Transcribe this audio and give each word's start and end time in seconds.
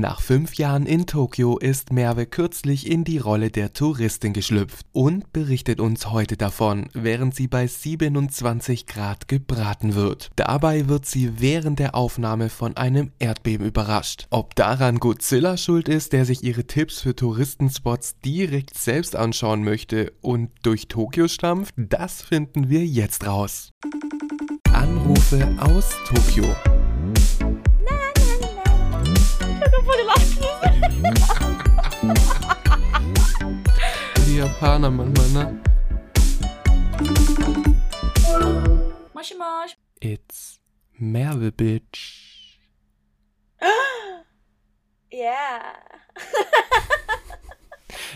Nach 0.00 0.22
fünf 0.22 0.54
Jahren 0.54 0.86
in 0.86 1.06
Tokio 1.06 1.58
ist 1.58 1.92
Merve 1.92 2.24
kürzlich 2.24 2.90
in 2.90 3.04
die 3.04 3.18
Rolle 3.18 3.50
der 3.50 3.74
Touristin 3.74 4.32
geschlüpft 4.32 4.86
und 4.92 5.34
berichtet 5.34 5.80
uns 5.80 6.10
heute 6.10 6.38
davon, 6.38 6.88
während 6.94 7.34
sie 7.34 7.46
bei 7.46 7.66
27 7.66 8.86
Grad 8.86 9.28
gebraten 9.28 9.94
wird. 9.94 10.30
Dabei 10.36 10.88
wird 10.88 11.04
sie 11.04 11.42
während 11.42 11.78
der 11.78 11.94
Aufnahme 11.94 12.48
von 12.48 12.74
einem 12.78 13.12
Erdbeben 13.18 13.66
überrascht. 13.66 14.26
Ob 14.30 14.54
daran 14.54 14.98
Godzilla 14.98 15.58
schuld 15.58 15.90
ist, 15.90 16.14
der 16.14 16.24
sich 16.24 16.42
ihre 16.42 16.66
Tipps 16.66 17.00
für 17.00 17.14
Touristenspots 17.14 18.18
direkt 18.24 18.78
selbst 18.78 19.14
anschauen 19.14 19.62
möchte 19.62 20.14
und 20.22 20.48
durch 20.62 20.88
Tokio 20.88 21.28
stampft, 21.28 21.74
das 21.76 22.22
finden 22.22 22.70
wir 22.70 22.86
jetzt 22.86 23.26
raus. 23.26 23.72
Anrufe 24.72 25.54
aus 25.60 25.90
Tokio. 26.06 26.46
Die 34.26 34.36
Japaner 34.36 34.90
manchmal, 34.90 35.28
ne? 35.30 35.60
Moshi 39.14 39.34
Mosh. 39.34 39.76
It's 40.00 40.60
Merve 40.98 41.52
Bitch. 41.52 42.58
Yeah. 45.12 45.74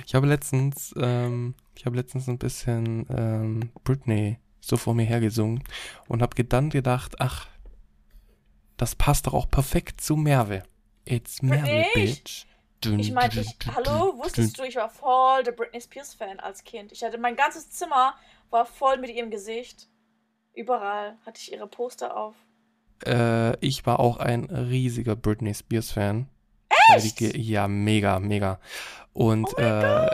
Ich 0.06 0.14
habe 0.14 0.26
letztens, 0.28 0.94
ähm, 0.98 1.54
ich 1.74 1.84
habe 1.84 1.96
letztens 1.96 2.28
ein 2.28 2.38
bisschen 2.38 3.06
ähm, 3.10 3.70
Britney 3.82 4.38
so 4.60 4.76
vor 4.76 4.94
mir 4.94 5.04
hergesungen 5.04 5.64
und 6.06 6.22
habe 6.22 6.44
dann 6.44 6.70
gedacht, 6.70 7.16
ach, 7.18 7.48
das 8.76 8.94
passt 8.94 9.26
doch 9.26 9.34
auch 9.34 9.50
perfekt 9.50 10.00
zu 10.00 10.16
Merve. 10.16 10.62
It's 11.06 11.40
Merve 11.42 11.62
Britney? 11.62 11.86
Bitch. 11.94 12.46
Dun, 12.80 12.98
Ich 12.98 13.08
ich, 13.10 13.58
dun, 13.58 13.74
hallo, 13.74 14.18
wusstest 14.18 14.58
du, 14.58 14.64
ich 14.64 14.76
war 14.76 14.90
voll 14.90 15.42
der 15.42 15.52
Britney 15.52 15.80
Spears 15.80 16.14
Fan 16.14 16.38
als 16.40 16.62
Kind. 16.62 16.92
Ich 16.92 17.02
hatte 17.02 17.16
mein 17.16 17.36
ganzes 17.36 17.70
Zimmer 17.70 18.14
war 18.50 18.66
voll 18.66 18.98
mit 18.98 19.10
ihrem 19.10 19.30
Gesicht. 19.30 19.88
Überall 20.54 21.16
hatte 21.24 21.40
ich 21.40 21.52
ihre 21.52 21.66
Poster 21.66 22.16
auf. 22.16 22.34
Äh, 23.04 23.56
ich 23.64 23.86
war 23.86 24.00
auch 24.00 24.18
ein 24.18 24.44
riesiger 24.44 25.16
Britney 25.16 25.54
Spears 25.54 25.92
Fan. 25.92 26.28
Echt? 26.94 27.20
Ja, 27.20 27.68
mega, 27.68 28.20
mega. 28.20 28.60
Und 29.12 29.48
Oh 29.56 29.60
äh, 29.60 30.10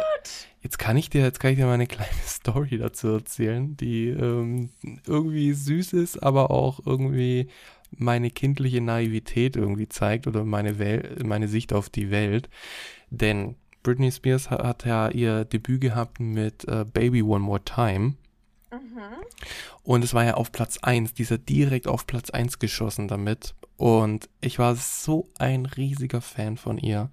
jetzt 0.60 0.78
kann 0.78 0.96
ich 0.96 1.10
dir, 1.10 1.22
jetzt 1.22 1.40
kann 1.40 1.50
ich 1.52 1.58
dir 1.58 1.66
mal 1.66 1.74
eine 1.74 1.86
kleine 1.88 2.10
Story 2.26 2.78
dazu 2.78 3.08
erzählen, 3.08 3.76
die 3.76 4.08
ähm, 4.08 4.70
irgendwie 5.06 5.52
süß 5.52 5.94
ist, 5.94 6.22
aber 6.22 6.50
auch 6.50 6.80
irgendwie 6.86 7.48
meine 7.96 8.30
kindliche 8.30 8.80
Naivität 8.80 9.56
irgendwie 9.56 9.88
zeigt 9.88 10.26
oder 10.26 10.44
meine 10.44 10.78
Welt, 10.78 11.24
meine 11.24 11.48
Sicht 11.48 11.72
auf 11.72 11.90
die 11.90 12.10
Welt. 12.10 12.48
Denn 13.10 13.56
Britney 13.82 14.10
Spears 14.10 14.50
hat, 14.50 14.62
hat 14.62 14.84
ja 14.84 15.08
ihr 15.08 15.44
Debüt 15.44 15.80
gehabt 15.80 16.20
mit 16.20 16.66
äh, 16.68 16.84
Baby 16.84 17.22
One 17.22 17.40
More 17.40 17.62
Time. 17.64 18.14
Mhm. 18.70 19.22
Und 19.82 20.04
es 20.04 20.14
war 20.14 20.24
ja 20.24 20.34
auf 20.34 20.52
Platz 20.52 20.78
1, 20.78 21.14
dieser 21.14 21.38
direkt 21.38 21.88
auf 21.88 22.06
Platz 22.06 22.30
1 22.30 22.58
geschossen 22.58 23.08
damit. 23.08 23.54
Und 23.76 24.28
ich 24.40 24.58
war 24.58 24.76
so 24.76 25.28
ein 25.38 25.66
riesiger 25.66 26.20
Fan 26.20 26.56
von 26.56 26.78
ihr. 26.78 27.10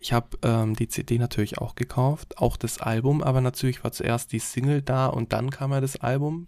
Ich 0.00 0.12
habe 0.12 0.36
ähm, 0.42 0.76
die 0.76 0.88
CD 0.88 1.18
natürlich 1.18 1.58
auch 1.58 1.74
gekauft, 1.74 2.38
auch 2.38 2.56
das 2.56 2.78
Album, 2.78 3.22
aber 3.22 3.40
natürlich 3.40 3.82
war 3.84 3.92
zuerst 3.92 4.32
die 4.32 4.38
Single 4.38 4.82
da 4.82 5.06
und 5.06 5.32
dann 5.32 5.50
kam 5.50 5.72
ja 5.72 5.80
das 5.80 5.96
Album. 5.96 6.46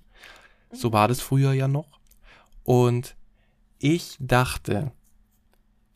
So 0.73 0.93
war 0.93 1.09
das 1.09 1.21
früher 1.21 1.53
ja 1.53 1.69
noch. 1.69 2.01
Und 2.65 3.17
ich 3.83 4.17
dachte, 4.21 4.93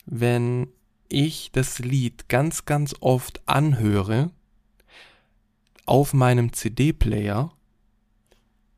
wenn 0.06 0.68
ich 1.08 1.52
das 1.52 1.78
Lied 1.78 2.28
ganz, 2.28 2.64
ganz 2.64 2.94
oft 3.00 3.40
anhöre 3.46 4.30
auf 5.84 6.12
meinem 6.12 6.52
CD-Player, 6.52 7.52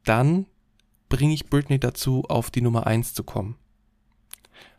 dann 0.05 0.47
bringe 1.09 1.33
ich 1.33 1.49
Britney 1.49 1.81
dazu, 1.81 2.25
auf 2.29 2.51
die 2.51 2.61
Nummer 2.61 2.87
1 2.87 3.15
zu 3.15 3.25
kommen. 3.25 3.57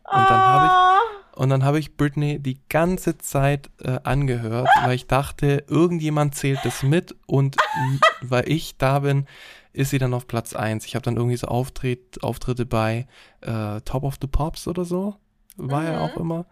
Und 0.03 0.29
dann 0.29 0.41
habe 0.41 0.65
ich, 0.67 1.37
und 1.39 1.49
dann 1.49 1.63
habe 1.63 1.79
ich 1.79 1.97
Britney 1.97 2.39
die 2.39 2.59
ganze 2.69 3.17
Zeit 3.17 3.71
äh, 3.79 3.99
angehört, 4.03 4.67
weil 4.83 4.95
ich 4.95 5.07
dachte, 5.07 5.63
irgendjemand 5.67 6.35
zählt 6.35 6.59
das 6.63 6.83
mit 6.83 7.15
und 7.25 7.57
weil 8.21 8.47
ich 8.47 8.77
da 8.77 8.99
bin, 8.99 9.25
ist 9.73 9.89
sie 9.91 9.97
dann 9.99 10.13
auf 10.13 10.27
Platz 10.27 10.55
1. 10.55 10.85
Ich 10.85 10.95
habe 10.95 11.03
dann 11.03 11.15
irgendwie 11.17 11.37
so 11.37 11.47
Auftritt, 11.47 12.23
Auftritte 12.23 12.65
bei 12.65 13.07
äh, 13.41 13.81
Top 13.81 14.03
of 14.03 14.15
the 14.21 14.27
Pops 14.27 14.67
oder 14.67 14.85
so, 14.85 15.15
war 15.57 15.83
ja 15.83 15.97
Mhm. 15.97 16.01
auch 16.11 16.17
immer. 16.17 16.45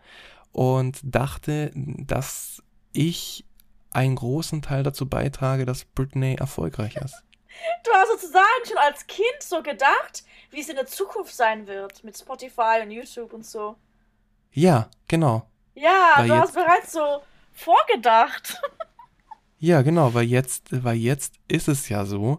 Und 0.51 0.99
dachte, 1.03 1.71
dass 1.75 2.61
ich 2.93 3.45
einen 3.91 4.15
großen 4.15 4.61
Teil 4.61 4.83
dazu 4.83 5.07
beitrage, 5.07 5.65
dass 5.65 5.85
Britney 5.85 6.35
erfolgreich 6.35 6.95
ist. 6.97 7.15
Du 7.83 7.91
hast 7.91 8.09
sozusagen 8.21 8.45
schon 8.67 8.77
als 8.77 9.07
Kind 9.07 9.25
so 9.41 9.63
gedacht, 9.63 10.23
wie 10.51 10.59
es 10.61 10.69
in 10.69 10.75
der 10.75 10.85
Zukunft 10.85 11.33
sein 11.35 11.65
wird 11.65 12.03
mit 12.03 12.15
Spotify 12.15 12.81
und 12.83 12.91
YouTube 12.91 13.33
und 13.33 13.43
so. 13.47 13.75
Ja, 14.51 14.89
genau. 15.07 15.47
Ja, 15.73 16.11
Weil 16.17 16.27
du 16.27 16.33
jetzt- 16.35 16.41
hast 16.43 16.53
bereits 16.53 16.91
so 16.91 17.21
vorgedacht. 17.53 18.61
Ja, 19.59 19.81
genau, 19.81 20.13
weil 20.13 20.25
jetzt, 20.25 20.67
weil 20.83 20.97
jetzt 20.97 21.33
ist 21.47 21.67
es 21.67 21.89
ja 21.89 22.05
so, 22.05 22.37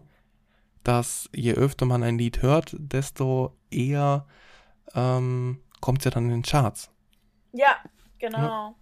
dass 0.83 1.29
je 1.33 1.53
öfter 1.53 1.85
man 1.85 2.03
ein 2.03 2.17
Lied 2.17 2.41
hört, 2.41 2.75
desto 2.79 3.55
eher 3.71 4.25
ähm, 4.95 5.61
kommt 5.81 5.99
es 5.99 6.05
ja 6.05 6.11
dann 6.11 6.25
in 6.25 6.29
den 6.31 6.43
Charts. 6.43 6.89
Ja, 7.51 7.77
genau. 8.19 8.75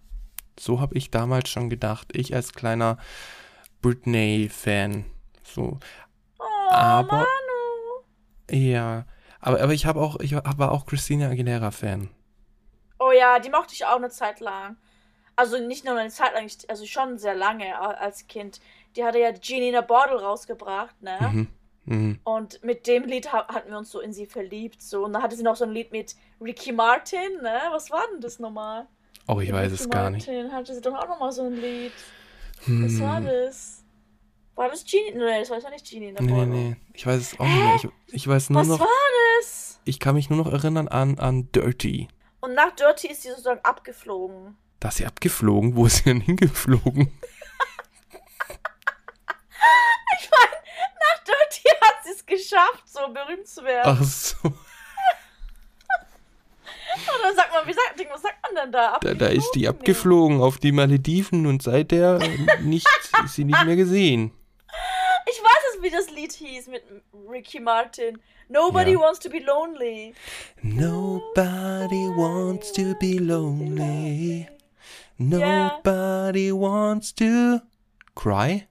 So 0.58 0.80
habe 0.80 0.96
ich 0.96 1.10
damals 1.10 1.48
schon 1.48 1.70
gedacht, 1.70 2.08
ich 2.16 2.34
als 2.34 2.52
kleiner 2.52 2.98
Britney-Fan. 3.82 5.04
So, 5.42 5.78
Oh, 6.40 6.70
Aber- 6.70 7.26
Manu. 7.26 8.04
ja. 8.50 9.06
Aber, 9.40 9.60
aber 9.62 9.72
ich 9.72 9.86
habe 9.86 10.00
auch, 10.00 10.18
ich 10.20 10.32
war 10.34 10.72
auch 10.72 10.84
Christina 10.86 11.28
Aguilera-Fan. 11.30 12.10
Oh 12.98 13.12
ja, 13.12 13.38
die 13.38 13.50
mochte 13.50 13.72
ich 13.74 13.84
auch 13.86 13.96
eine 13.96 14.10
Zeit 14.10 14.40
lang. 14.40 14.76
Also 15.36 15.58
nicht 15.58 15.84
nur 15.84 15.96
eine 15.96 16.10
Zeit 16.10 16.32
lang, 16.34 16.50
also 16.68 16.84
schon 16.84 17.18
sehr 17.18 17.34
lange 17.36 17.78
als 17.78 18.26
Kind. 18.26 18.60
Die 18.96 19.04
hatte 19.04 19.20
ja 19.20 19.30
Genie 19.30 19.68
in 19.68 19.76
a 19.76 19.80
Bottle 19.82 20.20
rausgebracht, 20.20 21.00
ne? 21.00 21.16
Mhm. 21.20 21.48
Mhm. 21.88 22.20
Und 22.24 22.62
mit 22.62 22.86
dem 22.86 23.04
Lied 23.04 23.32
ha 23.32 23.46
hatten 23.48 23.70
wir 23.70 23.78
uns 23.78 23.90
so 23.90 24.00
in 24.00 24.12
sie 24.12 24.26
verliebt. 24.26 24.82
So. 24.82 25.04
Und 25.04 25.12
dann 25.12 25.22
hatte 25.22 25.36
sie 25.36 25.42
noch 25.42 25.56
so 25.56 25.64
ein 25.64 25.70
Lied 25.72 25.90
mit 25.92 26.14
Ricky 26.40 26.72
Martin, 26.72 27.40
ne? 27.42 27.60
Was 27.70 27.90
war 27.90 28.02
denn 28.12 28.20
das 28.20 28.38
nochmal? 28.38 28.86
Oh, 29.26 29.40
ich 29.40 29.48
Mit 29.48 29.56
weiß 29.56 29.72
Ricky 29.72 29.82
es 29.84 29.90
gar 29.90 30.10
nicht. 30.10 30.26
Martin 30.26 30.52
hatte 30.52 30.74
sie 30.74 30.80
doch 30.80 30.94
auch 30.94 31.08
nochmal 31.08 31.32
so 31.32 31.42
ein 31.42 31.54
Lied. 31.54 31.92
Hm. 32.64 32.84
Was 32.84 33.00
war 33.00 33.20
das? 33.20 33.84
War 34.54 34.68
das 34.68 34.84
Genie? 34.84 35.12
Nee, 35.14 35.38
das 35.40 35.50
war 35.50 35.60
ja 35.60 35.70
nicht 35.70 35.88
Genie 35.88 36.12
Nee, 36.18 36.46
nee, 36.46 36.76
ich 36.92 37.06
weiß 37.06 37.20
es 37.20 37.38
auch 37.38 37.44
nicht 37.46 37.56
mehr. 37.56 37.74
Ich, 37.76 38.14
ich 38.14 38.26
weiß 38.26 38.50
nur 38.50 38.60
Was 38.60 38.68
noch, 38.68 38.80
war 38.80 38.88
das? 39.38 39.80
ich 39.84 40.00
kann 40.00 40.16
mich 40.16 40.30
nur 40.30 40.44
noch 40.44 40.52
erinnern 40.52 40.88
an, 40.88 41.18
an 41.18 41.50
Dirty. 41.52 42.08
Und 42.40 42.54
nach 42.54 42.74
Dirty 42.74 43.06
ist 43.08 43.22
sie 43.22 43.28
sozusagen 43.28 43.60
abgeflogen. 43.62 44.56
Da 44.80 44.88
ist 44.88 44.96
sie 44.96 45.06
abgeflogen. 45.06 45.76
Wo 45.76 45.86
ist 45.86 45.98
sie 45.98 46.04
denn 46.04 46.20
hingeflogen? 46.20 47.12
Ich 50.20 50.28
meine, 50.30 50.50
nach 50.52 51.24
Dirty 51.24 51.37
hat 51.80 52.04
sie 52.04 52.10
es 52.12 52.24
geschafft, 52.26 52.84
so 52.86 53.00
berühmt 53.12 53.46
zu 53.46 53.62
werden. 53.64 53.98
Ach 54.00 54.04
so. 54.04 54.36
Oder 57.20 57.34
sagt 57.34 57.52
man, 57.52 57.66
wie 57.66 57.72
sagt, 57.72 58.00
was 58.10 58.22
sagt 58.22 58.42
man 58.42 58.54
denn 58.54 58.72
da? 58.72 58.98
Da, 59.00 59.14
da 59.14 59.26
ist 59.26 59.50
die 59.52 59.60
Nee. 59.60 59.68
abgeflogen 59.68 60.40
auf 60.40 60.58
die 60.58 60.72
Malediven 60.72 61.46
und 61.46 61.62
seither 61.62 62.18
äh, 62.20 62.60
nicht, 62.62 62.86
ist 63.24 63.34
sie 63.34 63.44
nicht 63.44 63.64
mehr 63.64 63.76
gesehen. 63.76 64.32
Ich 65.30 65.42
weiß 65.42 65.74
es, 65.76 65.82
wie 65.82 65.90
das 65.90 66.08
Lied 66.10 66.32
hieß 66.32 66.68
mit 66.68 66.82
Ricky 67.30 67.60
Martin. 67.60 68.18
Nobody 68.48 68.92
Ja. 68.92 68.98
wants 69.00 69.18
to 69.20 69.28
be 69.28 69.40
lonely. 69.40 70.14
Nobody 70.62 72.08
wants 72.16 72.72
to 72.72 72.94
be 72.98 73.18
lonely. 73.18 74.48
Nobody 75.18 76.50
wants 76.50 77.14
to 77.16 77.60
cry. 78.14 78.66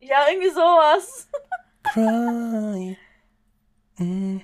Ja, 0.00 0.28
irgendwie 0.30 0.48
sowas. 0.50 1.28
Cry. 1.92 2.96
Mhm. 3.98 4.40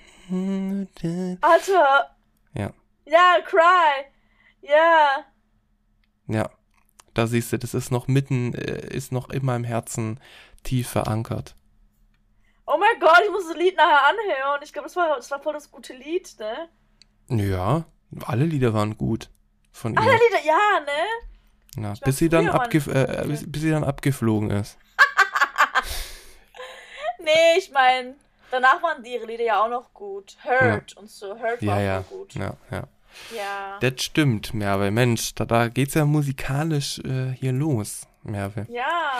Alter. 1.40 2.16
Ja, 2.54 2.72
Ja, 3.06 3.36
cry. 3.44 4.04
Ja. 4.60 5.24
ja. 6.26 6.50
Da 7.14 7.26
siehst 7.26 7.52
du, 7.52 7.58
das 7.58 7.72
ist 7.72 7.90
noch 7.90 8.06
mitten, 8.06 8.52
äh, 8.54 8.94
ist 8.94 9.12
noch 9.12 9.30
in 9.30 9.44
meinem 9.46 9.64
Herzen 9.64 10.20
tief 10.62 10.90
verankert. 10.90 11.56
Oh 12.66 12.76
mein 12.78 13.00
Gott, 13.00 13.22
ich 13.24 13.30
muss 13.30 13.48
das 13.48 13.56
Lied 13.56 13.76
nachher 13.76 14.06
anhören. 14.08 14.60
Ich 14.62 14.74
glaube, 14.74 14.86
das 14.86 14.96
war, 14.96 15.16
das 15.16 15.30
war 15.30 15.40
voll 15.40 15.54
das 15.54 15.70
gute 15.70 15.94
Lied, 15.94 16.36
ne? 16.38 16.68
Ja, 17.30 17.86
alle 18.26 18.44
Lieder 18.44 18.74
waren 18.74 18.98
gut 18.98 19.30
von 19.72 19.94
ihr. 19.94 20.00
Alle 20.00 20.12
Lieder, 20.12 20.44
ja, 20.44 20.80
ne? 20.80 21.82
Ja, 21.82 21.94
bis 22.04 22.18
sie 22.18 22.28
dann 22.28 22.48
abgef 22.48 22.88
äh, 22.88 23.24
bis, 23.26 23.50
bis 23.50 23.62
sie 23.62 23.70
dann 23.70 23.84
abgeflogen 23.84 24.50
ist. 24.50 24.76
Nee, 27.28 27.58
ich 27.58 27.70
meine, 27.72 28.14
danach 28.50 28.82
waren 28.82 29.02
die 29.02 29.12
ihre 29.12 29.26
Lieder 29.26 29.44
ja 29.44 29.62
auch 29.62 29.68
noch 29.68 29.92
gut. 29.92 30.36
Hurt 30.44 30.96
und 30.96 31.10
so. 31.10 31.38
Hurt 31.38 31.60
Ja, 31.60 31.72
war 31.72 31.80
ja. 31.80 32.02
voll 32.02 32.18
gut. 32.20 32.34
Ja, 32.34 32.54
ja. 32.70 32.84
Ja. 33.36 33.78
Das 33.80 34.02
stimmt, 34.02 34.54
Merve. 34.54 34.90
Mensch, 34.90 35.34
da, 35.34 35.44
da 35.44 35.68
geht's 35.68 35.94
ja 35.94 36.04
musikalisch 36.04 37.00
äh, 37.00 37.32
hier 37.32 37.52
los, 37.52 38.06
Merve. 38.22 38.66
Ja. 38.70 39.10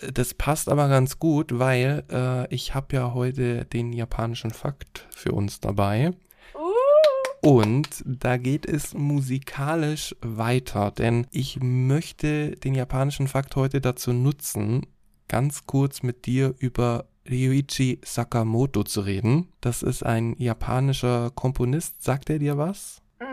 Äh, 0.00 0.12
Das 0.12 0.34
passt 0.34 0.68
aber 0.68 0.88
ganz 0.88 1.18
gut, 1.18 1.58
weil 1.58 2.04
äh, 2.10 2.52
ich 2.54 2.74
habe 2.74 2.96
ja 2.96 3.14
heute 3.14 3.64
den 3.66 3.92
japanischen 3.92 4.50
Fakt 4.50 5.06
für 5.10 5.32
uns 5.32 5.60
dabei. 5.60 6.12
Uh. 6.54 7.48
Und 7.48 8.02
da 8.04 8.36
geht 8.38 8.66
es 8.66 8.94
musikalisch 8.94 10.16
weiter, 10.20 10.90
denn 10.90 11.26
ich 11.30 11.58
möchte 11.60 12.52
den 12.52 12.74
japanischen 12.74 13.28
Fakt 13.28 13.54
heute 13.56 13.80
dazu 13.80 14.12
nutzen, 14.12 14.86
ganz 15.28 15.66
kurz 15.66 16.02
mit 16.02 16.26
dir 16.26 16.54
über 16.58 17.06
Ryuichi 17.28 18.00
Sakamoto 18.04 18.82
zu 18.84 19.00
reden. 19.02 19.52
Das 19.60 19.82
ist 19.82 20.02
ein 20.04 20.34
japanischer 20.38 21.30
Komponist. 21.34 22.02
Sagt 22.02 22.30
er 22.30 22.38
dir 22.38 22.58
was? 22.58 23.00
Mm, 23.20 23.24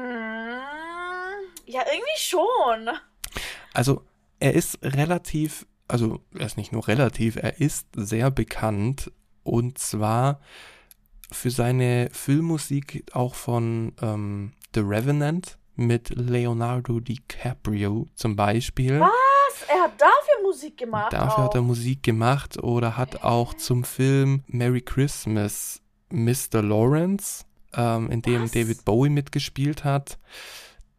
Ja, 1.65 1.81
irgendwie 1.91 2.17
schon. 2.17 2.89
Also, 3.73 4.03
er 4.39 4.53
ist 4.53 4.79
relativ, 4.83 5.65
also 5.87 6.21
er 6.37 6.45
ist 6.45 6.57
nicht 6.57 6.71
nur 6.71 6.87
relativ, 6.87 7.35
er 7.35 7.59
ist 7.59 7.87
sehr 7.95 8.31
bekannt 8.31 9.11
und 9.43 9.77
zwar 9.77 10.39
für 11.31 11.51
seine 11.51 12.09
Filmmusik 12.11 13.03
auch 13.13 13.35
von 13.35 13.93
ähm, 14.01 14.53
The 14.73 14.81
Revenant 14.81 15.57
mit 15.75 16.09
Leonardo 16.15 16.99
DiCaprio 16.99 18.07
zum 18.15 18.35
Beispiel. 18.35 18.99
Was? 18.99 19.11
Er 19.67 19.83
hat 19.83 19.99
dafür 19.99 20.43
Musik 20.43 20.77
gemacht. 20.77 21.13
Dafür 21.13 21.43
hat 21.43 21.55
er 21.55 21.61
auch. 21.61 21.65
Musik 21.65 22.03
gemacht 22.03 22.61
oder 22.61 22.97
hat 22.97 23.23
auch 23.23 23.53
zum 23.53 23.83
Film 23.83 24.43
Merry 24.47 24.81
Christmas 24.81 25.81
Mr. 26.11 26.61
Lawrence, 26.61 27.45
ähm, 27.73 28.09
in 28.09 28.21
dem 28.21 28.43
Was? 28.43 28.51
David 28.51 28.85
Bowie 28.85 29.09
mitgespielt 29.09 29.83
hat. 29.83 30.17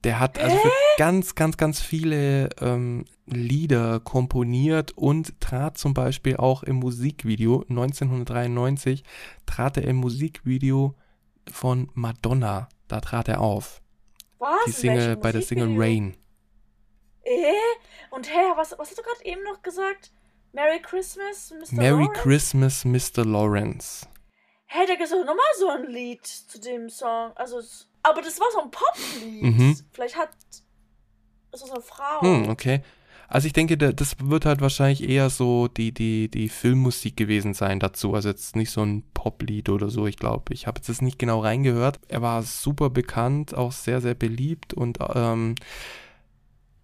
Der 0.04 0.18
hat 0.18 0.38
also 0.38 0.56
für 0.56 0.70
ganz, 0.96 1.34
ganz, 1.34 1.56
ganz 1.58 1.80
viele 1.80 2.48
ähm, 2.60 3.04
Lieder 3.26 4.00
komponiert 4.00 4.92
und 4.92 5.38
trat 5.40 5.76
zum 5.76 5.92
Beispiel 5.92 6.36
auch 6.36 6.62
im 6.62 6.76
Musikvideo 6.76 7.64
1993 7.68 9.04
trat 9.44 9.76
er 9.76 9.84
im 9.84 9.96
Musikvideo 9.96 10.94
von 11.52 11.90
Madonna. 11.94 12.68
Da 12.88 13.00
trat 13.00 13.28
er 13.28 13.40
auf. 13.40 13.82
Was? 14.38 14.50
Die 14.64 14.70
In 14.70 14.76
Single 14.76 15.16
bei 15.16 15.32
der 15.32 15.42
Single? 15.42 15.74
Rain. 15.76 16.16
Äh? 17.30 17.52
Und 18.10 18.28
hä, 18.28 18.38
was, 18.56 18.72
was 18.78 18.88
hast 18.90 18.98
du 18.98 19.02
gerade 19.02 19.24
eben 19.24 19.42
noch 19.44 19.62
gesagt? 19.62 20.10
Merry 20.52 20.80
Christmas, 20.82 21.52
Mr. 21.52 21.76
Merry 21.76 22.02
Lawrence? 22.04 22.20
Christmas, 22.22 22.84
Mr. 22.84 23.24
Lawrence. 23.24 24.06
Hey, 24.66 24.86
da 24.86 24.94
gibt's 24.94 25.10
doch 25.10 25.18
nochmal 25.24 25.44
so 25.58 25.68
ein 25.68 25.84
Lied 25.86 26.24
zu 26.26 26.60
dem 26.60 26.88
Song. 26.88 27.32
Also, 27.36 27.60
aber 28.02 28.22
das 28.22 28.38
war 28.40 28.46
so 28.52 28.60
ein 28.62 28.70
Poplied. 28.70 29.42
Mhm. 29.42 29.76
Vielleicht 29.92 30.16
hat. 30.16 30.30
Ist 31.52 31.62
das 31.64 31.70
eine 31.70 31.80
Frau? 31.82 32.20
Hm, 32.22 32.48
okay. 32.48 32.82
Also 33.28 33.46
ich 33.46 33.52
denke, 33.52 33.76
da- 33.78 33.92
das 33.92 34.16
wird 34.20 34.44
halt 34.44 34.60
wahrscheinlich 34.60 35.08
eher 35.08 35.30
so 35.30 35.68
die, 35.68 35.92
die, 35.92 36.28
die 36.28 36.48
Filmmusik 36.48 37.16
gewesen 37.16 37.54
sein 37.54 37.78
dazu. 37.78 38.14
Also 38.14 38.28
jetzt 38.28 38.56
nicht 38.56 38.70
so 38.72 38.82
ein 38.82 39.04
Poplied 39.14 39.68
oder 39.68 39.88
so, 39.88 40.06
ich 40.08 40.16
glaube. 40.16 40.52
Ich 40.52 40.66
habe 40.66 40.78
jetzt 40.78 40.88
das 40.88 41.00
nicht 41.00 41.18
genau 41.18 41.40
reingehört. 41.40 42.00
Er 42.08 42.22
war 42.22 42.42
super 42.42 42.90
bekannt, 42.90 43.54
auch 43.54 43.70
sehr, 43.70 44.00
sehr 44.00 44.14
beliebt 44.14 44.74
und 44.74 44.98
ähm, 45.14 45.54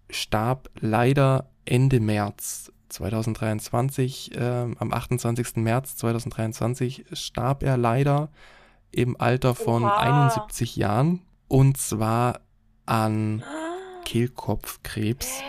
starb 0.09 0.69
leider 0.79 1.49
Ende 1.65 1.99
März 1.99 2.71
2023. 2.89 4.31
Ähm, 4.35 4.75
am 4.79 4.93
28. 4.93 5.57
März 5.57 5.97
2023 5.97 7.05
starb 7.13 7.63
er 7.63 7.77
leider 7.77 8.29
im 8.91 9.19
Alter 9.19 9.55
von 9.55 9.83
Oha. 9.83 9.97
71 9.97 10.75
Jahren. 10.75 11.21
Und 11.47 11.77
zwar 11.77 12.41
an 12.85 13.43
Ah, 13.43 14.03
Kehlkopfkrebs 14.05 15.41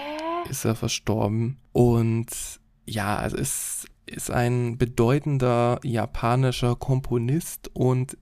ist 0.48 0.64
er 0.64 0.74
verstorben. 0.74 1.58
Und 1.72 2.28
ja, 2.86 3.16
also 3.16 3.36
es 3.36 3.86
ist 4.06 4.30
ein 4.30 4.78
bedeutender 4.78 5.80
japanischer 5.84 6.76
Komponist 6.76 7.70
und 7.74 8.16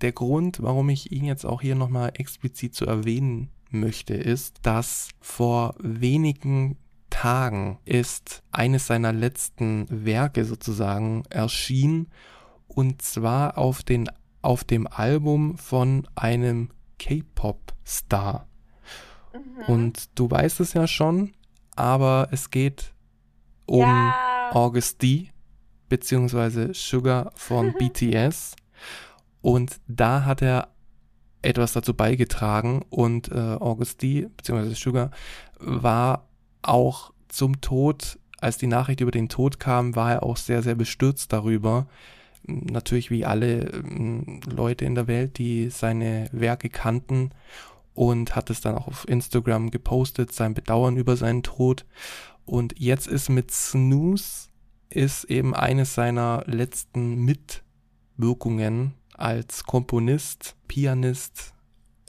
der 0.00 0.12
Grund, 0.12 0.62
warum 0.62 0.88
ich 0.88 1.12
ihn 1.12 1.24
jetzt 1.24 1.44
auch 1.44 1.60
hier 1.60 1.74
nochmal 1.74 2.12
explizit 2.14 2.74
zu 2.74 2.86
erwähnen 2.86 3.50
möchte, 3.70 4.14
ist, 4.14 4.56
dass 4.62 5.08
vor 5.20 5.74
wenigen 5.78 6.76
Tagen 7.10 7.78
ist 7.84 8.42
eines 8.52 8.86
seiner 8.86 9.12
letzten 9.12 9.86
Werke 9.88 10.44
sozusagen 10.44 11.24
erschienen 11.30 12.08
und 12.66 13.02
zwar 13.02 13.58
auf, 13.58 13.82
den, 13.82 14.08
auf 14.42 14.64
dem 14.64 14.86
Album 14.86 15.56
von 15.58 16.06
einem 16.14 16.70
K-Pop-Star. 16.98 18.46
Mhm. 19.32 19.74
Und 19.74 20.18
du 20.18 20.30
weißt 20.30 20.60
es 20.60 20.74
ja 20.74 20.86
schon, 20.86 21.32
aber 21.76 22.28
es 22.30 22.50
geht 22.50 22.92
um 23.66 23.80
ja. 23.80 24.50
August 24.52 25.02
D, 25.02 25.30
beziehungsweise 25.88 26.72
Sugar 26.74 27.32
von 27.34 27.72
BTS. 27.78 28.54
Und 29.40 29.80
da 29.86 30.24
hat 30.24 30.42
er 30.42 30.68
etwas 31.42 31.72
dazu 31.72 31.94
beigetragen 31.94 32.84
und 32.90 33.30
äh, 33.30 33.34
August 33.34 34.02
D, 34.02 34.28
beziehungsweise 34.36 34.74
Sugar, 34.74 35.10
war 35.58 36.28
auch 36.62 37.12
zum 37.28 37.60
Tod, 37.60 38.18
als 38.38 38.58
die 38.58 38.66
Nachricht 38.66 39.00
über 39.00 39.10
den 39.10 39.28
Tod 39.28 39.60
kam, 39.60 39.96
war 39.96 40.12
er 40.12 40.22
auch 40.22 40.36
sehr, 40.36 40.62
sehr 40.62 40.74
bestürzt 40.74 41.32
darüber. 41.32 41.86
Natürlich 42.44 43.10
wie 43.10 43.24
alle 43.24 43.70
ähm, 43.70 44.40
Leute 44.46 44.84
in 44.84 44.94
der 44.94 45.06
Welt, 45.06 45.38
die 45.38 45.70
seine 45.70 46.28
Werke 46.32 46.70
kannten 46.70 47.30
und 47.94 48.36
hat 48.36 48.48
es 48.50 48.60
dann 48.60 48.76
auch 48.76 48.86
auf 48.86 49.08
Instagram 49.08 49.70
gepostet, 49.70 50.32
sein 50.32 50.54
Bedauern 50.54 50.96
über 50.96 51.16
seinen 51.16 51.42
Tod. 51.42 51.84
Und 52.44 52.74
jetzt 52.78 53.06
ist 53.06 53.28
mit 53.28 53.50
Snooze 53.50 54.48
ist 54.90 55.24
eben 55.24 55.54
eines 55.54 55.94
seiner 55.94 56.44
letzten 56.46 57.16
Mitwirkungen 57.24 58.94
als 59.18 59.64
Komponist, 59.64 60.54
Pianist 60.68 61.52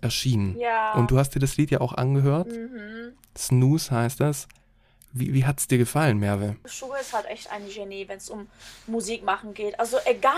erschienen. 0.02 0.58
Ja. 0.58 0.94
Und 0.94 1.12
du 1.12 1.18
hast 1.18 1.32
dir 1.36 1.40
das 1.40 1.58
Lied 1.58 1.72
ja 1.72 1.82
auch 1.82 1.94
angehört. 1.94 2.48
Mhm. 2.48 3.14
Snooze 3.38 3.92
heißt 3.92 4.20
das. 4.20 4.48
Wie, 5.12 5.34
wie 5.34 5.46
hat's 5.46 5.68
dir 5.68 5.78
gefallen, 5.78 6.20
Merve? 6.20 6.56
Sugar 6.66 7.02
ist 7.02 7.14
halt 7.14 7.26
echt 7.26 7.52
ein 7.52 7.68
Genie, 7.68 8.08
wenn 8.08 8.18
es 8.18 8.30
um 8.30 8.48
Musik 8.86 9.24
machen 9.24 9.54
geht. 9.54 9.80
Also 9.80 9.98
egal, 10.06 10.36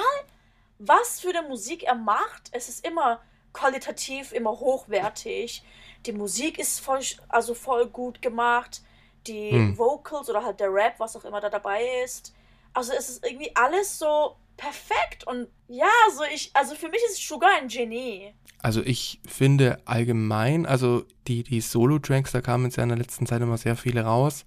was 0.80 1.20
für 1.20 1.30
eine 1.30 1.48
Musik 1.48 1.84
er 1.84 1.96
macht, 1.96 2.50
es 2.52 2.70
ist 2.70 2.88
immer 2.88 3.20
qualitativ, 3.54 4.32
immer 4.32 4.52
hochwertig. 4.52 5.64
Die 6.06 6.14
Musik 6.14 6.58
ist 6.58 6.80
voll, 6.80 7.02
also 7.28 7.54
voll 7.54 7.88
gut 7.88 8.22
gemacht. 8.22 8.82
Die 9.28 9.52
Hm. 9.52 9.78
Vocals 9.78 10.30
oder 10.30 10.44
halt 10.44 10.60
der 10.60 10.74
Rap, 10.74 10.96
was 11.00 11.16
auch 11.16 11.26
immer 11.26 11.42
da 11.42 11.50
dabei 11.50 11.84
ist. 12.04 12.34
Also 12.74 12.94
es 12.94 13.10
ist 13.10 13.26
irgendwie 13.26 13.54
alles 13.56 14.00
so 14.00 14.38
perfekt 14.62 15.26
und 15.26 15.48
ja, 15.68 15.90
so 16.16 16.24
ich, 16.34 16.52
also 16.54 16.76
für 16.76 16.90
mich 16.90 17.02
ist 17.10 17.28
Sugar 17.28 17.50
ein 17.60 17.68
Genie. 17.68 18.34
Also 18.62 18.82
ich 18.84 19.20
finde 19.28 19.80
allgemein, 19.86 20.66
also 20.68 21.04
die, 21.28 21.44
die 21.44 21.62
Solo-Tracks, 21.62 22.32
da 22.32 22.42
kamen 22.42 22.66
jetzt 22.66 22.76
ja 22.78 22.84
in 22.84 22.90
der 22.90 22.98
letzten 22.98 23.26
Zeit 23.26 23.42
immer 23.42 23.58
sehr 23.58 23.76
viele 23.76 24.04
raus, 24.04 24.46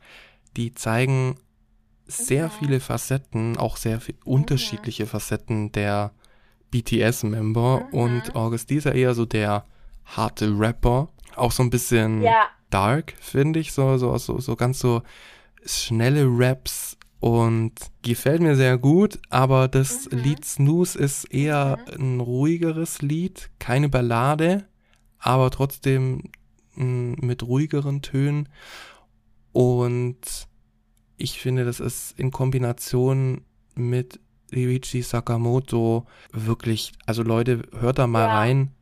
die 0.57 0.73
zeigen 0.75 1.35
sehr 2.07 2.47
Mhm. 2.47 2.51
viele 2.51 2.81
Facetten, 2.81 3.57
auch 3.57 3.77
sehr 3.77 4.01
viel 4.01 4.17
unterschiedliche 4.25 5.07
Facetten 5.07 5.73
der 5.73 6.13
BTS-Member 6.71 7.87
Mhm. 7.87 7.91
und 7.93 8.35
August 8.37 8.71
D 8.71 8.77
ist 8.77 8.85
ja 8.85 8.93
eher 8.93 9.15
so 9.15 9.25
der 9.25 9.65
harte 10.05 10.47
Rapper, 10.59 11.09
auch 11.35 11.51
so 11.51 11.63
ein 11.65 11.71
bisschen 11.71 12.23
Ja, 12.23 12.47
dark, 12.71 13.15
finde 13.21 13.59
ich, 13.59 13.73
so, 13.73 13.97
so, 13.97 14.17
so, 14.19 14.39
so 14.39 14.55
ganz 14.55 14.79
so 14.79 15.03
schnelle 15.65 16.27
Raps 16.29 16.97
und 17.25 17.73
gefällt 18.03 18.43
mir 18.43 18.55
sehr 18.55 18.77
gut, 18.77 19.19
aber 19.31 19.67
das 19.67 20.11
Mhm. 20.11 20.19
Lied 20.19 20.45
Snooze 20.45 20.99
ist 20.99 21.25
eher 21.33 21.79
ein 21.99 22.21
ruhigeres 22.21 23.01
Lied, 23.01 23.49
keine 23.59 23.89
Ballade, 23.89 24.67
aber 25.19 25.51
trotzdem 25.51 26.25
mh, 26.75 27.17
mit 27.25 27.43
ruhigeren 27.43 28.03
Tönen 28.03 28.51
und 29.53 30.49
ich 31.17 31.41
finde, 31.41 31.65
das 31.65 31.81
ist 31.81 32.19
in 32.19 32.31
Kombination 32.31 33.41
mit 33.75 34.21
Ryuichi 34.53 35.01
Sakamoto 35.01 36.05
wirklich, 36.31 36.93
also 37.07 37.23
Leute, 37.23 37.63
hört 37.79 37.99
da 38.01 38.07
mal 38.07 38.27
Ja. 38.29 38.35
rein, 38.37 38.73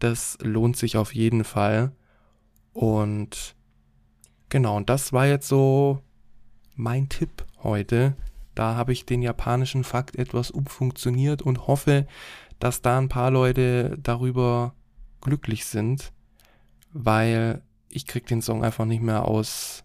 das 0.00 0.36
lohnt 0.42 0.76
sich 0.76 0.98
auf 0.98 1.14
jeden 1.14 1.44
Fall. 1.44 1.92
Und 2.74 3.54
genau, 4.50 4.76
und 4.76 4.90
das 4.90 5.14
war 5.14 5.26
jetzt 5.26 5.48
so 5.48 6.02
mein 6.76 7.08
Tipp 7.08 7.44
heute. 7.62 8.14
Da 8.54 8.74
habe 8.76 8.92
ich 8.92 9.04
den 9.04 9.22
japanischen 9.22 9.84
Fakt 9.84 10.16
etwas 10.16 10.50
umfunktioniert 10.50 11.42
und 11.42 11.66
hoffe, 11.66 12.06
dass 12.58 12.82
da 12.82 12.98
ein 12.98 13.08
paar 13.08 13.30
Leute 13.30 13.96
darüber 13.98 14.74
glücklich 15.20 15.66
sind, 15.66 16.12
weil 16.92 17.62
ich 17.88 18.06
krieg 18.06 18.26
den 18.26 18.42
Song 18.42 18.64
einfach 18.64 18.84
nicht 18.84 19.02
mehr 19.02 19.26
aus 19.26 19.84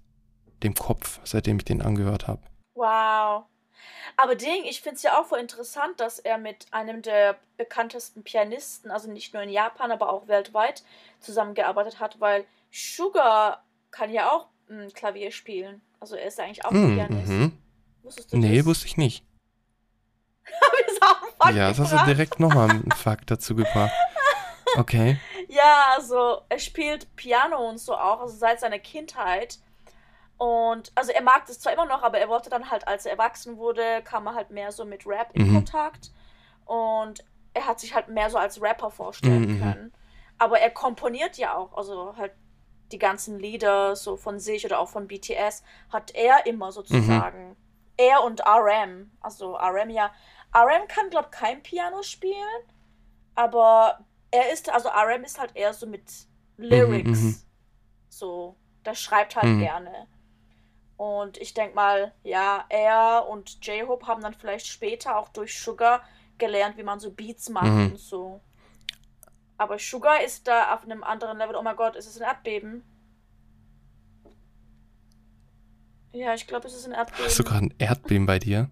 dem 0.63 0.75
Kopf, 0.75 1.19
seitdem 1.23 1.57
ich 1.57 1.65
den 1.65 1.81
angehört 1.81 2.27
habe. 2.27 2.41
wow. 2.75 3.45
Aber 4.17 4.35
Ding, 4.35 4.65
ich 4.65 4.81
finde 4.81 4.97
es 4.97 5.03
ja 5.03 5.19
auch 5.19 5.25
voll 5.25 5.39
interessant, 5.39 5.99
dass 5.99 6.19
er 6.19 6.37
mit 6.37 6.65
einem 6.71 7.01
der 7.01 7.39
bekanntesten 7.57 8.23
Pianisten, 8.23 8.91
also 8.91 9.09
nicht 9.09 9.33
nur 9.33 9.41
in 9.41 9.49
Japan, 9.49 9.91
aber 9.91 10.11
auch 10.11 10.27
weltweit, 10.27 10.83
zusammengearbeitet 11.19 11.99
hat, 11.99 12.19
weil 12.19 12.45
Sugar 12.71 13.63
kann 13.89 14.11
ja 14.11 14.31
auch 14.31 14.47
mm, 14.67 14.89
Klavier 14.93 15.31
spielen. 15.31 15.81
Also 16.01 16.15
er 16.15 16.25
ist 16.27 16.37
ja 16.37 16.43
eigentlich 16.45 16.65
auch 16.65 16.71
Mm, 16.71 16.95
Pianist. 16.95 17.29
mhm. 17.29 17.57
Wusstest 18.03 18.33
du 18.33 18.37
Nee, 18.37 18.57
das? 18.57 18.65
wusste 18.65 18.87
ich 18.87 18.97
nicht. 18.97 19.23
Ja, 21.53 21.69
das 21.69 21.79
hast 21.79 21.91
du 21.93 22.05
direkt 22.05 22.39
nochmal 22.39 22.69
einen 22.69 22.91
Fakt 22.95 23.31
dazu 23.31 23.55
gebracht. 23.55 23.91
Okay. 24.77 25.19
Ja, 25.47 25.85
also 25.95 26.41
er 26.49 26.59
spielt 26.59 27.15
Piano 27.15 27.57
und 27.67 27.79
so 27.79 27.95
auch, 27.95 28.21
also 28.21 28.35
seit 28.37 28.59
seiner 28.59 28.77
Kindheit. 28.77 29.57
Und 30.37 30.91
also 30.95 31.11
er 31.11 31.23
mag 31.23 31.45
das 31.47 31.59
zwar 31.59 31.73
immer 31.73 31.85
noch, 31.87 32.03
aber 32.03 32.19
er 32.19 32.29
wollte 32.29 32.49
dann 32.51 32.69
halt, 32.69 32.87
als 32.87 33.05
er 33.05 33.13
erwachsen 33.13 33.57
wurde, 33.57 34.01
kam 34.03 34.27
er 34.27 34.35
halt 34.35 34.51
mehr 34.51 34.71
so 34.71 34.85
mit 34.85 35.05
Rap 35.07 35.29
in 35.33 35.47
Mhm. 35.49 35.55
Kontakt. 35.55 36.11
Und 36.65 37.23
er 37.55 37.65
hat 37.65 37.79
sich 37.79 37.95
halt 37.95 38.07
mehr 38.07 38.29
so 38.29 38.37
als 38.37 38.61
Rapper 38.61 38.91
vorstellen 38.91 39.41
Mhm, 39.45 39.55
mhm. 39.55 39.59
können. 39.61 39.93
Aber 40.37 40.59
er 40.59 40.69
komponiert 40.69 41.37
ja 41.37 41.55
auch, 41.55 41.75
also 41.75 42.15
halt 42.17 42.33
die 42.91 42.99
ganzen 42.99 43.39
Lieder 43.39 43.95
so 43.95 44.17
von 44.17 44.39
sich 44.39 44.65
oder 44.65 44.79
auch 44.79 44.89
von 44.89 45.07
BTS 45.07 45.63
hat 45.89 46.13
er 46.15 46.45
immer 46.45 46.71
sozusagen. 46.71 47.49
Mhm. 47.49 47.55
Er 47.97 48.23
und 48.23 48.41
RM, 48.41 49.11
also 49.21 49.55
RM 49.55 49.89
ja. 49.89 50.11
RM 50.55 50.87
kann, 50.87 51.09
glaube 51.09 51.29
ich, 51.31 51.37
kein 51.37 51.61
Piano 51.63 52.01
spielen, 52.03 52.63
aber 53.35 54.05
er 54.31 54.51
ist, 54.51 54.69
also 54.69 54.89
RM 54.89 55.23
ist 55.23 55.39
halt 55.39 55.55
eher 55.55 55.73
so 55.73 55.87
mit 55.87 56.03
Lyrics. 56.57 57.19
Mhm, 57.19 57.25
mhm. 57.27 57.35
So, 58.09 58.55
der 58.85 58.95
schreibt 58.95 59.35
halt 59.35 59.45
Mhm. 59.55 59.59
gerne. 59.59 60.07
Und 60.97 61.37
ich 61.37 61.53
denke 61.53 61.75
mal, 61.75 62.13
ja, 62.23 62.65
er 62.69 63.27
und 63.29 63.65
J-Hope 63.65 64.05
haben 64.07 64.21
dann 64.21 64.33
vielleicht 64.33 64.67
später 64.67 65.17
auch 65.17 65.29
durch 65.29 65.59
Sugar 65.59 66.01
gelernt, 66.37 66.77
wie 66.77 66.83
man 66.83 66.99
so 66.99 67.11
Beats 67.11 67.49
macht 67.49 67.65
Mhm. 67.65 67.91
und 67.91 67.97
so. 67.97 68.41
Aber 69.61 69.77
Sugar 69.77 70.23
ist 70.23 70.47
da 70.47 70.73
auf 70.73 70.85
einem 70.85 71.03
anderen 71.03 71.37
Level. 71.37 71.55
Oh 71.55 71.61
mein 71.61 71.75
Gott, 71.75 71.95
ist 71.95 72.07
es 72.07 72.19
ein 72.19 72.23
Erdbeben? 72.23 72.83
Ja, 76.13 76.33
ich 76.33 76.47
glaube, 76.47 76.67
es 76.67 76.73
ist 76.73 76.87
ein 76.87 76.93
Erdbeben. 76.93 77.25
Hast 77.25 77.37
du 77.37 77.43
gerade 77.43 77.65
ein 77.65 77.73
Erdbeben 77.77 78.25
bei 78.25 78.39
dir? 78.39 78.71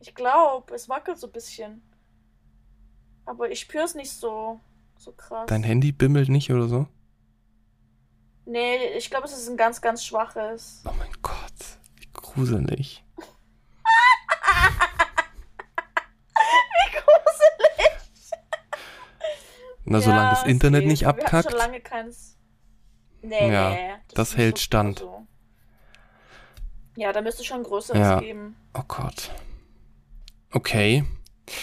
Ich 0.00 0.14
glaube, 0.14 0.74
es 0.74 0.90
wackelt 0.90 1.18
so 1.18 1.28
ein 1.28 1.32
bisschen. 1.32 1.80
Aber 3.24 3.50
ich 3.50 3.60
spüre 3.60 3.84
es 3.84 3.94
nicht 3.94 4.10
so, 4.10 4.60
so 4.98 5.12
krass. 5.12 5.46
Dein 5.46 5.62
Handy 5.62 5.92
bimmelt 5.92 6.28
nicht 6.28 6.52
oder 6.52 6.68
so? 6.68 6.86
Nee, 8.44 8.88
ich 8.98 9.08
glaube, 9.08 9.24
es 9.24 9.32
ist 9.32 9.48
ein 9.48 9.56
ganz, 9.56 9.80
ganz 9.80 10.04
schwaches. 10.04 10.82
Oh 10.84 10.92
mein 10.98 11.12
Gott, 11.22 11.78
wie 11.96 12.08
gruselig. 12.12 13.02
Wie 16.36 16.92
gruselig. 16.92 17.98
Na, 19.90 20.00
solange 20.00 20.30
das 20.30 20.44
Internet 20.44 20.80
geht. 20.82 20.90
nicht 20.90 21.00
Wir 21.02 21.08
abkackt. 21.08 21.50
schon 21.50 21.58
lange 21.58 21.80
keins. 21.80 22.36
Nee, 23.22 23.52
Ja, 23.52 23.70
nee, 23.70 23.90
das 24.14 24.30
ist 24.30 24.36
hält 24.36 24.58
stand. 24.60 25.00
so. 25.00 25.26
Ja, 26.96 27.12
da 27.12 27.20
müsste 27.20 27.44
schon 27.44 27.62
größeres 27.62 27.98
Ja. 28.00 28.20
geben. 28.20 28.56
Oh 28.74 28.82
Gott. 28.86 29.30
Okay. 30.52 31.04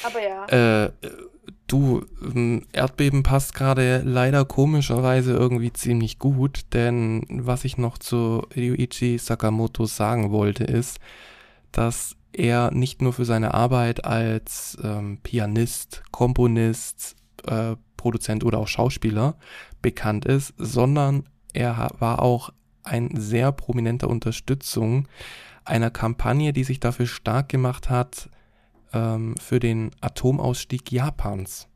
Aber 0.03 0.21
ja. 0.21 0.45
Äh, 0.85 0.91
du, 1.67 2.05
ähm, 2.21 2.65
Erdbeben 2.73 3.23
passt 3.23 3.53
gerade 3.53 4.01
leider 4.05 4.45
komischerweise 4.45 5.33
irgendwie 5.33 5.73
ziemlich 5.73 6.19
gut, 6.19 6.73
denn 6.73 7.25
was 7.29 7.65
ich 7.65 7.77
noch 7.77 7.97
zu 7.97 8.45
Ryuichi 8.55 9.17
Sakamoto 9.17 9.85
sagen 9.85 10.31
wollte, 10.31 10.63
ist, 10.63 10.99
dass 11.71 12.15
er 12.33 12.71
nicht 12.71 13.01
nur 13.01 13.13
für 13.13 13.25
seine 13.25 13.53
Arbeit 13.53 14.05
als 14.05 14.77
ähm, 14.83 15.19
Pianist, 15.23 16.03
Komponist, 16.11 17.15
äh, 17.47 17.75
Produzent 18.05 18.43
oder 18.43 18.59
auch 18.59 18.67
Schauspieler 18.67 19.33
bekannt 19.81 20.25
ist, 20.25 20.53
sondern 20.59 21.27
er 21.53 21.89
war 21.97 22.21
auch 22.21 22.51
ein 22.83 23.09
sehr 23.15 23.51
prominenter 23.51 24.07
Unterstützung 24.11 25.07
einer 25.63 25.89
Kampagne, 25.89 26.53
die 26.53 26.63
sich 26.63 26.79
dafür 26.79 27.07
stark 27.07 27.49
gemacht 27.49 27.89
hat, 27.89 28.29
ähm, 28.93 29.35
für 29.37 29.59
den 29.59 29.89
Atomausstieg 30.01 30.91
Japans. 30.91 31.67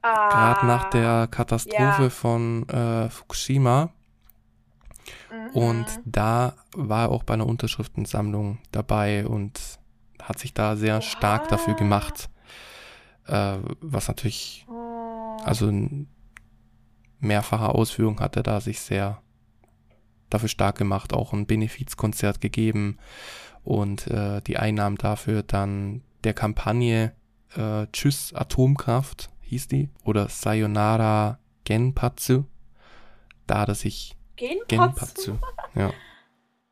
ah, 0.00 0.30
Gerade 0.30 0.66
nach 0.66 0.88
der 0.88 1.28
Katastrophe 1.30 2.04
ja. 2.04 2.08
von 2.08 2.66
äh, 2.70 3.10
Fukushima. 3.10 3.90
mhm. 5.30 5.50
Und 5.50 5.86
da 6.06 6.54
war 6.74 7.02
er 7.02 7.10
auch 7.10 7.24
bei 7.24 7.34
einer 7.34 7.46
Unterschriftensammlung 7.46 8.56
dabei 8.72 9.26
und 9.26 9.60
hat 10.22 10.38
sich 10.38 10.54
da 10.54 10.76
sehr 10.76 11.02
stark 11.02 11.48
dafür 11.48 11.74
Oha. 11.74 11.78
gemacht. 11.78 12.30
Äh, 13.26 13.58
was 13.80 14.08
natürlich, 14.08 14.66
also 15.44 15.68
in 15.68 16.08
mehrfacher 17.18 17.74
Ausführung 17.74 18.20
hat 18.20 18.36
er 18.36 18.42
da 18.42 18.60
sich 18.60 18.80
sehr 18.80 19.22
dafür 20.30 20.48
stark 20.48 20.76
gemacht, 20.78 21.12
auch 21.12 21.32
ein 21.32 21.46
Benefizkonzert 21.46 22.40
gegeben 22.40 22.98
und 23.62 24.06
äh, 24.08 24.40
die 24.42 24.58
Einnahmen 24.58 24.96
dafür 24.96 25.42
dann 25.42 26.02
der 26.24 26.34
Kampagne 26.34 27.12
äh, 27.56 27.86
Tschüss 27.92 28.32
Atomkraft 28.34 29.30
hieß 29.42 29.68
die 29.68 29.88
oder 30.04 30.28
Sayonara 30.28 31.38
Genpatsu. 31.64 32.44
Da 33.46 33.60
hat 33.60 33.68
er 33.68 33.74
sich 33.76 34.16
Genpatsu? 34.36 34.66
Genpatsu. 34.66 35.38
Ja, 35.74 35.92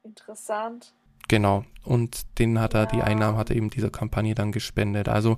Interessant. 0.02 0.92
genau. 1.28 1.64
Und 1.84 2.38
den 2.38 2.58
hat 2.58 2.75
er, 2.75 2.87
die 2.87 2.99
Ja. 2.99 3.04
Einnahmen 3.04 3.38
hat 3.38 3.50
er 3.50 3.56
eben 3.56 3.70
dieser 3.70 3.90
Kampagne 3.90 4.34
dann 4.34 4.52
gespendet. 4.52 5.08
Also 5.08 5.37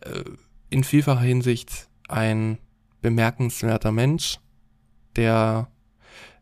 äh, 0.00 0.24
in 0.72 0.84
vielfacher 0.84 1.20
Hinsicht 1.20 1.88
ein 2.08 2.58
bemerkenswerter 3.00 3.92
Mensch, 3.92 4.38
der 5.16 5.68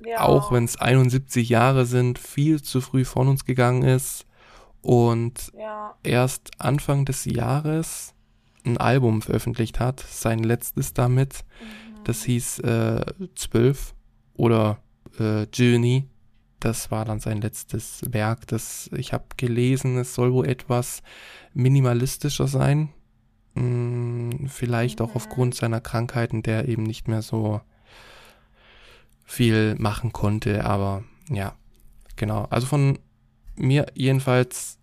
Ja. 0.04 0.20
auch 0.20 0.52
wenn 0.52 0.64
es 0.64 0.76
71 0.76 1.48
Jahre 1.48 1.84
sind, 1.84 2.18
viel 2.18 2.62
zu 2.62 2.80
früh 2.80 3.04
von 3.04 3.28
uns 3.28 3.44
gegangen 3.44 3.82
ist 3.82 4.26
und 4.82 5.52
Ja. 5.58 5.94
erst 6.02 6.50
Anfang 6.58 7.04
des 7.04 7.24
Jahres 7.24 8.14
ein 8.64 8.76
Album 8.78 9.20
veröffentlicht 9.22 9.80
hat, 9.80 10.00
sein 10.00 10.40
letztes 10.40 10.94
damit. 10.94 11.44
Mhm. 11.60 12.04
Das 12.04 12.24
hieß 12.24 12.60
äh, 12.60 13.04
12 13.34 13.94
oder 14.34 14.78
äh, 15.18 15.44
Journey. 15.52 16.08
Das 16.60 16.90
war 16.90 17.04
dann 17.06 17.20
sein 17.20 17.40
letztes 17.40 18.02
Werk. 18.10 18.46
Das 18.48 18.90
ich 18.92 19.12
habe 19.12 19.24
gelesen, 19.36 19.96
es 19.98 20.14
soll 20.14 20.32
wohl 20.32 20.46
etwas 20.46 21.02
minimalistischer 21.54 22.46
sein. 22.48 22.90
Hm, 23.54 24.48
vielleicht 24.48 25.00
auch 25.00 25.14
aufgrund 25.14 25.54
seiner 25.54 25.80
Krankheiten, 25.80 26.42
der 26.42 26.68
eben 26.68 26.84
nicht 26.84 27.08
mehr 27.08 27.22
so 27.22 27.60
viel 29.24 29.74
machen 29.78 30.12
konnte. 30.12 30.64
Aber 30.64 31.04
ja, 31.28 31.54
genau. 32.16 32.46
Also 32.50 32.66
von 32.66 32.98
mir 33.56 33.86
jedenfalls 33.94 34.78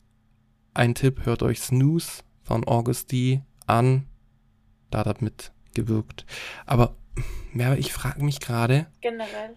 ein 0.73 0.95
Tipp, 0.95 1.25
hört 1.25 1.43
euch 1.43 1.59
Snooze 1.59 2.23
von 2.43 2.63
Augusti 2.65 3.41
an. 3.65 4.05
Da 4.89 4.99
hat 4.99 5.07
er 5.07 5.15
mitgewirkt. 5.19 6.25
Aber 6.65 6.95
ja, 7.53 7.73
ich 7.73 7.91
frage 7.91 8.23
mich 8.23 8.39
gerade, 8.39 8.87
Generell. 9.01 9.55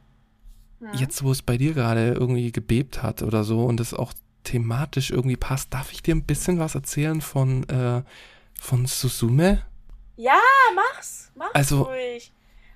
Hm? 0.80 0.88
jetzt 0.94 1.22
wo 1.22 1.30
es 1.30 1.42
bei 1.42 1.56
dir 1.58 1.74
gerade 1.74 2.12
irgendwie 2.12 2.52
gebebt 2.52 3.02
hat 3.02 3.22
oder 3.22 3.44
so 3.44 3.64
und 3.64 3.80
es 3.80 3.94
auch 3.94 4.12
thematisch 4.44 5.10
irgendwie 5.10 5.36
passt, 5.36 5.72
darf 5.74 5.92
ich 5.92 6.02
dir 6.02 6.14
ein 6.14 6.24
bisschen 6.24 6.58
was 6.58 6.74
erzählen 6.74 7.20
von, 7.20 7.68
äh, 7.68 8.02
von 8.60 8.86
Susume? 8.86 9.62
Ja, 10.16 10.38
mach's. 10.74 11.32
Mach's 11.34 11.54
Also- 11.54 11.82
ruhig. 11.82 12.32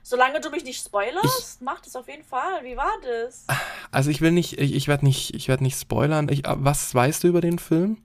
Solange 0.07 0.39
du 0.41 0.51
mich 0.51 0.65
nicht 0.65 0.85
spoilerst, 0.85 1.63
mach 1.63 1.81
das 1.81 1.97
auf 1.97 2.09
jeden 2.09 2.25
Fall. 2.25 2.63
Wie 2.63 2.77
war 2.77 2.93
das? 3.03 3.47
Also 3.91 4.11
ich 4.11 4.21
will 4.21 4.33
nicht, 4.33 4.59
ich, 4.61 4.75
ich 4.75 4.87
werde 4.87 5.03
nicht, 5.07 5.35
ich 5.35 5.49
werde 5.49 5.63
nicht 5.63 5.79
spoilern. 5.81 6.29
Ich, 6.29 6.45
äh, 6.47 6.55
was 6.57 6.95
weißt 6.95 7.25
du 7.25 7.29
über 7.29 7.41
den 7.41 7.59
Film? 7.59 8.03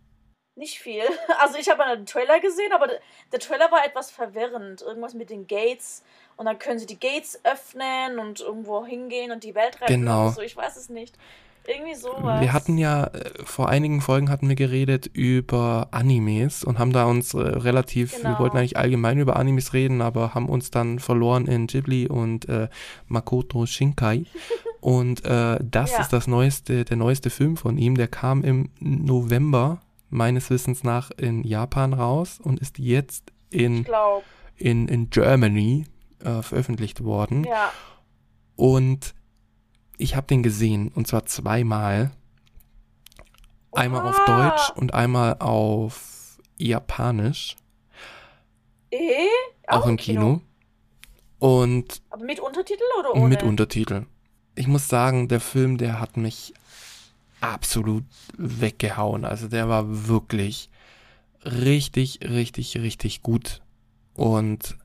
Nicht 0.55 0.79
viel. 0.79 1.03
Also 1.41 1.57
ich 1.57 1.69
habe 1.69 1.83
einen 1.83 2.05
Trailer 2.05 2.39
gesehen, 2.39 2.71
aber 2.73 2.87
der, 3.31 3.39
Trailer 3.39 3.69
war 3.71 3.85
etwas 3.85 4.11
verwirrend. 4.11 4.81
Irgendwas 4.81 5.13
mit 5.13 5.29
den 5.29 5.47
Gates 5.47 6.03
und 6.37 6.45
dann 6.45 6.57
können 6.59 6.79
sie 6.79 6.85
die 6.85 6.99
Gates 6.99 7.39
öffnen 7.43 8.17
und 8.19 8.39
irgendwo 8.39 8.85
hingehen 8.85 9.31
und 9.31 9.43
die 9.43 9.55
Welt 9.55 9.81
retten 9.81 9.93
Genau. 10.01 10.29
so. 10.31 10.41
Ich 10.41 10.55
weiß 10.55 10.77
es 10.77 10.87
nicht. 10.89 11.17
Irgendwie 11.71 11.95
sowas. 11.95 12.41
Wir 12.41 12.51
hatten 12.53 12.77
ja, 12.77 13.05
äh, 13.05 13.29
vor 13.43 13.69
einigen 13.69 14.01
Folgen 14.01 14.29
hatten 14.29 14.49
wir 14.49 14.55
geredet 14.55 15.07
über 15.07 15.89
Animes 15.91 16.63
und 16.63 16.79
haben 16.79 16.91
da 16.93 17.05
uns 17.05 17.33
äh, 17.33 17.39
relativ, 17.39 18.13
wir 18.13 18.21
Genau. 18.23 18.39
wollten 18.39 18.57
eigentlich 18.57 18.77
allgemein 18.77 19.19
über 19.19 19.35
Animes 19.35 19.73
reden, 19.73 20.01
aber 20.01 20.33
haben 20.33 20.49
uns 20.49 20.71
dann 20.71 20.97
verloren 20.99 21.45
in 21.47 21.67
Ghibli 21.67 22.07
und 22.07 22.49
äh, 22.49 22.69
Makoto 23.07 23.65
Shinkai. 23.65 24.23
und 24.81 25.23
äh, 25.25 25.59
das 25.61 25.91
Ja. 25.91 25.99
ist 26.01 26.09
das 26.13 26.25
neueste, 26.27 26.85
der 26.85 26.97
neueste 26.97 27.29
Film 27.29 27.55
von 27.57 27.77
ihm, 27.77 27.95
der 27.95 28.07
kam 28.07 28.43
im 28.43 28.69
November 28.79 29.81
meines 30.09 30.49
Wissens 30.49 30.83
nach 30.83 31.11
in 31.17 31.43
Japan 31.43 31.93
raus 31.93 32.39
und 32.41 32.59
ist 32.59 32.79
jetzt 32.79 33.31
in, 33.51 33.85
in, 34.57 34.87
in 34.87 35.09
Germany 35.11 35.85
veröffentlicht 36.41 37.03
worden. 37.03 37.43
Ja. 37.45 37.71
Und 38.55 39.13
ich 39.99 40.15
habe 40.15 40.25
den 40.25 40.41
gesehen 40.41 40.87
und 40.95 41.07
zwar 41.07 41.25
zweimal. 41.27 42.09
Einmal 43.71 44.07
auf 44.07 44.19
Ah. 44.25 44.49
Deutsch 44.49 44.71
und 44.75 44.95
einmal 44.95 45.37
auf 45.39 46.39
Japanisch, 46.57 47.55
Eh? 48.91 49.27
auch, 49.67 49.85
im 49.85 49.97
Kino. 49.97 50.41
Und 51.37 52.01
Aber 52.09 52.23
mit 52.25 52.39
Untertitel 52.39 52.81
oder 52.99 53.13
ohne? 53.13 53.27
mit 53.29 53.43
Untertitel. 53.43 54.07
Ich 54.55 54.65
muss 54.67 54.87
sagen, 54.87 55.27
der 55.27 55.39
Film, 55.39 55.77
der 55.77 55.99
hat 55.99 56.17
mich 56.17 56.53
absolut 57.39 58.03
weggehauen. 58.35 59.23
Also 59.23 59.47
der 59.47 59.69
war 59.69 60.07
wirklich 60.07 60.69
richtig, 61.45 62.19
richtig, 62.23 62.77
richtig 62.77 63.21
gut. 63.21 63.61
Und 64.15 64.75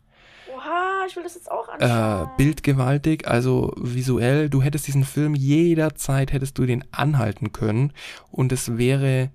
ich 1.06 1.16
will 1.16 1.22
das 1.22 1.34
jetzt 1.34 1.50
auch 1.50 1.68
äh, 1.68 1.84
anschauen. 1.84 2.30
bildgewaltig, 2.36 3.28
also 3.28 3.72
visuell, 3.76 4.48
du 4.50 4.62
hättest 4.62 4.86
diesen 4.86 5.04
Film 5.04 5.34
jederzeit, 5.34 6.32
hättest 6.32 6.58
du 6.58 6.66
den 6.66 6.84
anhalten 6.92 7.52
können 7.52 7.92
und 8.30 8.52
es 8.52 8.76
wäre 8.76 9.30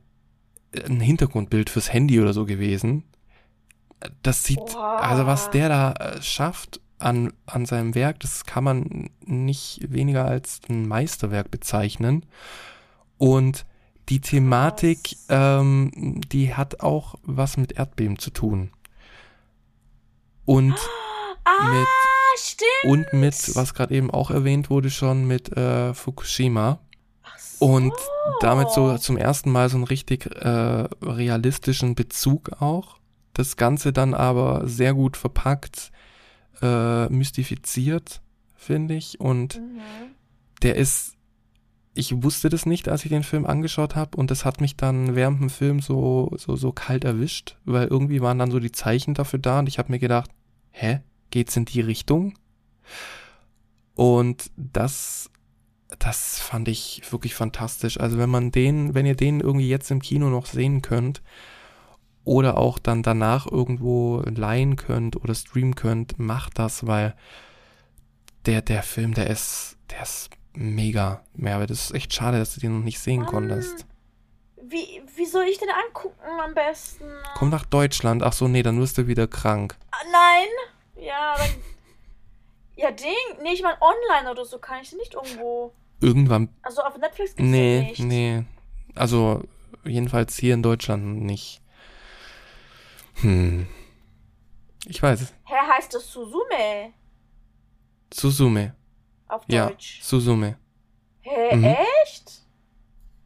ein 0.86 1.00
Hintergrundbild 1.00 1.70
fürs 1.70 1.92
Handy 1.92 2.20
oder 2.20 2.34
so 2.34 2.46
gewesen. 2.46 3.04
Das 4.24 4.44
sieht, 4.44 4.60
Oha. 4.60 4.98
also 4.98 5.26
was 5.26 5.50
der 5.50 5.70
da 5.70 5.92
äh, 5.94 6.22
schafft 6.22 6.80
an, 7.00 7.34
an 7.46 7.66
seinem 7.66 7.96
Werk, 7.96 8.20
das 8.20 8.46
kann 8.46 8.64
man 8.64 9.10
nicht 9.26 9.80
weniger 9.90 10.26
als 10.26 10.62
ein 10.70 10.88
Meisterwerk 10.88 11.50
bezeichnen. 11.50 12.26
Und 13.18 13.66
die 14.10 14.22
Thematik, 14.22 15.18
ähm, 15.30 16.22
die 16.32 16.56
hat 16.56 16.82
auch 16.82 17.16
was 17.24 17.58
mit 17.58 17.74
Erdbeben 17.74 18.20
zu 18.20 18.32
tun. 18.32 18.72
Und 20.46 20.76
ah, 21.60 21.70
mit 21.74 21.88
stimmt. 22.38 22.70
und 22.86 23.14
mit, 23.14 23.56
was 23.56 23.74
gerade 23.74 23.94
eben 23.96 24.12
auch 24.12 24.32
erwähnt 24.32 24.70
wurde 24.70 24.90
schon, 24.90 25.26
mit 25.26 25.56
äh, 25.58 25.94
Fukushima. 25.94 26.80
Ach 27.24 27.38
so. 27.40 27.66
Und 27.66 27.94
damit 28.42 28.70
so 28.72 28.98
zum 28.98 29.18
ersten 29.18 29.52
Mal 29.52 29.70
so 29.70 29.78
einen 29.78 29.86
richtig 29.86 30.26
äh, 30.28 30.88
realistischen 31.02 31.96
Bezug 31.96 32.62
auch. 32.62 32.98
Das 33.34 33.56
Ganze 33.58 33.94
dann 33.94 34.14
aber 34.14 34.68
sehr 34.68 34.94
gut 34.94 35.16
verpackt, 35.18 35.92
äh, 36.62 37.08
mystifiziert, 37.10 38.22
finde 38.56 38.96
ich. 38.96 39.20
Und 39.20 39.58
Mhm. 39.60 39.80
der 40.62 40.76
ist, 40.76 41.14
ich 41.94 42.22
wusste 42.24 42.50
das 42.50 42.66
nicht, 42.66 42.90
als 42.90 43.04
ich 43.06 43.10
den 43.10 43.24
Film 43.24 43.46
angeschaut 43.46 43.96
habe. 43.96 44.18
Und 44.18 44.30
das 44.32 44.44
hat 44.46 44.60
mich 44.62 44.76
dann 44.76 45.16
während 45.16 45.40
dem 45.42 45.50
Film 45.50 45.80
so, 45.80 46.32
so, 46.38 46.56
so 46.56 46.72
kalt 46.72 47.04
erwischt, 47.06 47.58
weil 47.66 47.88
irgendwie 47.88 48.22
waren 48.22 48.40
dann 48.40 48.52
so 48.52 48.60
die 48.60 48.72
Zeichen 48.74 49.14
dafür 49.14 49.40
da. 49.40 49.60
Und 49.60 49.68
ich 49.70 49.78
habe 49.80 49.92
mir 49.92 50.00
gedacht, 50.00 50.32
hä, 50.72 51.00
geht's 51.30 51.56
in 51.56 51.66
die 51.66 51.82
Richtung? 51.82 52.34
Und 53.96 54.52
das, 54.56 55.30
das 56.00 56.40
fand 56.40 56.68
ich 56.68 57.02
wirklich 57.12 57.36
fantastisch. 57.36 58.00
Also 58.00 58.18
wenn 58.18 58.30
man 58.30 58.52
den, 58.52 58.94
wenn 58.94 59.06
ihr 59.06 59.16
den 59.16 59.40
irgendwie 59.42 59.70
jetzt 59.70 59.92
im 59.92 60.02
Kino 60.02 60.30
noch 60.30 60.46
sehen 60.46 60.82
könnt 60.82 61.22
oder 62.24 62.58
auch 62.58 62.80
dann 62.80 63.04
danach 63.04 63.46
irgendwo 63.46 64.22
leihen 64.26 64.76
könnt 64.76 65.16
oder 65.18 65.36
streamen 65.36 65.76
könnt, 65.76 66.18
macht 66.20 66.60
das, 66.60 66.88
weil 66.88 67.16
der, 68.46 68.62
der 68.62 68.84
Film, 68.84 69.14
der 69.14 69.30
ist, 69.30 69.78
der 69.90 70.04
ist 70.04 70.30
mega. 70.54 71.22
Merve, 71.34 71.66
das 71.66 71.86
ist 71.86 71.94
echt 71.94 72.14
schade, 72.14 72.40
dass 72.40 72.54
du 72.54 72.60
den 72.60 72.78
noch 72.78 72.84
nicht 72.84 73.00
sehen 73.00 73.22
Mann. 73.22 73.30
konntest. 73.30 73.86
Wie, 74.64 75.02
wie 75.16 75.26
soll 75.26 75.46
ich 75.46 75.58
den 75.58 75.70
angucken 75.88 76.40
am 76.44 76.54
besten? 76.54 77.06
Komm 77.36 77.50
nach 77.50 77.66
Deutschland. 77.66 78.24
Ach 78.24 78.34
so, 78.34 78.48
nee, 78.48 78.62
dann 78.62 78.80
wirst 78.80 78.98
du 78.98 79.08
wieder 79.08 79.28
krank. 79.28 79.76
Ah, 79.92 79.98
nein. 80.12 80.48
Ja, 81.00 81.36
dann. 81.38 81.50
Ja, 82.76 82.92
Ding. 82.92 83.10
Nee, 83.42 83.54
ich 83.54 83.62
meine 83.62 83.78
online 83.82 84.30
oder 84.32 84.46
so 84.46 84.58
kann 84.60 84.82
ich 84.82 84.90
den 84.90 85.00
nicht 85.00 85.14
irgendwo. 85.14 85.74
Irgendwann 86.02 86.48
Also 86.62 86.82
auf 86.82 86.98
Netflix 86.98 87.36
gibt's 87.36 87.50
Nee, 87.52 87.82
nicht. 87.90 88.00
nee. 88.00 88.44
Also, 88.96 89.44
jedenfalls 89.84 90.38
hier 90.38 90.54
in 90.54 90.64
Deutschland 90.64 91.24
nicht. 91.24 91.62
Hm. 93.22 93.68
Ich 94.86 95.04
weiß 95.04 95.22
es. 95.22 95.34
Hä, 95.44 95.56
heißt 95.76 95.94
das 95.94 96.10
Suzume 96.12 96.94
Suzume. 98.14 98.76
auf 99.28 99.44
Ja, 99.48 99.68
Deutsch? 99.68 100.02
Suzume. 100.02 100.58
Hä, 101.22 101.56
Mhm. 101.56 101.64
echt? 102.04 102.42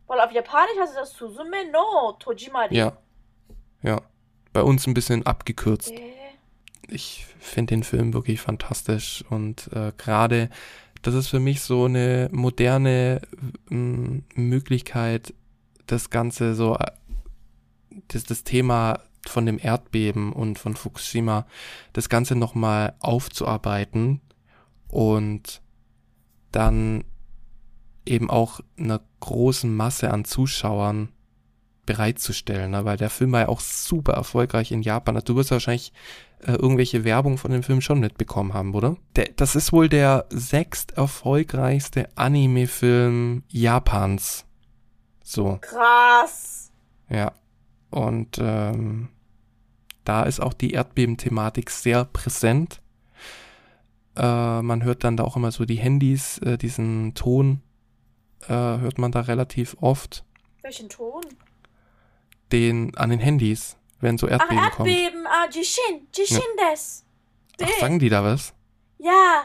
Weil 0.08 0.20
auf 0.20 0.32
Japanisch 0.32 0.78
heißt 0.80 0.96
das 0.98 1.14
Suzume 1.16 1.72
no 1.72 2.14
Tojimari. 2.20 2.76
Ja. 2.76 2.98
Ja. 3.84 4.02
Bei 4.52 4.62
uns 4.64 4.86
ein 4.88 4.94
bisschen 4.96 5.26
abgekürzt. 5.26 5.92
Hä? 5.92 6.13
Ich 6.90 7.26
finde 7.40 7.76
den 7.76 7.84
Film 7.84 8.14
wirklich 8.14 8.42
fantastisch 8.42 9.24
und 9.30 9.70
äh, 9.74 9.92
gerade 9.98 10.50
das 11.04 11.16
ist 11.16 11.28
für 11.28 11.40
mich 11.40 11.62
so 11.62 11.86
eine 11.86 12.30
moderne 12.32 13.22
m, 13.70 14.24
Möglichkeit, 14.36 15.34
das 15.86 16.10
Ganze 16.10 16.56
so, 16.56 16.76
äh, 16.76 16.92
das, 18.08 18.24
das 18.24 18.44
Thema 18.44 19.02
von 19.28 19.46
dem 19.46 19.60
Erdbeben 19.60 20.34
und 20.34 20.58
von 20.60 20.76
Fukushima, 20.76 21.46
das 21.92 22.10
Ganze 22.10 22.36
nochmal 22.36 22.96
aufzuarbeiten 23.00 24.22
und 24.88 25.62
dann 26.52 27.04
eben 28.06 28.30
auch 28.30 28.60
einer 28.78 29.02
großen 29.20 29.74
Masse 29.74 30.12
an 30.12 30.26
Zuschauern 30.26 31.10
bereitzustellen, 31.86 32.72
ne? 32.72 32.86
weil 32.86 32.98
der 32.98 33.10
Film 33.10 33.32
war 33.32 33.42
ja 33.42 33.48
auch 33.50 33.60
super 33.60 34.14
erfolgreich 34.14 34.72
in 34.72 34.82
Japan. 34.82 35.16
Also 35.16 35.26
du 35.26 35.36
wirst 35.36 35.52
wahrscheinlich 35.52 35.92
äh, 36.40 36.54
irgendwelche 36.54 37.04
Werbung 37.04 37.38
von 37.38 37.52
dem 37.52 37.64
Film 37.64 37.82
schon 37.82 38.00
mitbekommen 38.00 38.54
haben, 38.54 38.74
oder? 38.74 38.98
Der, 39.16 39.30
das 39.36 39.56
ist 39.56 39.72
wohl 39.74 39.90
der 39.90 40.26
sechst 40.30 40.98
erfolgreichste 40.98 42.10
Anime-Film 42.16 43.44
Japans. 43.50 44.46
So, 45.24 45.60
Krass. 45.62 46.72
ja. 47.10 47.32
Und 47.90 48.40
ähm, 48.40 49.10
da 50.04 50.24
ist 50.24 50.40
auch 50.40 50.54
die 50.54 50.72
Erdbeben-Thematik 50.72 51.70
sehr 51.70 52.06
präsent. 52.06 52.82
Äh, 54.16 54.62
man 54.62 54.84
hört 54.84 55.04
dann 55.04 55.18
da 55.18 55.24
auch 55.24 55.38
immer 55.38 55.52
so 55.52 55.66
die 55.66 55.76
Handys, 55.76 56.40
äh, 56.40 56.58
diesen 56.58 57.14
Ton 57.14 57.62
äh, 58.48 58.54
hört 58.54 58.98
man 58.98 59.12
da 59.12 59.22
relativ 59.22 59.78
oft. 59.80 60.26
Welchen 60.62 60.90
Ton? 60.90 61.24
Den 62.54 62.96
an 62.96 63.10
den 63.10 63.20
Handys, 63.20 63.76
wenn 64.00 64.18
so 64.18 64.28
Ach, 64.28 64.32
Erdbeben 64.32 64.70
kommt. 64.72 64.90
Erdbeben. 64.90 65.28
Ah, 65.28 65.48
Jishin. 65.52 66.08
Jishin 66.16 66.42
des. 66.72 67.04
Ach, 67.62 67.66
Den. 67.66 67.80
sagen 67.80 68.00
die 68.00 68.10
da 68.10 68.24
was? 68.24 68.54
Ja. 69.00 69.44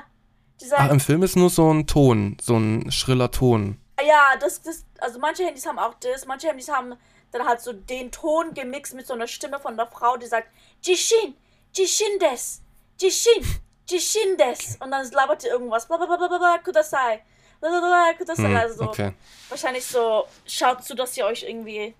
Die 0.60 0.64
Ach, 0.66 0.68
sagen, 0.78 0.90
im 0.90 1.00
Film 1.00 1.22
ist 1.22 1.36
nur 1.36 1.50
so 1.50 1.72
ein 1.72 1.86
Ton, 1.86 2.36
so 2.40 2.56
ein 2.56 2.90
schriller 2.92 3.30
Ton. 3.30 3.78
ja, 4.06 4.36
das, 4.40 4.62
das, 4.62 4.84
also 4.98 5.18
manche 5.18 5.44
Handys 5.44 5.66
haben 5.66 5.78
auch 5.78 5.94
das, 5.94 6.26
manche 6.26 6.48
Handys 6.48 6.68
haben 6.68 6.94
dann 7.30 7.46
halt 7.46 7.60
so 7.60 7.72
den 7.72 8.10
Ton 8.10 8.54
gemixt 8.54 8.94
mit 8.94 9.06
so 9.06 9.14
einer 9.14 9.26
Stimme 9.26 9.58
von 9.60 9.76
der 9.76 9.86
Frau, 9.86 10.16
die 10.16 10.26
sagt, 10.26 10.48
Jishin, 10.82 11.34
Jishin 11.74 12.18
des, 12.20 12.62
Jishin, 13.00 13.44
Jishin 13.88 14.36
des. 14.38 14.76
Und 14.80 14.90
dann 14.90 15.08
labert 15.12 15.42
die 15.42 15.48
irgendwas, 15.48 15.86
blablabla, 15.86 16.58
kudasai, 16.64 17.20
blablabla, 17.60 18.14
kudasai, 18.18 18.44
Hm, 18.48 18.56
also 18.56 18.74
so. 18.76 18.84
okay. 18.88 19.12
Wahrscheinlich 19.50 19.84
so, 19.84 20.24
schaut 20.46 20.82
zu, 20.84 20.94
dass 20.94 21.16
ihr 21.16 21.26
euch 21.26 21.42
irgendwie 21.42 21.94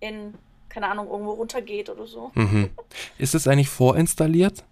in, 0.00 0.34
keine 0.72 0.88
Ahnung, 0.88 1.08
irgendwo 1.08 1.32
runtergeht 1.32 1.90
oder 1.90 2.06
so. 2.06 2.32
Mhm. 2.34 2.70
Ist 3.18 3.34
es 3.34 3.46
eigentlich 3.46 3.68
vorinstalliert? 3.68 4.64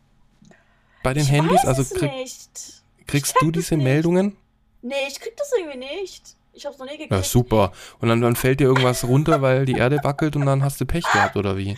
Bei 1.03 1.13
den 1.13 1.23
ich 1.23 1.31
Handys? 1.31 1.65
Also 1.65 1.85
krieg, 1.85 2.11
nicht. 2.13 2.83
kriegst 3.07 3.37
du 3.41 3.51
diese. 3.51 3.77
Meldungen? 3.77 4.37
Nee, 4.83 4.95
ich 5.09 5.21
krieg 5.21 5.37
das 5.37 5.53
irgendwie 5.59 5.79
nicht. 5.79 6.37
Ich 6.61 6.66
hab's 6.66 6.77
noch 6.77 6.85
nie 6.85 6.92
gekriegt. 6.99 7.11
Ja, 7.11 7.23
super. 7.23 7.73
Und 8.01 8.09
dann, 8.11 8.20
dann 8.20 8.37
fällt 8.37 8.61
dir 8.61 8.64
irgendwas 8.64 9.03
runter, 9.05 9.40
weil 9.40 9.64
die 9.64 9.79
Erde 9.79 9.99
wackelt 10.03 10.37
und 10.37 10.44
dann 10.44 10.62
hast 10.62 10.79
du 10.79 10.85
Pech 10.85 11.05
gehabt, 11.11 11.35
oder 11.37 11.57
wie? 11.57 11.75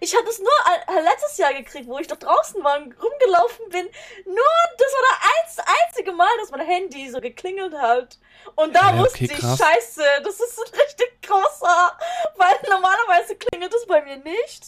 Ich 0.00 0.14
habe 0.14 0.26
das 0.26 0.38
nur 0.38 0.48
äh, 0.48 1.00
letztes 1.02 1.38
Jahr 1.38 1.54
gekriegt, 1.54 1.86
wo 1.88 1.98
ich 1.98 2.06
doch 2.06 2.18
draußen 2.18 2.62
war 2.62 2.76
und 2.76 2.92
rumgelaufen 3.02 3.64
bin. 3.70 3.86
Nur, 4.26 4.54
das 4.76 4.92
war 4.92 5.02
das 5.46 5.58
einz 5.64 5.68
einzige 5.88 6.12
Mal, 6.12 6.28
dass 6.38 6.50
mein 6.50 6.66
Handy 6.66 7.08
so 7.10 7.18
geklingelt 7.22 7.72
hat. 7.80 8.18
Und 8.56 8.76
da 8.76 8.90
Ja, 8.94 8.98
wusste 8.98 9.24
okay, 9.24 9.30
ich, 9.32 9.38
krass. 9.40 9.58
scheiße, 9.58 10.02
das 10.22 10.34
ist 10.34 10.58
ein 10.58 10.80
richtig 10.80 11.22
großer. 11.22 11.92
Weil 12.36 12.56
normalerweise 12.68 13.36
klingelt 13.36 13.72
es 13.72 13.86
bei 13.86 14.02
mir 14.02 14.18
nicht. 14.18 14.66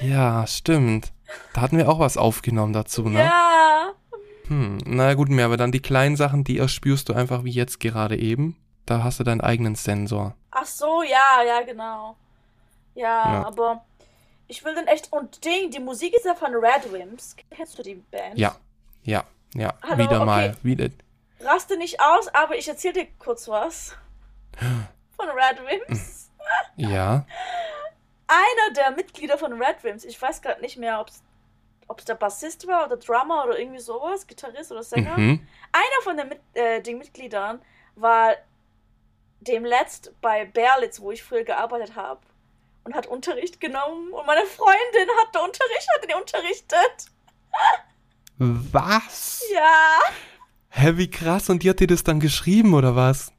Ja, 0.00 0.46
stimmt. 0.46 1.12
Da 1.52 1.60
hatten 1.60 1.76
wir 1.76 1.90
auch 1.90 1.98
was 1.98 2.16
aufgenommen 2.16 2.72
dazu, 2.72 3.02
ne? 3.02 3.18
Ja. 3.18 3.92
Hm, 4.48 4.78
na 4.84 5.14
gut, 5.14 5.28
mehr, 5.28 5.46
aber 5.46 5.56
dann 5.56 5.72
die 5.72 5.80
kleinen 5.80 6.16
Sachen, 6.16 6.44
die 6.44 6.58
erspürst 6.58 7.08
du 7.08 7.12
einfach 7.14 7.44
wie 7.44 7.50
jetzt 7.50 7.80
gerade 7.80 8.16
eben. 8.18 8.56
Da 8.86 9.02
hast 9.02 9.18
du 9.20 9.24
deinen 9.24 9.40
eigenen 9.40 9.74
Sensor. 9.74 10.34
Ach 10.50 10.66
so, 10.66 11.02
ja, 11.02 11.42
ja, 11.46 11.62
genau. 11.62 12.16
Ja, 12.94 13.32
Ja. 13.32 13.46
aber 13.46 13.84
ich 14.46 14.64
will 14.64 14.74
den 14.74 14.86
echt. 14.86 15.12
Und 15.12 15.44
Ding, 15.44 15.70
die 15.70 15.80
Musik 15.80 16.14
ist 16.14 16.26
ja 16.26 16.34
von 16.34 16.54
Red 16.54 16.92
Wimps. 16.92 17.34
Kennst 17.50 17.78
du 17.78 17.82
die 17.82 17.94
Band? 17.94 18.38
Ja, 18.38 18.54
ja, 19.02 19.24
ja. 19.54 19.72
Hallo, 19.82 19.98
wieder 19.98 20.16
okay. 20.16 20.24
mal. 20.24 20.56
Wieder. 20.62 20.88
Raste 21.40 21.76
nicht 21.76 22.00
aus, 22.00 22.28
aber 22.28 22.56
ich 22.56 22.68
erzähl 22.68 22.92
dir 22.92 23.06
kurz 23.18 23.48
was. 23.48 23.96
Von 25.16 25.28
Red 25.30 25.60
Wimps. 25.88 26.30
Ja. 26.76 27.24
einer 28.26 28.74
der 28.76 28.90
Mitglieder 28.92 29.38
von 29.38 29.52
Red 29.60 29.82
Wimps, 29.82 30.04
ich 30.04 30.20
weiß 30.20 30.42
gerade 30.42 30.60
nicht 30.60 30.76
mehr, 30.76 31.00
ob 31.00 31.98
es 31.98 32.04
der 32.04 32.14
Bassist 32.14 32.66
war 32.66 32.86
oder 32.86 32.96
Drummer 32.96 33.44
oder 33.44 33.58
irgendwie 33.58 33.80
sowas, 33.80 34.26
Gitarrist 34.26 34.70
oder 34.72 34.82
Sänger. 34.82 35.16
Mhm. 35.16 35.46
Einer 35.72 36.02
von 36.02 36.16
den 36.16 36.28
Mit, 36.28 36.40
äh, 36.54 36.80
den 36.82 36.98
Mitgliedern 36.98 37.60
war 37.96 38.34
demletzt 39.44 40.12
bei 40.20 40.44
Berlitz, 40.44 41.00
wo 41.00 41.10
ich 41.10 41.22
früher 41.22 41.44
gearbeitet 41.44 41.94
habe, 41.96 42.20
und 42.84 42.94
hat 42.94 43.06
Unterricht 43.06 43.60
genommen 43.60 44.12
und 44.12 44.26
meine 44.26 44.46
Freundin 44.46 45.08
hat 45.20 45.42
Unterricht, 45.42 45.88
hat 45.94 46.04
ihn 46.04 46.16
unterrichtet. 46.16 47.06
Was? 48.38 49.42
Ja. 49.52 50.00
Hä, 50.70 50.92
wie 50.96 51.10
krass. 51.10 51.48
Und 51.48 51.62
die 51.62 51.70
hat 51.70 51.80
dir 51.80 51.86
das 51.86 52.04
dann 52.04 52.20
geschrieben, 52.20 52.74
oder 52.74 52.96
was? 52.96 53.32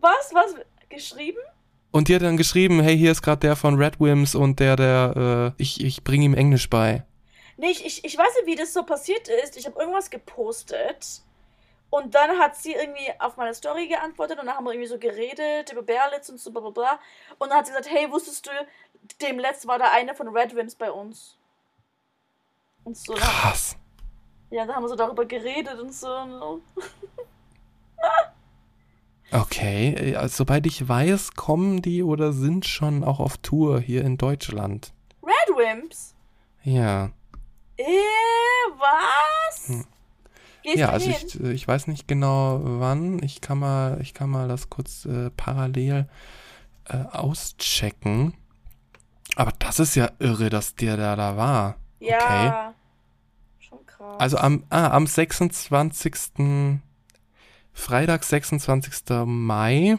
Was? 0.00 0.32
Was? 0.32 0.54
Geschrieben? 0.88 1.38
Und 1.90 2.08
die 2.08 2.14
hat 2.14 2.22
dann 2.22 2.36
geschrieben, 2.36 2.80
hey, 2.80 2.96
hier 2.96 3.12
ist 3.12 3.22
gerade 3.22 3.40
der 3.40 3.56
von 3.56 3.76
Red 3.76 4.00
Wims 4.00 4.34
und 4.34 4.60
der, 4.60 4.76
der, 4.76 5.52
äh, 5.56 5.62
ich, 5.62 5.82
ich 5.84 6.02
bringe 6.02 6.24
ihm 6.24 6.34
Englisch 6.34 6.68
bei. 6.68 7.04
Nee, 7.56 7.70
ich, 7.70 7.84
ich, 7.86 8.04
ich 8.04 8.18
weiß 8.18 8.28
nicht, 8.36 8.46
wie 8.46 8.54
das 8.54 8.74
so 8.74 8.82
passiert 8.82 9.28
ist. 9.28 9.56
Ich 9.56 9.66
habe 9.66 9.78
irgendwas 9.78 10.10
gepostet. 10.10 11.22
Und 11.90 12.14
dann 12.14 12.38
hat 12.38 12.56
sie 12.56 12.72
irgendwie 12.72 13.12
auf 13.18 13.36
meine 13.36 13.54
Story 13.54 13.88
geantwortet 13.88 14.38
und 14.38 14.46
dann 14.46 14.56
haben 14.56 14.64
wir 14.64 14.72
irgendwie 14.72 14.88
so 14.88 14.98
geredet 14.98 15.72
über 15.72 15.82
Berlitz 15.82 16.28
und 16.28 16.38
so 16.38 16.50
bla 16.50 16.60
bla 16.60 16.70
bla. 16.70 16.98
Und 17.38 17.50
dann 17.50 17.58
hat 17.58 17.66
sie 17.66 17.72
gesagt, 17.72 17.90
hey, 17.90 18.10
wusstest 18.10 18.46
du, 18.46 18.50
dem 19.20 19.38
letzten 19.38 19.68
war 19.68 19.78
da 19.78 19.92
eine 19.92 20.14
von 20.14 20.28
Red 20.28 20.54
Wims 20.54 20.74
bei 20.74 20.90
uns. 20.90 21.36
Und 22.84 22.96
so. 22.96 23.14
Krass. 23.14 23.76
Ja, 24.50 24.66
da 24.66 24.74
haben 24.74 24.84
wir 24.84 24.88
so 24.88 24.96
darüber 24.96 25.24
geredet 25.24 25.78
und 25.78 25.92
so. 25.92 26.60
Okay, 29.32 30.14
äh, 30.14 30.28
soweit 30.28 30.66
ich 30.66 30.88
weiß, 30.88 31.32
kommen 31.32 31.82
die 31.82 32.02
oder 32.02 32.32
sind 32.32 32.64
schon 32.64 33.02
auch 33.02 33.18
auf 33.18 33.38
Tour 33.38 33.80
hier 33.80 34.04
in 34.04 34.18
Deutschland. 34.18 34.92
Red 35.22 35.56
Wimps? 35.56 36.14
Ja. 36.62 37.10
Äh, 37.76 37.84
was? 38.78 39.68
Hm. 39.68 39.84
Gehst 40.66 40.78
ja, 40.78 40.88
also 40.90 41.08
ich, 41.08 41.40
äh, 41.40 41.52
ich 41.52 41.68
weiß 41.68 41.86
nicht 41.86 42.08
genau 42.08 42.58
wann. 42.60 43.22
Ich 43.22 43.40
kann 43.40 43.60
mal, 43.60 44.00
ich 44.00 44.14
kann 44.14 44.28
mal 44.28 44.48
das 44.48 44.68
kurz 44.68 45.04
äh, 45.04 45.30
parallel 45.30 46.08
äh, 46.88 46.96
auschecken. 47.12 48.34
Aber 49.36 49.52
das 49.60 49.78
ist 49.78 49.94
ja 49.94 50.10
irre, 50.18 50.50
dass 50.50 50.74
der 50.74 50.96
da 50.96 51.14
da 51.14 51.36
war. 51.36 51.76
Ja. 52.00 52.74
Schon 53.60 53.86
krass. 53.86 54.16
Also 54.18 54.38
am, 54.38 54.64
ah, 54.70 54.88
am 54.90 55.06
26. 55.06 56.80
Freitag, 57.72 58.24
26. 58.24 59.24
Mai 59.24 59.98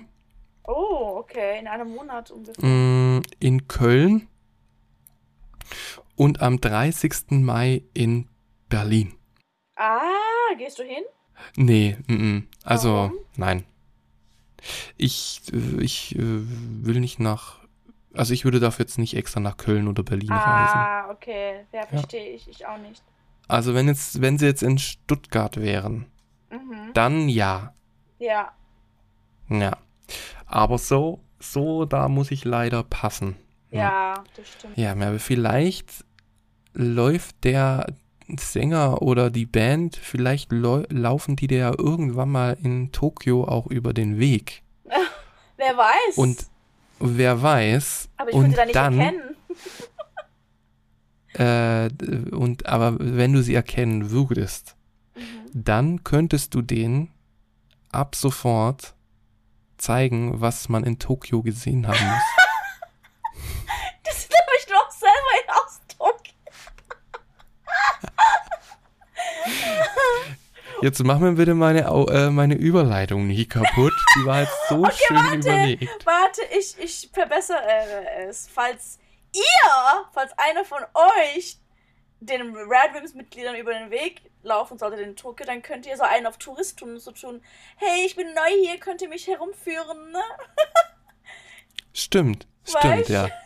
oh, 0.65 1.15
okay. 1.19 1.59
In 1.61 1.67
einem 1.67 1.95
Monat 1.95 2.29
ungefähr. 2.29 2.65
mh, 2.65 3.21
in 3.39 3.69
Köln 3.69 4.27
und 6.17 6.41
am 6.41 6.59
30. 6.59 7.31
Mai 7.41 7.83
in 7.93 8.27
Berlin. 8.67 9.13
Ah, 9.77 10.01
gehst 10.57 10.79
du 10.79 10.83
hin? 10.83 11.03
Nee, 11.55 11.97
mm, 12.07 12.13
mm. 12.13 12.47
also 12.63 12.93
Warum? 12.93 13.13
nein. 13.35 13.63
Ich, 14.97 15.41
äh, 15.53 15.81
ich 15.83 16.15
äh, 16.15 16.19
will 16.21 16.99
nicht 16.99 17.19
nach, 17.19 17.59
also 18.13 18.33
ich 18.33 18.43
würde 18.45 18.59
dafür 18.59 18.85
jetzt 18.85 18.97
nicht 18.97 19.15
extra 19.15 19.39
nach 19.39 19.57
Köln 19.57 19.87
oder 19.87 20.03
Berlin 20.03 20.31
reisen. 20.31 20.77
Ah, 20.79 21.09
okay. 21.11 21.65
Ja, 21.71 21.85
verstehe 21.85 22.31
ich. 22.33 22.47
Ich 22.47 22.65
auch 22.65 22.77
nicht. 22.79 23.03
Also 23.47 23.73
wenn 23.75 23.87
jetzt, 23.87 24.19
wenn 24.21 24.37
sie 24.37 24.45
jetzt 24.45 24.63
in 24.63 24.77
Stuttgart 24.77 25.57
wären, 25.57 26.07
Mhm. 26.49 26.93
dann 26.93 27.29
ja. 27.29 27.73
Ja. 28.19 28.51
Ja. 29.49 29.77
Aber 30.45 30.77
so, 30.77 31.21
so, 31.39 31.85
da 31.85 32.07
muss 32.07 32.31
ich 32.31 32.45
leider 32.45 32.83
passen. 32.83 33.35
Ja, 33.69 34.13
das 34.35 34.47
stimmt. 34.53 34.77
Ja, 34.77 34.93
aber 34.93 35.19
vielleicht 35.19 36.05
läuft 36.73 37.43
der 37.43 37.87
Sänger 38.37 39.01
oder 39.01 39.29
die 39.29 39.45
Band, 39.45 39.95
vielleicht 39.95 40.51
lau- 40.51 40.83
laufen 40.89 41.35
die 41.37 41.47
dir 41.47 41.57
ja 41.59 41.71
irgendwann 41.77 42.29
mal 42.29 42.57
in 42.61 42.91
Tokio 42.91 43.45
auch 43.47 43.67
über 43.67 43.93
den 43.93 44.19
Weg. 44.19 44.63
Wer 45.57 45.77
weiß. 45.77 46.17
Und 46.17 46.45
wer 46.99 47.41
weiß, 47.41 48.09
Aber 48.17 48.29
ich 48.29 48.35
würde 48.35 48.53
da 48.55 48.65
nicht 48.65 48.75
dann, 48.75 48.99
erkennen. 48.99 49.35
äh, 52.31 52.35
und 52.35 52.65
aber 52.65 52.95
wenn 52.99 53.33
du 53.33 53.41
sie 53.43 53.55
erkennen 53.55 54.11
würdest, 54.11 54.75
Mhm. 55.15 55.23
dann 55.53 56.03
könntest 56.03 56.53
du 56.53 56.61
denen 56.61 57.11
ab 57.91 58.13
sofort 58.15 58.93
zeigen, 59.77 60.39
was 60.41 60.69
man 60.69 60.83
in 60.83 60.99
Tokio 60.99 61.41
gesehen 61.41 61.87
haben 61.87 62.05
muss. 62.05 62.21
Das 64.03 64.23
habe 64.25 64.51
ich 64.59 64.65
doch 64.67 64.91
selber 64.91 65.33
in 65.43 65.49
Ausdruck. 65.53 66.21
Jetzt 70.81 71.03
mach 71.03 71.19
mir 71.19 71.33
bitte 71.33 71.53
meine, 71.55 71.81
äh, 71.81 72.29
meine 72.29 72.55
Überleitung 72.55 73.27
nicht 73.27 73.49
kaputt. 73.49 73.93
Die 74.15 74.25
war 74.25 74.41
jetzt 74.41 74.57
so 74.69 74.85
schön 74.91 75.17
warte. 75.17 75.37
überlegt. 75.37 76.05
Warte, 76.05 76.41
ich, 76.57 76.75
ich 76.79 77.09
verbessere 77.11 77.59
es. 78.27 78.47
Falls 78.51 78.99
ihr, 79.33 79.71
falls 80.13 80.31
einer 80.37 80.63
von 80.65 80.83
euch 80.93 81.57
den 82.19 82.55
Radwimps-Mitgliedern 82.55 83.55
über 83.55 83.73
den 83.73 83.91
Weg 83.91 84.21
laufen 84.43 84.77
sollte 84.77 85.01
in 85.01 85.15
Tokio, 85.15 85.45
dann 85.45 85.61
könnt 85.61 85.85
ihr 85.85 85.97
so 85.97 86.03
einen 86.03 86.25
auf 86.25 86.37
Tourist 86.37 86.79
tun 86.79 86.91
und 86.91 86.99
so 86.99 87.11
tun. 87.11 87.41
Hey, 87.75 88.05
ich 88.05 88.15
bin 88.15 88.27
neu 88.33 88.49
hier, 88.63 88.79
könnt 88.79 89.01
ihr 89.01 89.09
mich 89.09 89.27
herumführen, 89.27 90.11
ne? 90.11 90.21
Stimmt, 91.93 92.47
Weißt? 92.65 92.77
stimmt, 92.79 93.09
ja. 93.09 93.27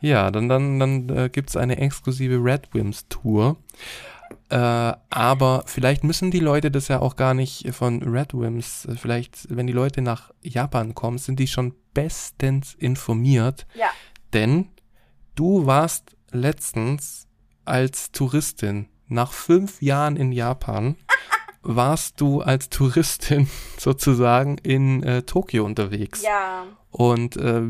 Ja, 0.00 0.30
dann, 0.30 0.48
dann, 0.48 0.78
dann 0.78 1.08
äh, 1.08 1.28
gibt 1.28 1.50
es 1.50 1.56
eine 1.56 1.76
exklusive 1.78 2.36
Red 2.36 2.72
Wims 2.72 3.08
Tour. 3.08 3.56
Äh, 4.50 4.56
aber 5.10 5.64
vielleicht 5.66 6.04
müssen 6.04 6.30
die 6.30 6.40
Leute 6.40 6.70
das 6.70 6.88
ja 6.88 7.00
auch 7.00 7.16
gar 7.16 7.34
nicht 7.34 7.74
von 7.74 8.02
Red 8.02 8.32
Wims, 8.32 8.86
äh, 8.86 8.96
vielleicht, 8.96 9.54
wenn 9.54 9.66
die 9.66 9.74
Leute 9.74 10.00
nach 10.00 10.30
Japan 10.40 10.94
kommen, 10.94 11.18
sind 11.18 11.38
die 11.38 11.46
schon 11.46 11.74
bestens 11.92 12.74
informiert. 12.74 13.66
Ja. 13.74 13.90
Denn 14.32 14.68
du 15.34 15.66
warst 15.66 16.16
letztens 16.30 17.26
als 17.66 18.10
Touristin 18.10 18.88
nach 19.06 19.32
fünf 19.32 19.82
Jahren 19.82 20.16
in 20.16 20.32
Japan, 20.32 20.96
warst 21.62 22.20
du 22.20 22.40
als 22.40 22.70
Touristin 22.70 23.48
sozusagen 23.78 24.56
in 24.58 25.02
äh, 25.02 25.22
Tokio 25.22 25.64
unterwegs. 25.64 26.22
Ja. 26.22 26.64
Und 26.90 27.36
äh, 27.36 27.62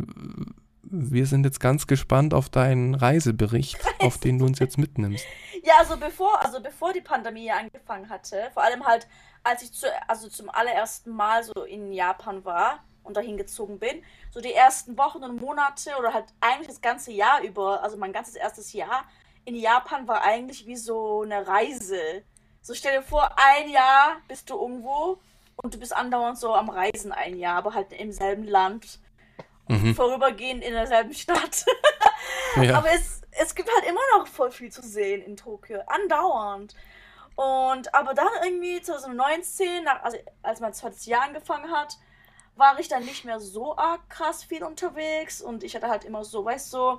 wir 0.90 1.26
sind 1.26 1.44
jetzt 1.44 1.60
ganz 1.60 1.86
gespannt 1.86 2.34
auf 2.34 2.48
deinen 2.48 2.94
Reisebericht, 2.94 3.78
auf 3.98 4.18
den 4.18 4.38
du 4.38 4.46
uns 4.46 4.58
jetzt 4.58 4.78
mitnimmst. 4.78 5.24
Ja, 5.62 5.74
also 5.78 5.96
bevor, 5.96 6.42
also 6.44 6.60
bevor 6.60 6.92
die 6.92 7.00
Pandemie 7.00 7.50
angefangen 7.50 8.08
hatte, 8.08 8.50
vor 8.54 8.62
allem 8.62 8.86
halt, 8.86 9.06
als 9.42 9.62
ich 9.62 9.72
zu, 9.72 9.86
also 10.06 10.28
zum 10.28 10.48
allerersten 10.50 11.10
Mal 11.10 11.42
so 11.44 11.64
in 11.64 11.92
Japan 11.92 12.44
war 12.44 12.84
und 13.02 13.16
dahin 13.16 13.36
gezogen 13.36 13.78
bin, 13.78 14.02
so 14.30 14.40
die 14.40 14.52
ersten 14.52 14.96
Wochen 14.98 15.24
und 15.24 15.40
Monate 15.40 15.90
oder 15.98 16.14
halt 16.14 16.26
eigentlich 16.40 16.68
das 16.68 16.80
ganze 16.80 17.12
Jahr 17.12 17.42
über, 17.42 17.82
also 17.82 17.96
mein 17.96 18.12
ganzes 18.12 18.34
erstes 18.34 18.72
Jahr 18.72 19.04
in 19.44 19.56
Japan 19.56 20.06
war 20.06 20.22
eigentlich 20.22 20.66
wie 20.66 20.76
so 20.76 21.22
eine 21.22 21.46
Reise. 21.46 22.22
So 22.60 22.74
stell 22.74 22.98
dir 22.98 23.02
vor, 23.02 23.30
ein 23.36 23.70
Jahr 23.70 24.18
bist 24.28 24.50
du 24.50 24.60
irgendwo 24.60 25.18
und 25.56 25.74
du 25.74 25.78
bist 25.78 25.96
andauernd 25.96 26.38
so 26.38 26.54
am 26.54 26.68
Reisen 26.68 27.12
ein 27.12 27.36
Jahr, 27.36 27.56
aber 27.56 27.74
halt 27.74 27.92
im 27.92 28.12
selben 28.12 28.44
Land, 28.44 29.00
Mhm. 29.68 29.94
vorübergehend 29.94 30.62
in 30.64 30.72
derselben 30.72 31.14
Stadt. 31.14 31.64
Ja. 32.56 32.78
Aber 32.78 32.90
es, 32.90 33.20
es 33.30 33.54
gibt 33.54 33.70
halt 33.72 33.84
immer 33.86 34.00
noch 34.16 34.26
voll 34.26 34.50
viel 34.50 34.72
zu 34.72 34.82
sehen 34.82 35.22
in 35.22 35.36
Tokio, 35.36 35.80
andauernd. 35.86 36.74
Und 37.36 37.94
aber 37.94 38.14
dann 38.14 38.26
irgendwie 38.42 38.80
2019, 38.80 39.84
nach, 39.84 40.02
also 40.02 40.18
als 40.42 40.58
mein 40.58 40.72
zweites 40.72 41.06
Jahr 41.06 41.22
angefangen 41.22 41.70
hat, 41.70 41.96
war 42.56 42.80
ich 42.80 42.88
dann 42.88 43.04
nicht 43.04 43.24
mehr 43.24 43.38
so 43.38 43.76
arg 43.76 44.08
krass 44.10 44.42
viel 44.42 44.64
unterwegs 44.64 45.40
und 45.40 45.62
ich 45.62 45.76
hatte 45.76 45.88
halt 45.88 46.04
immer 46.04 46.24
so, 46.24 46.44
weißt 46.44 46.72
du, 46.74 46.98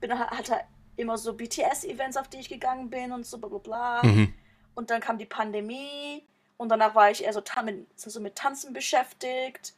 bin 0.00 0.18
halt- 0.18 0.30
hatte 0.30 0.60
immer 0.96 1.18
so 1.18 1.34
BTS-Events, 1.34 2.16
auf 2.16 2.26
die 2.28 2.38
ich 2.38 2.48
gegangen 2.48 2.90
bin 2.90 3.12
und 3.12 3.24
so 3.26 3.38
bla 3.38 3.48
bla 3.48 3.58
bla. 3.58 4.02
Mhm. 4.02 4.34
Und 4.74 4.90
dann 4.90 5.00
kam 5.00 5.18
die 5.18 5.26
Pandemie 5.26 6.26
und 6.56 6.70
danach 6.70 6.94
war 6.96 7.10
ich 7.10 7.22
eher 7.22 7.32
so, 7.32 7.42
mit, 7.64 7.86
so 8.00 8.18
mit 8.20 8.34
Tanzen 8.34 8.72
beschäftigt. 8.72 9.74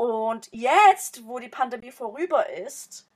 Und 0.00 0.48
jetzt, 0.50 1.26
wo 1.26 1.40
die 1.40 1.50
Pandemie 1.50 1.90
vorüber 1.90 2.48
ist, 2.48 3.06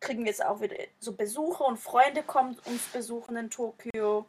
kriegen 0.00 0.24
wir 0.24 0.30
jetzt 0.30 0.44
auch 0.44 0.60
wieder 0.60 0.74
so 0.98 1.12
Besuche 1.12 1.62
und 1.62 1.76
Freunde 1.76 2.24
kommen 2.24 2.58
uns 2.64 2.82
besuchen 2.88 3.36
in 3.36 3.50
Tokio. 3.50 4.26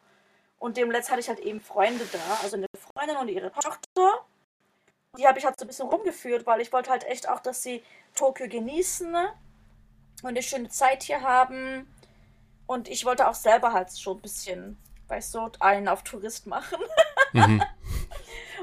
Und 0.60 0.76
demnächst 0.76 1.10
hatte 1.10 1.18
ich 1.18 1.28
halt 1.28 1.40
eben 1.40 1.60
Freunde 1.60 2.06
da, 2.12 2.38
also 2.44 2.58
eine 2.58 2.68
Freundin 2.78 3.16
und 3.16 3.26
ihre 3.26 3.50
Tochter. 3.50 4.24
Die 5.18 5.26
habe 5.26 5.40
ich 5.40 5.44
halt 5.44 5.58
so 5.58 5.64
ein 5.64 5.66
bisschen 5.66 5.88
rumgeführt, 5.88 6.46
weil 6.46 6.60
ich 6.60 6.72
wollte 6.72 6.92
halt 6.92 7.02
echt 7.02 7.28
auch, 7.28 7.40
dass 7.40 7.64
sie 7.64 7.82
Tokio 8.14 8.48
genießen 8.48 9.12
und 10.22 10.28
eine 10.28 10.42
schöne 10.44 10.68
Zeit 10.68 11.02
hier 11.02 11.22
haben. 11.22 11.92
Und 12.68 12.86
ich 12.86 13.04
wollte 13.04 13.26
auch 13.26 13.34
selber 13.34 13.72
halt 13.72 13.98
schon 13.98 14.18
ein 14.18 14.22
bisschen, 14.22 14.78
weißt 15.08 15.34
du, 15.34 15.50
einen 15.58 15.88
auf 15.88 16.04
Tourist 16.04 16.46
machen. 16.46 16.78
Mhm. 17.32 17.64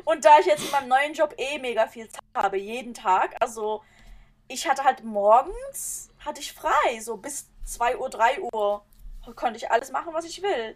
Und 0.05 0.25
da 0.25 0.39
ich 0.39 0.45
jetzt 0.45 0.65
in 0.65 0.71
meinem 0.71 0.89
neuen 0.89 1.13
Job 1.13 1.33
eh 1.37 1.59
mega 1.59 1.87
viel 1.87 2.09
Zeit 2.09 2.23
habe, 2.35 2.57
jeden 2.57 2.93
Tag, 2.93 3.35
also 3.39 3.81
ich 4.47 4.67
hatte 4.67 4.83
halt 4.83 5.03
morgens, 5.03 6.09
hatte 6.19 6.41
ich 6.41 6.53
frei, 6.53 6.99
so 6.99 7.17
bis 7.17 7.49
2 7.65 7.97
Uhr, 7.97 8.09
3 8.09 8.41
Uhr 8.41 8.83
konnte 9.35 9.57
ich 9.57 9.71
alles 9.71 9.91
machen, 9.91 10.13
was 10.13 10.25
ich 10.25 10.41
will. 10.41 10.75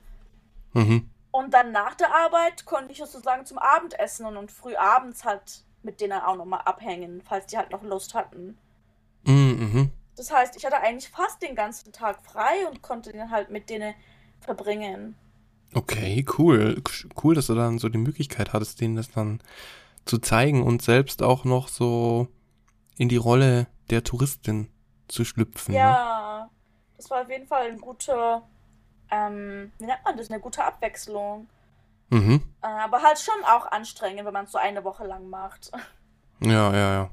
Mhm. 0.74 1.10
Und 1.32 1.54
dann 1.54 1.72
nach 1.72 1.96
der 1.96 2.16
Arbeit 2.16 2.66
konnte 2.66 2.92
ich 2.92 3.00
sozusagen 3.00 3.46
zum 3.46 3.58
Abendessen 3.58 4.26
und, 4.26 4.38
und 4.38 4.52
früh 4.52 4.76
abends 4.76 5.26
halt 5.26 5.64
mit 5.84 6.02
denen 6.02 6.20
auch 6.22 6.36
nochmal 6.36 6.62
abhängen, 6.66 7.22
falls 7.22 7.48
die 7.48 7.58
halt 7.58 7.72
noch 7.72 7.84
Lust 7.84 8.14
hatten. 8.14 8.58
Mm, 9.24 9.32
Mhm. 9.32 9.92
Das 10.16 10.32
heißt, 10.32 10.56
ich 10.56 10.66
hatte 10.66 10.80
eigentlich 10.80 11.10
fast 11.10 11.42
den 11.44 11.56
ganzen 11.56 11.94
Tag 11.94 12.24
frei 12.24 12.68
und 12.68 12.82
konnte 12.82 13.12
den 13.12 13.30
halt 13.30 13.52
mit 13.52 13.70
denen 13.70 13.94
verbringen. 14.42 15.16
Okay, 15.74 16.26
cool. 16.38 16.82
Cool, 17.22 17.36
dass 17.36 17.48
du 17.48 17.56
dann 17.56 17.80
so 17.80 17.90
die 17.90 17.98
Möglichkeit 17.98 18.54
hattest, 18.54 18.82
denen 18.82 18.96
das 18.96 19.12
dann 19.12 19.42
zu 20.06 20.18
zeigen 20.20 20.64
und 20.64 20.82
selbst 20.82 21.22
auch 21.22 21.44
noch 21.44 21.68
so 21.68 22.28
in 22.98 23.10
die 23.10 23.18
Rolle 23.18 23.68
der 23.90 24.04
Touristin 24.04 24.70
zu 25.08 25.26
schlüpfen. 25.26 25.74
Ne? 25.74 25.80
Ja, 25.80 26.50
das 26.96 27.10
war 27.10 27.22
auf 27.22 27.30
jeden 27.30 27.48
Fall 27.48 27.68
ein 27.68 27.80
guter, 27.80 28.44
ähm, 29.12 29.72
wie 29.78 29.86
nennt 29.86 30.04
man 30.04 30.18
das, 30.18 30.30
eine 30.32 30.40
gute 30.40 30.64
Abwechslung. 30.64 31.48
Mhm. 32.10 32.42
Äh, 32.62 32.68
aber 32.68 33.02
halt 33.02 33.20
schon 33.20 33.44
auch 33.46 33.70
anstrengend, 33.72 34.26
wenn 34.26 34.34
man 34.34 34.46
es 34.46 34.52
so 34.52 34.58
eine 34.58 34.84
Woche 34.84 35.06
lang 35.06 35.30
macht. 35.30 35.72
Ja, 36.40 36.72
ja, 36.72 36.94
ja. 36.94 37.10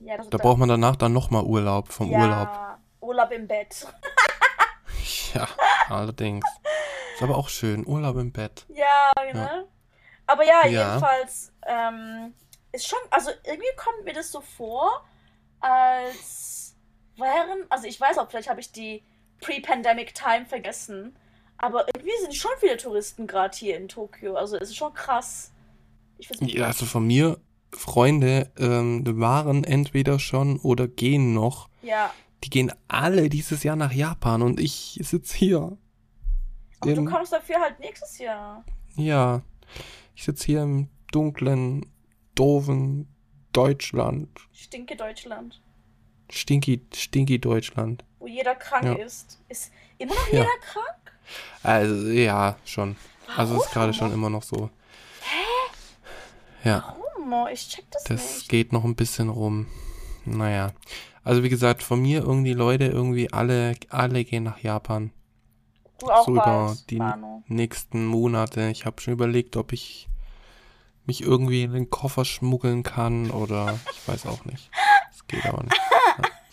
Ja, 0.00 0.16
Da 0.16 0.38
braucht 0.38 0.58
man 0.58 0.68
danach 0.68 0.96
dann 0.96 1.12
nochmal 1.12 1.42
Urlaub 1.42 1.88
vom 1.88 2.10
ja, 2.10 2.20
Urlaub. 2.20 2.78
Urlaub 3.00 3.30
im 3.32 3.46
Bett. 3.46 3.86
Ja, 5.34 5.46
allerdings. 5.90 6.44
Ist 7.18 7.22
aber 7.24 7.36
auch 7.36 7.48
schön. 7.48 7.84
Urlaub 7.86 8.16
im 8.16 8.30
Bett. 8.32 8.64
Ja, 8.68 9.12
ne? 9.34 9.66
Aber 10.26 10.44
ja, 10.44 10.66
Ja. 10.66 10.88
jedenfalls 10.90 11.52
ähm, 11.66 12.32
ist 12.72 12.86
schon, 12.86 12.98
also 13.10 13.30
irgendwie 13.44 13.68
kommt 13.76 14.04
mir 14.04 14.12
das 14.12 14.30
so 14.30 14.40
vor, 14.40 15.04
als 15.60 16.76
wären, 17.16 17.64
also 17.68 17.86
ich 17.86 18.00
weiß 18.00 18.18
auch, 18.18 18.30
vielleicht 18.30 18.48
habe 18.48 18.60
ich 18.60 18.70
die 18.72 19.02
Pre-Pandemic 19.40 20.14
Time 20.14 20.46
vergessen, 20.46 21.16
aber 21.56 21.86
irgendwie 21.88 22.12
sind 22.22 22.34
schon 22.34 22.50
viele 22.60 22.76
Touristen 22.76 23.26
gerade 23.26 23.56
hier 23.56 23.76
in 23.76 23.88
Tokio. 23.88 24.36
Also 24.36 24.56
es 24.56 24.70
ist 24.70 24.76
schon 24.76 24.94
krass. 24.94 25.52
Ich 26.18 26.30
weiß 26.30 26.40
nicht, 26.40 26.56
Ja, 26.56 26.66
also 26.66 26.86
von 26.86 27.06
mir, 27.06 27.38
Freunde, 27.72 28.50
ähm, 28.58 29.02
waren 29.20 29.64
entweder 29.64 30.18
schon 30.18 30.58
oder 30.60 30.86
gehen 30.88 31.34
noch. 31.34 31.68
ja. 31.82 32.12
Die 32.44 32.50
gehen 32.50 32.72
alle 32.86 33.28
dieses 33.28 33.64
Jahr 33.64 33.74
nach 33.74 33.90
Japan 33.90 34.42
und 34.42 34.60
ich 34.60 35.00
sitze 35.02 35.36
hier. 35.36 35.76
Und 36.80 36.94
du 36.94 37.04
kommst 37.04 37.32
dafür 37.32 37.60
halt 37.60 37.78
nächstes 37.80 38.18
Jahr. 38.18 38.64
Ja, 38.96 39.42
ich 40.14 40.24
sitze 40.24 40.46
hier 40.46 40.62
im 40.62 40.88
dunklen, 41.12 41.86
doofen 42.34 43.08
Deutschland. 43.52 44.28
Stinke 44.52 44.96
Deutschland. 44.96 45.60
Stinky, 46.30 46.84
stinky 46.94 47.38
Deutschland. 47.40 48.04
Wo 48.18 48.26
jeder 48.26 48.54
krank 48.54 48.84
Ja. 48.84 48.92
ist. 49.04 49.40
Ist 49.48 49.72
immer 49.98 50.14
noch 50.14 50.26
Ja. 50.28 50.40
jeder 50.40 50.58
krank? 50.60 51.12
Also, 51.62 52.08
ja, 52.08 52.56
schon. 52.64 52.96
Also, 53.36 53.56
es 53.56 53.64
ist 53.66 53.72
gerade 53.72 53.92
schon 53.94 54.12
immer 54.12 54.30
noch 54.30 54.42
so. 54.42 54.70
Ja, 56.64 56.94
Warum? 57.16 57.46
Ich 57.52 57.68
check 57.68 57.84
das, 57.90 58.04
das 58.04 58.34
nicht. 58.36 58.48
geht 58.48 58.72
noch 58.72 58.84
ein 58.84 58.96
bisschen 58.96 59.28
rum. 59.28 59.66
Naja. 60.24 60.72
Also, 61.24 61.42
wie 61.42 61.48
gesagt, 61.48 61.82
von 61.82 62.00
mir 62.00 62.20
irgendwie 62.22 62.52
Leute, 62.54 62.86
irgendwie 62.86 63.32
alle, 63.32 63.74
alle 63.90 64.24
gehen 64.24 64.44
nach 64.44 64.58
Japan. 64.58 65.10
Du 65.98 66.06
auch 66.10 66.24
so 66.24 66.32
über 66.32 66.76
die 66.88 66.96
Manu. 66.96 67.42
nächsten 67.46 68.06
Monate. 68.06 68.68
Ich 68.70 68.86
habe 68.86 69.00
schon 69.00 69.14
überlegt, 69.14 69.56
ob 69.56 69.72
ich 69.72 70.08
mich 71.06 71.22
irgendwie 71.22 71.62
in 71.64 71.72
den 71.72 71.90
Koffer 71.90 72.24
schmuggeln 72.24 72.82
kann 72.82 73.30
oder 73.30 73.78
ich 73.92 74.08
weiß 74.08 74.26
auch 74.26 74.44
nicht. 74.44 74.70
Das 75.10 75.26
geht 75.26 75.44
aber 75.46 75.64
nicht. 75.64 75.80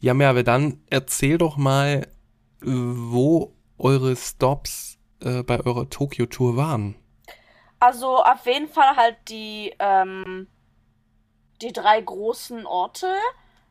Ja, 0.02 0.14
Merve, 0.14 0.44
dann 0.44 0.82
erzähl 0.90 1.38
doch 1.38 1.58
mal, 1.58 2.08
wo 2.62 3.54
eure 3.78 4.16
Stops 4.16 4.98
äh, 5.22 5.44
bei 5.44 5.60
eurer 5.60 5.90
Tokio-Tour 5.90 6.58
waren. 6.58 6.96
Also 7.80 8.24
auf 8.24 8.46
jeden 8.46 8.68
Fall 8.68 8.96
halt 8.96 9.18
die, 9.28 9.74
ähm, 9.80 10.48
die 11.62 11.74
drei 11.74 12.02
großen 12.02 12.66
Orte 12.66 13.14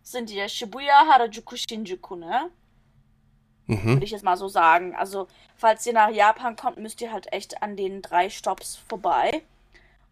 sind 0.03 0.29
die 0.31 0.47
Shibuya, 0.49 1.07
Harajuku, 1.09 1.57
Shinjuku, 1.57 2.17
ne? 2.17 2.51
Mhm. 3.67 3.85
Würde 3.85 4.05
ich 4.05 4.11
jetzt 4.11 4.25
mal 4.25 4.37
so 4.37 4.49
sagen. 4.49 4.95
Also, 4.95 5.27
falls 5.57 5.87
ihr 5.87 5.93
nach 5.95 6.11
Japan 6.11 6.57
kommt, 6.57 6.77
müsst 6.77 7.01
ihr 7.01 7.13
halt 7.13 7.33
echt 7.33 7.63
an 7.63 7.77
den 7.77 8.03
drei 8.03 8.29
Stops 8.29 8.81
vorbei. 8.89 9.43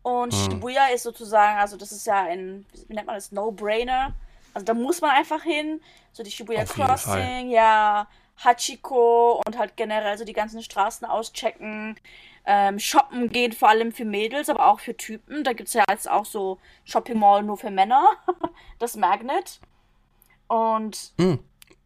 Und 0.03 0.33
Hm. 0.33 0.41
Shibuya 0.51 0.87
ist 0.89 1.03
sozusagen, 1.05 1.59
also 1.59 1.77
das 1.77 1.93
ist 1.93 2.07
ja 2.07 2.23
ein, 2.23 2.67
wie 2.89 2.95
nennt 2.95 3.07
man 3.07 3.17
das, 3.17 3.31
No-Brainer. 3.31 4.15
Also 4.55 4.65
da 4.65 4.75
muss 4.75 5.01
man 5.01 5.11
einfach 5.11 5.43
hin. 5.43 5.81
So 6.13 6.23
die 6.23 6.31
Shibuya 6.31 6.63
Auf 6.63 6.75
Crossing, 6.75 7.51
ja, 7.51 8.07
Hachiko 8.45 9.41
und 9.47 9.57
halt 9.59 9.77
generell 9.77 10.19
so 10.19 10.25
die 10.25 10.33
ganzen 10.33 10.63
Straßen 10.63 11.07
auschecken. 11.07 11.97
Ähm, 12.45 12.79
shoppen 12.81 13.29
gehen 13.31 13.53
vor 13.53 13.69
allem 13.69 13.93
für 13.93 14.05
Mädels, 14.05 14.49
aber 14.51 14.67
auch 14.67 14.81
für 14.81 14.97
Typen. 14.97 15.45
Da 15.45 15.53
gibt 15.53 15.69
es 15.69 15.75
ja 15.75 15.85
jetzt 15.89 16.11
auch 16.11 16.25
so 16.25 16.59
Shopping 16.85 17.19
Mall 17.19 17.43
nur 17.45 17.57
für 17.57 17.71
Männer. 17.71 18.05
das 18.81 18.97
Magnet. 18.97 19.61
Und 20.49 21.13
Hm. 21.19 21.39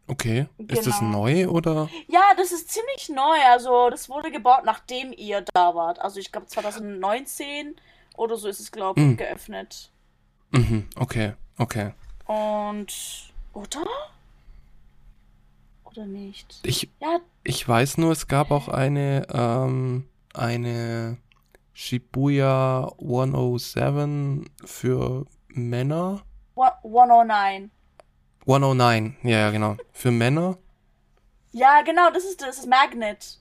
Okay. 0.07 0.47
Ist 0.67 0.87
das 0.87 0.99
Genau. 0.99 1.23
neu 1.23 1.47
oder? 1.49 1.89
ja, 2.07 2.21
das 2.37 2.51
ist 2.53 2.69
ziemlich 2.71 3.09
neu. 3.09 3.37
Also, 3.51 3.89
das 3.89 4.07
wurde 4.09 4.31
gebaut, 4.31 4.61
nachdem 4.63 5.11
ihr 5.11 5.43
da 5.53 5.75
wart. 5.75 5.99
Also, 5.99 6.19
ich 6.19 6.31
glaube, 6.31 6.47
2019 6.47 7.75
oder 8.15 8.37
so 8.37 8.47
ist 8.47 8.59
es, 8.61 8.71
glaube 8.71 8.99
ich, 9.01 9.05
Mm. 9.07 9.15
geöffnet. 9.17 9.91
Mhm. 10.51 10.87
Okay. 10.95 11.33
Okay. 11.57 11.91
Und. 12.25 12.93
Oder? 13.53 13.85
Oder 15.83 16.05
nicht? 16.05 16.59
Ich, 16.63 16.89
Ja, 17.01 17.19
ich 17.43 17.67
weiß 17.67 17.97
nur, 17.97 18.11
es 18.11 18.27
gab 18.27 18.51
auch 18.51 18.67
eine, 18.69 19.27
ähm, 19.33 20.07
eine 20.33 21.17
Shibuya 21.73 22.91
107 22.99 24.49
für 24.63 25.25
Männer. 25.49 26.21
one- 26.55 26.71
109. 26.83 27.71
109, 28.47 29.17
ja, 29.23 29.39
ja, 29.39 29.51
genau. 29.51 29.75
Für 29.91 30.11
Männer. 30.11 30.57
Ja, 31.51 31.81
genau, 31.81 32.09
das 32.11 32.23
ist 32.23 32.41
das, 32.41 32.59
ist 32.59 32.67
Magnet. 32.67 33.39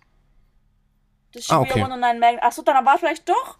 Das 1.32 1.48
Ah, 1.50 1.64
Shibuya 1.64 1.70
okay. 1.70 1.80
109 1.82 2.18
Magnet. 2.18 2.42
Achso, 2.42 2.62
dann 2.62 2.84
war 2.84 2.98
vielleicht 2.98 3.28
doch. 3.28 3.58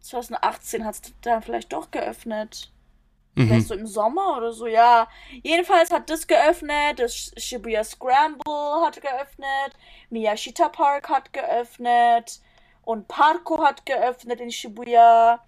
2018 0.00 0.84
hat 0.84 0.94
es 0.94 1.02
dann 1.20 1.42
vielleicht 1.42 1.72
doch 1.72 1.90
geöffnet. 1.90 2.72
Mhm. 3.34 3.48
Vielleicht 3.48 3.68
so 3.68 3.74
im 3.74 3.86
Sommer 3.86 4.36
oder 4.36 4.52
so, 4.52 4.66
ja. 4.66 5.08
Jedenfalls 5.42 5.90
hat 5.90 6.10
das 6.10 6.26
geöffnet, 6.26 6.98
das 6.98 7.32
Shibuya 7.36 7.82
Scramble 7.84 8.84
hat 8.84 9.00
geöffnet, 9.00 9.72
Miyashita 10.10 10.68
Park 10.68 11.08
hat 11.08 11.32
geöffnet 11.32 12.40
und 12.82 13.08
Parko 13.08 13.62
hat 13.62 13.86
geöffnet 13.86 14.40
in 14.40 14.50
Shibuya. 14.50 15.42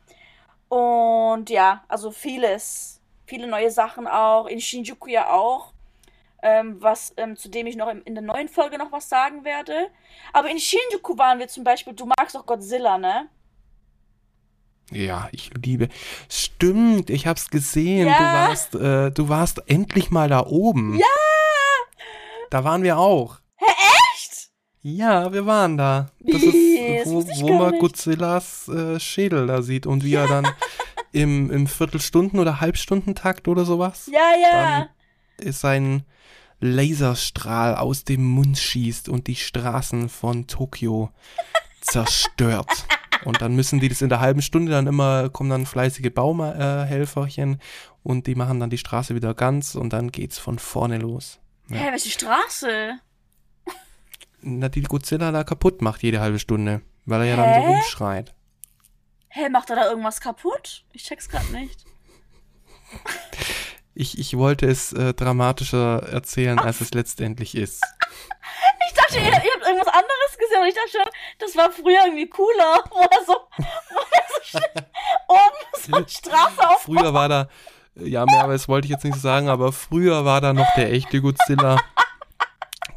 Und 0.68 1.51
ja, 1.51 1.85
also 1.88 2.11
vieles. 2.11 3.01
Viele 3.26 3.46
neue 3.46 3.70
Sachen 3.70 4.06
auch. 4.06 4.46
In 4.46 4.60
Shinjuku 4.60 5.08
ja 5.08 5.30
auch. 5.30 5.72
Ähm, 6.42 6.76
was, 6.80 7.14
ähm, 7.16 7.37
zu 7.37 7.48
dem 7.48 7.66
ich 7.66 7.74
noch 7.74 7.88
in 7.88 8.14
der 8.14 8.22
neuen 8.22 8.48
Folge 8.48 8.76
noch 8.76 8.92
was 8.92 9.08
sagen 9.08 9.44
werde. 9.44 9.88
Aber 10.32 10.50
in 10.50 10.58
Shinjuku 10.58 11.16
waren 11.16 11.38
wir 11.38 11.48
zum 11.48 11.64
Beispiel, 11.64 11.94
du 11.94 12.04
magst 12.04 12.34
doch 12.34 12.44
Godzilla, 12.44 12.98
ne? 12.98 13.28
Ja, 14.90 15.28
ich 15.32 15.50
liebe. 15.62 15.88
Stimmt, 16.28 17.08
ich 17.08 17.26
hab's 17.26 17.48
gesehen. 17.48 18.08
Ja. 18.08 18.18
Du 18.18 18.24
warst, 18.24 18.74
äh, 18.74 19.10
du 19.10 19.28
warst 19.28 19.62
endlich 19.66 20.10
mal 20.10 20.28
da 20.28 20.44
oben. 20.44 20.98
Ja! 20.98 21.06
Da 22.50 22.62
waren 22.64 22.82
wir 22.82 22.98
auch. 22.98 23.38
Echt? 23.58 24.50
Ja, 24.82 25.32
wir 25.32 25.46
waren 25.46 25.78
da. 25.78 26.10
Das 26.20 26.42
ist, 26.42 26.54
wo, 27.06 27.26
wo 27.26 27.52
man 27.54 27.70
nicht. 27.70 27.80
Godzillas 27.80 28.68
äh, 28.68 29.00
Schädel 29.00 29.46
da 29.46 29.62
sieht 29.62 29.87
und 29.87 30.04
wie 30.04 30.14
er 30.14 30.28
dann 30.28 30.46
im, 31.14 31.50
im 31.50 31.66
Viertelstunden- 31.66 32.38
oder 32.40 32.61
Halbstundentakt 32.61 33.48
oder 33.48 33.64
sowas 33.64 34.11
Ja, 34.12 34.31
ja. 34.42 34.88
ist 35.38 35.61
sein 35.61 36.05
Laserstrahl 36.61 37.77
aus 37.77 38.05
dem 38.05 38.24
Mund 38.24 38.59
schießt 38.59 39.09
und 39.09 39.27
die 39.27 39.37
Straßen 39.37 40.09
von 40.09 40.46
Tokio 40.46 41.11
zerstört. 41.81 42.87
Und 43.24 43.40
dann 43.42 43.55
müssen 43.55 43.81
die 43.81 43.88
das 43.88 44.03
in 44.03 44.09
der 44.09 44.20
halben 44.20 44.42
Stunde 44.42 44.72
dann 44.72 44.87
immer, 44.87 45.31
kommen 45.31 45.50
dann 45.50 45.66
fleißige 45.66 46.11
Bauhelferchen 46.12 47.61
und 48.03 48.27
die 48.27 48.35
machen 48.35 48.61
dann 48.61 48.70
die 48.70 48.79
Straße 48.79 49.14
wieder 49.14 49.35
ganz 49.35 49.74
und 49.77 49.92
dann 49.92 50.11
geht's 50.11 50.38
von 50.38 50.59
vorne 50.59 50.98
los. 50.98 51.38
Ja. 51.68 51.77
Hä, 51.79 51.87
was 51.92 51.96
ist 51.96 52.07
die 52.07 52.11
Straße? 52.11 52.98
Na, 54.42 54.68
die 54.68 54.83
Godzilla 54.83 55.33
da 55.33 55.42
kaputt 55.44 55.81
macht 55.81 56.03
jede 56.03 56.20
halbe 56.20 56.38
Stunde, 56.38 56.83
weil 57.07 57.22
er 57.22 57.27
ja 57.29 57.37
dann 57.37 57.55
so 57.55 57.61
Hä? 57.68 57.74
rumschreit. 57.74 58.35
Hä, 59.37 59.49
macht 59.49 59.68
er 59.68 59.75
da 59.75 59.87
irgendwas 59.87 60.20
kaputt? 60.20 60.85
Ich 60.92 61.03
check's 61.03 61.29
grad 61.29 61.51
nicht. 61.51 61.85
Ich, 63.92 64.16
ich 64.16 64.38
wollte 64.38 64.66
es 64.66 64.92
äh, 64.92 65.12
dramatischer 65.12 66.05
erzählen, 66.09 66.57
als 66.61 66.81
es 66.81 66.94
letztendlich 66.94 67.57
ist. 67.57 67.83
Ich 68.87 68.94
dachte, 68.94 69.16
ihr, 69.16 69.25
ihr 69.25 69.33
habt 69.33 69.66
irgendwas 69.66 69.88
anderes 69.88 70.38
gesehen 70.38 70.62
und 70.62 70.68
ich 70.68 70.75
dachte 70.75 70.90
schon, 70.92 71.12
das 71.40 71.57
war 71.57 71.73
früher 71.73 72.05
irgendwie 72.05 72.29
cooler, 72.29 72.85
wo 72.90 73.01
er 73.01 73.25
so, 73.27 73.37
wo 73.57 74.01
er 74.12 74.53
so 74.53 74.59
oben 75.27 76.05
so 76.05 76.07
Straße 76.07 76.68
auf. 76.68 76.83
Früher 76.83 77.12
war 77.12 77.29
da, 77.29 77.49
ja, 77.97 78.25
mehr, 78.27 78.44
aber 78.44 78.53
das 78.53 78.68
wollte 78.68 78.87
ich 78.87 78.92
jetzt 78.92 79.03
nicht 79.03 79.14
so 79.14 79.20
sagen, 79.20 79.49
aber 79.49 79.73
früher 79.73 80.25
war 80.25 80.42
da 80.42 80.53
noch 80.53 80.73
der 80.77 80.92
echte 80.92 81.20
Godzilla. 81.20 81.81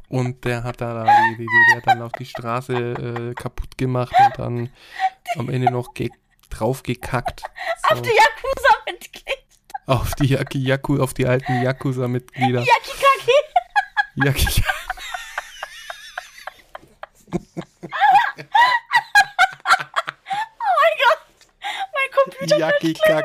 Und 0.07 0.45
der 0.45 0.63
hat 0.63 0.81
da, 0.81 0.93
da 0.93 1.03
die, 1.03 1.37
die, 1.37 1.45
die, 1.47 1.71
der 1.71 1.77
hat 1.77 1.87
dann 1.87 2.01
auch 2.03 2.11
die 2.11 2.25
Straße 2.25 2.73
äh, 2.73 3.33
kaputt 3.33 3.75
gemacht 3.75 4.13
und 4.19 4.37
dann 4.37 4.69
am 5.35 5.49
Ende 5.49 5.71
noch 5.71 5.95
ge 5.95 6.11
draufgekackt. 6.49 7.43
Auf 7.89 8.01
die 8.01 8.09
Yakuza-Mitglied. 8.09 9.37
auf 9.85 10.15
die 10.15 10.27
Yaki 10.27 10.59
Yaku, 10.59 11.01
auf 11.01 11.13
die 11.13 11.25
alten 11.27 11.61
Yakuza-Mitglieder. 11.63 12.61
Yakikaki. 12.61 13.31
Yaki 14.15 14.63
Mein 21.93 22.11
Computer 22.13 22.57
Yaki 22.57 22.87
wird 22.87 23.01
klein 23.01 23.23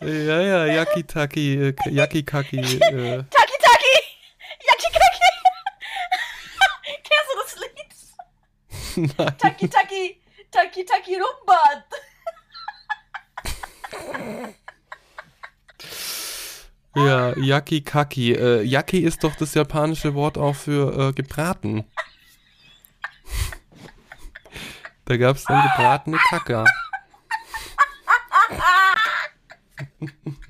Äh, 0.00 0.26
ja, 0.26 0.40
ja, 0.40 0.66
Yakitaki, 0.66 1.54
äh, 1.68 1.74
Yakikaki. 1.90 2.58
Äh, 2.58 3.24
Taki 3.30 3.56
Taki. 3.62 3.96
Yakikaki. 4.68 5.30
Kennst 6.84 7.28
du 7.30 7.34
das 7.42 7.54
Lied? 7.60 7.92
Nein. 8.96 9.38
Taki 9.38 9.68
Taki. 9.68 10.20
Taki 10.50 10.84
Taki 10.84 11.14
Rumbat. 11.16 11.84
Ja, 16.96 17.36
Yakikaki. 17.36 18.32
Äh, 18.32 18.62
Yaki 18.62 19.00
ist 19.00 19.24
doch 19.24 19.34
das 19.34 19.54
japanische 19.54 20.14
Wort 20.14 20.38
auch 20.38 20.54
für 20.54 21.08
äh, 21.08 21.12
gebraten. 21.12 21.84
Da 25.04 25.16
gab 25.16 25.36
es 25.36 25.44
dann 25.44 25.62
gebratene 25.62 26.18
Kaka. 26.30 26.64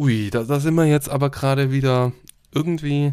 Ui, 0.00 0.30
da, 0.30 0.44
da 0.44 0.60
sind 0.60 0.74
wir 0.76 0.86
jetzt 0.86 1.10
aber 1.10 1.28
gerade 1.30 1.70
wieder 1.72 2.12
irgendwie 2.54 3.12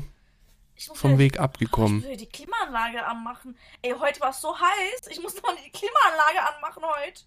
vom 0.93 1.11
wieder- 1.11 1.17
Weg 1.19 1.39
abgekommen. 1.39 1.99
Ich 1.99 2.05
will 2.07 2.15
die 2.17 2.29
Klimaanlage 2.29 3.05
anmachen. 3.05 3.57
Ey, 3.81 3.93
heute 3.99 4.21
war 4.21 4.29
es 4.29 4.39
so 4.39 4.55
heiß. 4.57 5.07
Ich 5.09 5.21
muss 5.21 5.35
noch 5.41 5.53
die 5.65 5.69
Klimaanlage 5.69 6.55
anmachen 6.55 6.83
heute. 6.83 7.21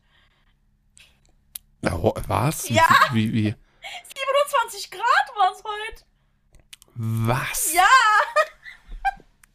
Ja, 1.83 1.93
ho- 1.93 2.15
was? 2.27 2.69
Ja. 2.71 2.87
Wie, 3.13 3.33
wie, 3.35 3.55
27 4.65 4.91
Grad 4.91 5.37
waren 5.37 5.53
es 5.55 5.63
heute. 5.65 6.05
was? 6.95 7.73
Ja, 7.75 7.85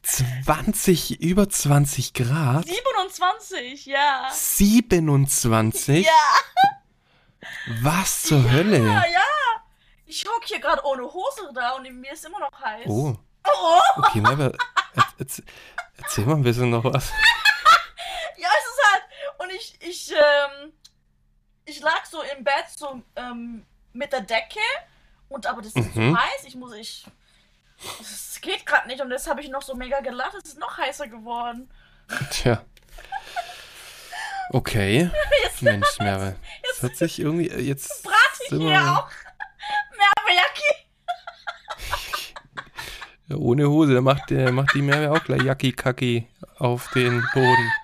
20, 0.04 1.20
über 1.22 1.50
20 1.50 2.13
Grad? 2.13 2.65
27, 2.68 3.86
ja. 3.88 4.30
27? 4.32 6.06
Ja, 6.06 6.12
Was 7.82 8.22
zur 8.24 8.52
Hölle? 8.52 8.78
ja, 8.80 9.04
ja. 9.06 9.22
Ich 10.06 10.24
hock 10.28 10.44
hier 10.46 10.60
gerade 10.60 10.84
ohne 10.86 11.04
Hose 11.04 11.50
da 11.54 11.72
und 11.72 11.84
mir 12.00 12.13
ist 12.13 12.26
immer 12.26 12.39
noch 12.39 12.52
heiß. 12.62 12.86
Oh, 12.88 13.15
Oh, 13.48 13.80
okay, 13.98 14.22
na, 14.22 14.32
aber 14.32 14.52
erz- 14.96 15.15
erz- 15.20 15.44
erzähl 15.98 16.26
mal 16.26 16.34
ein 16.36 16.41
bisschen 16.41 16.72
noch 16.72 16.84
was. 16.84 17.10
ja, 18.38 18.48
es 18.60 18.65
ist 18.65 18.91
halt. 18.91 19.04
Und 19.38 19.52
ich, 19.52 19.78
ich, 19.82 20.12
ähm, 20.12 20.74
ich 21.65 21.80
lag 21.80 22.06
so 22.06 22.22
im 22.36 22.44
Bett 22.44 22.65
so 22.76 23.02
ähm, 23.15 23.65
mit 23.94 24.12
der 24.13 24.22
Decke 24.22 24.60
und 25.30 25.46
aber 25.46 25.62
das 25.62 25.74
ist 25.76 25.96
Mhm. 25.96 26.12
so 26.13 26.18
heiß. 26.20 26.44
Ich 26.46 26.56
muss, 26.56 26.74
ich. 26.74 27.06
Es 28.02 28.39
geht 28.41 28.65
gerade 28.65 28.88
nicht 28.88 29.00
und 29.02 29.12
jetzt 29.12 29.28
habe 29.28 29.41
ich 29.41 29.50
noch 29.50 29.62
so 29.62 29.76
mega 29.76 30.00
gelacht. 30.00 30.34
Es 30.36 30.50
ist 30.50 30.58
noch 30.60 30.78
heißer 30.78 31.08
geworden. 31.08 31.72
Tja. 32.32 32.63
Okay. 34.52 35.10
Jetzt 35.44 35.62
Mensch, 35.62 35.98
Merve. 36.00 36.36
Das 36.70 36.82
hört 36.82 36.96
sich 36.98 37.20
irgendwie 37.20 37.50
äh, 37.50 37.62
jetzt. 37.62 38.04
brate 38.04 38.15
ich 38.50 38.58
hier 38.58 38.82
auch. 38.98 39.08
Merbejacki. 39.98 40.72
Ja, 43.28 43.38
ohne 43.38 43.68
Hose, 43.68 43.96
da 43.96 44.02
macht, 44.02 44.30
der, 44.30 44.52
macht 44.52 44.76
die 44.76 44.84
Merve 44.84 45.12
auch 45.12 45.24
gleich 45.24 45.42
Jacki-Kacki 45.42 46.28
auf 46.60 46.92
den 46.92 47.24
Boden. 47.34 47.72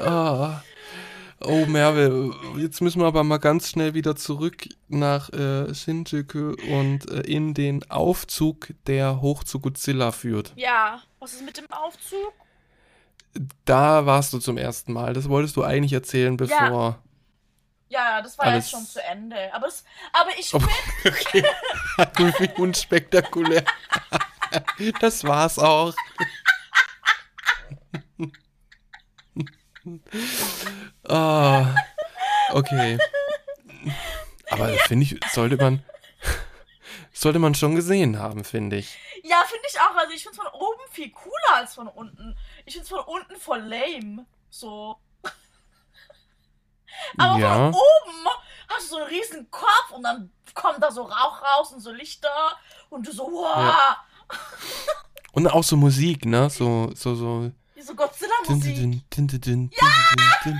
Oh 0.00 0.06
ah. 0.06 0.62
Oh, 1.42 1.64
Merve, 1.66 2.34
jetzt 2.58 2.80
müssen 2.82 3.00
wir 3.00 3.06
aber 3.06 3.24
mal 3.24 3.38
ganz 3.38 3.70
schnell 3.70 3.94
wieder 3.94 4.14
zurück 4.14 4.68
nach 4.88 5.30
äh, 5.30 5.74
Shinjuku 5.74 6.54
und 6.70 7.10
äh, 7.10 7.20
in 7.20 7.54
den 7.54 7.90
Aufzug, 7.90 8.68
der 8.86 9.22
hoch 9.22 9.42
zu 9.44 9.58
Godzilla 9.58 10.12
führt. 10.12 10.52
Ja, 10.56 11.00
was 11.18 11.32
ist 11.32 11.44
mit 11.44 11.56
dem 11.56 11.70
Aufzug? 11.70 12.32
Da 13.64 14.04
warst 14.04 14.32
du 14.34 14.38
zum 14.38 14.58
ersten 14.58 14.92
Mal. 14.92 15.14
Das 15.14 15.28
wolltest 15.30 15.56
du 15.56 15.62
eigentlich 15.64 15.92
erzählen, 15.94 16.36
bevor. 16.36 16.98
Ja, 17.88 18.20
das 18.22 18.36
war 18.38 18.46
Alles- 18.46 18.64
jetzt 18.66 18.70
schon 18.72 18.84
zu 18.86 19.02
Ende. 19.02 19.36
Aber, 19.54 19.66
es, 19.66 19.82
aber 20.12 20.30
ich 20.38 20.52
Oh, 20.54 20.60
finde, 20.60 21.18
okay. 22.16 22.38
Wie 22.56 22.60
unspektakulär. 22.60 23.64
Das 25.00 25.22
war's 25.22 25.60
auch. 25.60 25.94
Ah, 31.10 31.74
okay. 32.52 32.98
Aber 34.50 34.68
finde 34.86 35.04
ich, 35.04 35.20
sollte 35.32 35.56
man, 35.56 35.82
sollte 37.12 37.38
man 37.38 37.54
schon 37.54 37.74
gesehen 37.74 38.18
haben, 38.18 38.44
finde 38.44 38.76
ich. 38.76 38.96
ja, 39.24 39.42
finde 39.46 39.64
ich 39.70 39.80
auch. 39.80 39.94
Also 39.96 40.12
ich 40.14 40.22
finde 40.22 40.38
es 40.38 40.44
von 40.44 40.60
oben 40.60 40.80
viel 40.90 41.10
cooler 41.10 41.54
als 41.54 41.74
von 41.74 41.88
unten. 41.88 42.36
Ich 42.64 42.74
finde 42.74 42.84
es 42.84 42.88
von 42.88 43.00
unten 43.00 43.36
voll 43.36 43.60
lame. 43.60 44.26
So. 44.50 44.96
Aber 47.16 47.38
ja, 47.40 47.54
von 47.54 47.68
oben 47.74 48.28
hast 48.68 48.86
du 48.86 48.94
so 48.94 48.96
einen 48.98 49.06
riesen 49.08 49.50
Kopf 49.50 49.90
und 49.92 50.02
dann 50.02 50.30
kommt 50.54 50.82
da 50.82 50.90
so 50.90 51.02
Rauch 51.02 51.42
raus 51.42 51.72
und 51.72 51.80
so 51.80 51.92
Lichter 51.92 52.28
und 52.90 53.06
du 53.06 53.12
so, 53.12 53.24
wow, 53.24 53.56
Ja. 53.56 54.04
und 55.32 55.46
auch 55.48 55.62
so 55.64 55.76
Musik, 55.76 56.24
ne? 56.24 56.50
So, 56.50 56.90
so, 56.94 57.14
so. 57.14 57.52
Wie 57.80 57.84
so 57.84 57.94
Godzilla-Musik. 57.94 58.76
Dün, 58.76 59.26
dün, 59.26 59.40
dün, 59.40 59.70
ja! 59.72 59.86
Oh 59.86 60.50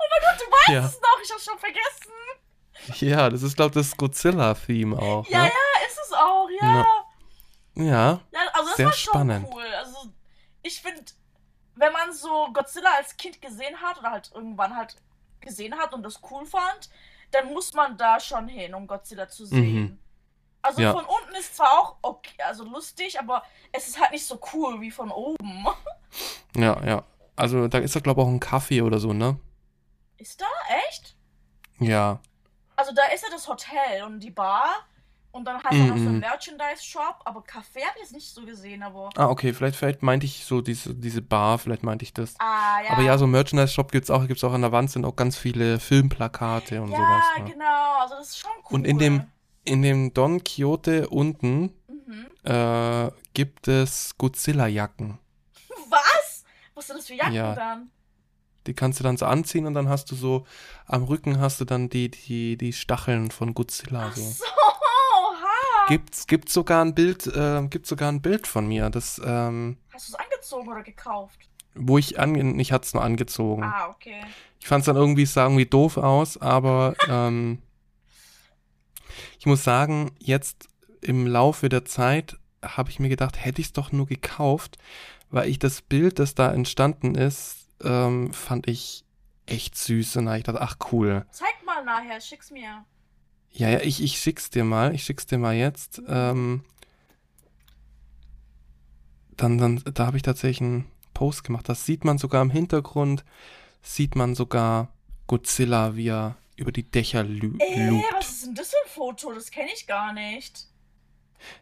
mein 0.00 0.22
Gott, 0.22 0.40
du 0.40 0.46
weißt 0.50 0.68
ja. 0.68 0.86
es 0.86 0.98
noch. 1.02 1.20
Ich 1.22 1.30
hab's 1.30 1.44
schon 1.44 1.58
vergessen. 1.58 2.10
Ja, 3.06 3.28
das 3.28 3.42
ist, 3.42 3.54
glaube 3.54 3.78
ich, 3.78 3.86
das 3.86 3.94
Godzilla-Theme 3.98 4.98
auch. 4.98 5.28
Ja, 5.28 5.42
ne? 5.42 5.48
ja, 5.48 5.86
ist 5.86 5.98
es 6.02 6.12
auch, 6.14 6.48
ja. 6.62 6.66
Ja. 7.74 7.84
ja. 7.84 8.20
ja 8.32 8.40
also 8.54 8.68
das 8.68 8.76
Sehr 8.76 8.86
war 8.86 8.92
schon 8.94 9.12
spannend. 9.12 9.46
cool. 9.52 9.66
Also, 9.76 10.10
ich 10.62 10.80
finde, 10.80 11.04
wenn 11.74 11.92
man 11.92 12.14
so 12.14 12.50
Godzilla 12.54 12.94
als 12.96 13.14
Kind 13.18 13.42
gesehen 13.42 13.82
hat 13.82 13.98
oder 13.98 14.10
halt 14.10 14.30
irgendwann 14.34 14.74
halt 14.74 14.96
gesehen 15.42 15.76
hat 15.76 15.92
und 15.92 16.02
das 16.02 16.18
cool 16.30 16.46
fand, 16.46 16.88
dann 17.32 17.52
muss 17.52 17.74
man 17.74 17.98
da 17.98 18.18
schon 18.20 18.48
hin, 18.48 18.74
um 18.74 18.86
Godzilla 18.86 19.28
zu 19.28 19.42
mhm. 19.42 19.48
sehen. 19.48 19.80
Mhm. 19.82 19.98
Also 20.62 20.82
Ja. 20.82 20.92
von 20.92 21.04
unten 21.04 21.34
ist 21.38 21.56
zwar 21.56 21.70
auch 21.78 21.96
okay, 22.02 22.42
also 22.44 22.64
lustig, 22.64 23.18
aber 23.20 23.42
es 23.72 23.88
ist 23.88 24.00
halt 24.00 24.10
nicht 24.12 24.26
so 24.26 24.40
cool 24.52 24.80
wie 24.80 24.90
von 24.90 25.10
oben. 25.10 25.66
ja, 26.56 26.82
ja. 26.84 27.02
Also 27.36 27.68
da 27.68 27.78
ist 27.78 27.94
da, 27.94 28.00
glaube 28.00 28.20
ich, 28.20 28.26
auch 28.26 28.30
ein 28.30 28.40
Kaffee 28.40 28.82
oder 28.82 28.98
so, 28.98 29.12
ne? 29.12 29.38
Ist 30.16 30.40
da? 30.40 30.46
Echt? 30.88 31.14
Ja. 31.78 32.18
Also 32.74 32.92
da 32.92 33.04
ist 33.14 33.22
ja 33.22 33.28
das 33.30 33.46
Hotel 33.48 34.02
und 34.04 34.20
die 34.20 34.30
Bar 34.32 34.68
und 35.30 35.44
dann 35.44 35.62
halt 35.62 35.74
noch 35.88 35.96
so 35.96 36.02
ein 36.08 36.14
Mhm. 36.14 36.18
Merchandise-Shop, 36.20 37.20
aber 37.24 37.42
Kaffee 37.42 37.82
habe 37.82 37.92
ich 37.96 38.02
jetzt 38.02 38.12
nicht 38.12 38.32
so 38.34 38.44
gesehen, 38.44 38.82
aber... 38.82 39.10
Ah, 39.16 39.28
okay, 39.28 39.52
vielleicht, 39.52 39.76
vielleicht 39.76 40.02
meinte 40.02 40.26
ich 40.26 40.44
so 40.44 40.60
diese, 40.60 40.94
diese 40.94 41.22
Bar, 41.22 41.58
vielleicht 41.58 41.84
meinte 41.84 42.02
ich 42.04 42.12
das. 42.14 42.34
Ah, 42.40 42.80
ja. 42.82 42.90
Aber 42.90 43.02
ja, 43.02 43.16
so 43.18 43.26
ein 43.26 43.30
Merchandise-Shop 43.30 43.92
gibt's 43.92 44.10
auch, 44.10 44.26
gibt's 44.26 44.42
auch 44.42 44.52
an 44.52 44.62
der 44.62 44.72
Wand, 44.72 44.90
sind 44.90 45.04
auch 45.04 45.14
ganz 45.14 45.36
viele 45.36 45.78
Filmplakate 45.78 46.82
und 46.82 46.90
ja, 46.90 46.96
sowas. 46.96 47.24
Ne? 47.38 47.52
genau, 47.52 47.98
also 48.00 48.14
das 48.16 48.28
ist 48.30 48.38
schon 48.38 48.50
cool. 48.70 48.74
Und 48.74 48.84
in 48.86 48.98
dem, 48.98 49.30
in 49.68 49.82
dem 49.82 50.12
Don 50.14 50.42
Quixote 50.42 51.08
unten 51.08 51.72
Mhm. 52.06 52.26
äh, 52.44 53.10
gibt 53.34 53.68
es 53.68 54.16
Godzilla-Jacken. 54.18 55.18
Was? 55.90 56.44
Was 56.74 56.86
sind 56.86 56.98
das 56.98 57.06
für 57.06 57.14
Jacken 57.14 57.34
Ja. 57.34 57.54
dann? 57.54 57.90
Die 58.66 58.74
kannst 58.74 58.98
du 59.00 59.04
dann 59.04 59.16
so 59.16 59.26
anziehen 59.26 59.66
und 59.66 59.74
dann 59.74 59.88
hast 59.88 60.10
du 60.10 60.14
so, 60.14 60.46
am 60.86 61.04
Rücken 61.04 61.38
hast 61.40 61.60
du 61.60 61.64
dann 61.64 61.88
die, 61.88 62.10
die, 62.10 62.56
die 62.56 62.72
Stacheln 62.72 63.30
von 63.30 63.54
Godzilla. 63.54 64.08
Ach 64.10 64.16
So. 64.16 64.22
so, 64.22 64.44
oha. 64.44 65.86
Gibt's, 65.88 66.26
gibt's 66.26 66.52
sogar 66.52 66.84
ein 66.84 66.94
Bild, 66.94 67.26
äh, 67.26 67.66
gibt's 67.68 67.88
sogar 67.88 68.10
ein 68.10 68.20
Bild 68.22 68.46
von 68.46 68.66
mir, 68.66 68.90
das, 68.90 69.20
ähm, 69.24 69.78
Hast 69.92 70.08
du 70.08 70.12
es 70.14 70.18
angezogen 70.18 70.68
oder 70.68 70.82
gekauft? 70.82 71.38
wo 71.80 71.96
ich 71.96 72.18
an, 72.18 72.58
ich 72.58 72.72
hatte 72.72 72.86
es 72.86 72.94
nur 72.94 73.04
angezogen. 73.04 73.62
Ah, 73.62 73.88
okay. 73.88 74.20
Ich 74.60 74.66
fand 74.66 74.80
es 74.80 74.86
dann 74.86 74.96
irgendwie, 74.96 75.26
sah 75.26 75.44
irgendwie 75.44 75.66
doof 75.66 75.96
aus, 75.96 76.36
aber 76.36 76.94
ähm, 77.08 77.62
ich 79.38 79.46
muss 79.46 79.64
sagen, 79.64 80.12
jetzt 80.18 80.68
im 81.00 81.26
Laufe 81.26 81.68
der 81.68 81.84
Zeit 81.84 82.36
habe 82.62 82.90
ich 82.90 82.98
mir 82.98 83.08
gedacht, 83.08 83.44
hätte 83.44 83.60
ich 83.60 83.68
es 83.68 83.72
doch 83.72 83.92
nur 83.92 84.06
gekauft, 84.06 84.78
weil 85.30 85.48
ich 85.48 85.58
das 85.58 85.82
Bild, 85.82 86.18
das 86.18 86.34
da 86.34 86.52
entstanden 86.52 87.14
ist, 87.14 87.66
ähm, 87.82 88.32
fand 88.32 88.68
ich 88.68 89.04
echt 89.46 89.76
süß. 89.76 90.16
Und 90.16 90.26
da 90.26 90.36
ich 90.36 90.44
dachte, 90.44 90.60
ach 90.60 90.76
cool. 90.92 91.26
Zeig 91.30 91.64
mal 91.64 91.84
nachher, 91.84 92.20
schick's 92.20 92.50
mir. 92.50 92.84
Ja, 93.50 93.68
ja, 93.70 93.80
ich, 93.80 94.02
ich 94.02 94.18
schick's 94.18 94.50
dir 94.50 94.64
mal. 94.64 94.94
Ich 94.94 95.04
schick's 95.04 95.26
dir 95.26 95.38
mal 95.38 95.54
jetzt. 95.54 96.02
Ähm, 96.06 96.64
dann, 99.36 99.58
dann, 99.58 99.82
da 99.94 100.06
habe 100.06 100.16
ich 100.16 100.22
tatsächlich 100.22 100.60
einen 100.60 100.90
Post 101.14 101.44
gemacht. 101.44 101.68
Das 101.68 101.86
sieht 101.86 102.04
man 102.04 102.18
sogar 102.18 102.42
im 102.42 102.50
Hintergrund. 102.50 103.24
Sieht 103.82 104.16
man 104.16 104.34
sogar 104.34 104.92
Godzilla, 105.26 105.96
wie 105.96 106.08
er 106.08 106.36
über 106.58 106.72
die 106.72 106.88
Dächer 106.90 107.22
lü 107.22 107.56
Äh, 107.60 107.88
lugt. 107.88 108.04
was 108.14 108.28
ist 108.30 108.46
denn 108.46 108.54
das 108.54 108.70
für 108.70 108.76
ein 108.84 108.90
Foto? 108.90 109.32
Das 109.32 109.50
kenne 109.50 109.70
ich 109.72 109.86
gar 109.86 110.12
nicht. 110.12 110.66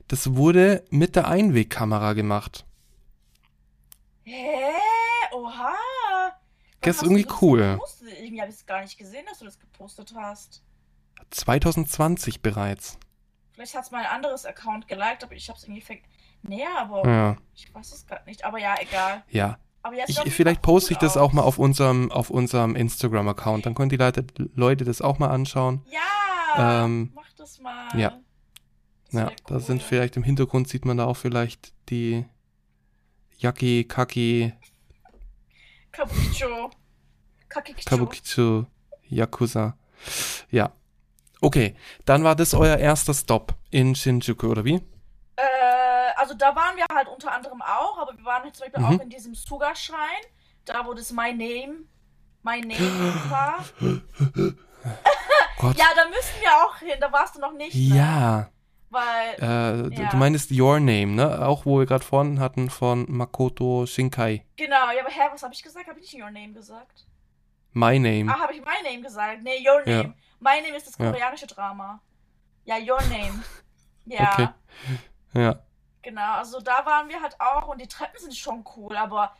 Das 0.09 0.35
wurde 0.35 0.85
mit 0.91 1.17
der 1.17 1.29
Einwegkamera 1.29 2.15
gemacht. 2.15 2.65
Hä? 4.25 4.73
Oha. 5.33 5.75
Das 6.81 6.97
ist 6.97 7.03
irgendwie 7.03 7.27
cool. 7.41 7.73
gepostet? 7.75 8.09
Irgendwie 8.19 8.41
habe 8.41 8.51
ich 8.51 8.57
es 8.57 8.67
gar 8.67 8.81
nicht 8.83 8.97
gesehen, 8.99 9.25
dass 9.29 9.39
du 9.41 9.45
das 9.45 9.59
gepostet 9.59 10.15
hast. 10.17 10.63
2020 11.31 12.43
bereits. 12.43 12.99
Vielleicht 13.53 13.75
hat 13.75 13.85
es 13.85 13.91
mal 13.91 14.01
ein 14.05 14.07
anderes 14.11 14.45
Account 14.45 14.87
geliked, 14.87 15.25
aber 15.25 15.35
ich 15.35 15.49
habe 15.49 15.59
es 15.59 15.65
irgendwie 15.65 15.81
ver... 15.81 15.97
Nee, 16.43 16.65
aber 16.77 17.07
Ja, 17.09 17.37
ich 17.55 17.75
weiß 17.75 17.93
es 17.93 18.07
gerade 18.07 18.25
nicht. 18.27 18.45
Aber 18.45 18.59
ja, 18.59 18.77
egal. 18.81 19.25
ja. 19.31 19.59
Ich, 20.07 20.19
vielleicht 20.35 20.63
poste 20.63 20.91
cool 20.91 20.93
ich 20.93 20.99
das 20.99 21.17
auch 21.17 21.33
mal 21.33 21.43
auf 21.43 21.59
unserem, 21.59 22.11
auf 22.13 22.31
unserem 22.31 22.75
Instagram-Account. 22.77 23.67
Dann 23.67 23.75
können 23.75 23.89
die 23.91 23.97
Leute, 23.97 24.25
Leute 24.55 24.85
das 24.85 25.01
auch 25.03 25.19
mal 25.19 25.29
anschauen. 25.29 25.83
Ja, 25.91 26.85
Ähm, 26.85 27.13
mach 27.15 27.25
das 27.37 27.61
mal. 27.61 27.89
ja. 27.99 28.19
Das 29.07 29.13
Ja, 29.21 29.27
wär 29.29 29.33
da 29.47 29.61
sind 29.61 29.83
cool. 29.83 29.87
vielleicht 29.89 30.17
im 30.17 30.23
Hintergrund 30.25 30.69
sieht 30.69 30.85
man 30.85 30.97
da 30.97 31.05
auch 31.05 31.17
vielleicht 31.17 31.73
die 31.91 32.25
Yaki, 33.39 33.85
Kaki, 33.85 34.53
Kabukicho. 35.93 36.71
Kakikicho. 37.49 37.89
Kabukicho, 37.89 38.67
Yakuza. 39.09 39.77
Ja. 40.51 40.73
Okay, 41.41 41.75
dann 42.05 42.25
war 42.25 42.35
das 42.35 42.55
euer 42.55 42.77
erster 42.79 43.15
Stop 43.15 43.55
in 43.71 43.95
Shinjuku, 43.95 44.47
oder 44.49 44.65
wie? 44.65 44.81
Da 46.39 46.55
waren 46.57 46.77
wir 46.77 46.85
halt 46.95 47.09
unter 47.09 47.33
anderem 47.33 47.63
auch, 47.63 47.99
aber 47.99 48.17
wir 48.17 48.25
waren 48.25 48.43
halt 48.45 48.57
zum 48.57 48.67
Beispiel 48.67 48.83
Mhm. 48.85 48.97
auch 48.97 49.03
in 49.03 49.11
diesem 49.11 49.35
Suga-Schrein, 49.35 50.23
da 50.65 50.85
wo 50.87 50.95
das 50.95 51.11
My 51.13 51.33
Name, 51.33 51.85
My 52.43 52.61
Name 52.61 53.31
war. 53.31 53.65
Gott. 55.59 55.77
Ja, 55.77 55.87
da 55.97 56.05
müssen 56.09 56.41
wir 56.41 56.51
auch 56.65 56.77
hin, 56.77 56.95
da 57.01 57.11
warst 57.13 57.37
du 57.37 57.41
noch 57.41 57.53
nicht, 57.53 57.75
ne? 57.75 57.97
Ja. 57.97 58.49
Weil, 58.91 59.35
Äh, 59.35 59.91
du- 59.91 60.03
Ja. 60.03 60.11
Du 60.11 60.17
meinst 60.17 60.51
Your 60.53 60.79
Name, 60.79 61.07
ne? 61.09 61.45
Auch 61.47 61.67
wo 61.67 61.81
wir 61.81 61.87
gerade 61.87 62.05
vorhin 62.05 62.39
hatten 62.39 62.71
von 62.71 63.05
Makoto 63.09 63.85
Shinkai. 63.87 64.45
genau, 64.57 64.91
ja, 64.93 65.01
aber 65.03 65.11
hä, 65.11 65.23
was 65.33 65.43
habe 65.43 65.53
ich 65.55 65.63
gesagt? 65.63 65.89
Habe 65.89 65.99
ich 65.99 66.13
nicht 66.13 66.23
Your 66.23 66.31
Name 66.31 66.53
gesagt? 66.53 67.05
My 67.73 67.99
Name. 67.99 68.33
Ah, 68.33 68.41
habe 68.41 68.55
ich 68.55 68.61
My 68.61 68.83
Name 68.89 69.03
gesagt? 69.03 69.43
Nee, 69.43 69.59
Your 69.69 69.87
Ja. 69.89 70.03
Name. 70.05 70.15
My 70.39 70.63
Name 70.63 70.77
ist 70.77 70.87
das 70.87 70.97
Ja. 70.99 71.11
koreanische 71.11 71.47
Drama. 71.47 72.01
Ja, 72.65 72.77
Your 72.77 73.01
Name. 73.03 73.43
Ja. 74.09 74.33
Okay. 74.35 74.49
Ja. 75.35 75.57
Genau, 76.07 76.35
also 76.35 76.61
da 76.61 76.87
waren 76.87 77.09
wir 77.09 77.21
halt 77.21 77.41
auch 77.41 77.67
und 77.67 77.81
die 77.81 77.89
Treppen 77.89 78.21
sind 78.21 78.33
schon 78.37 78.65
cool, 78.77 78.97
aber 78.97 79.35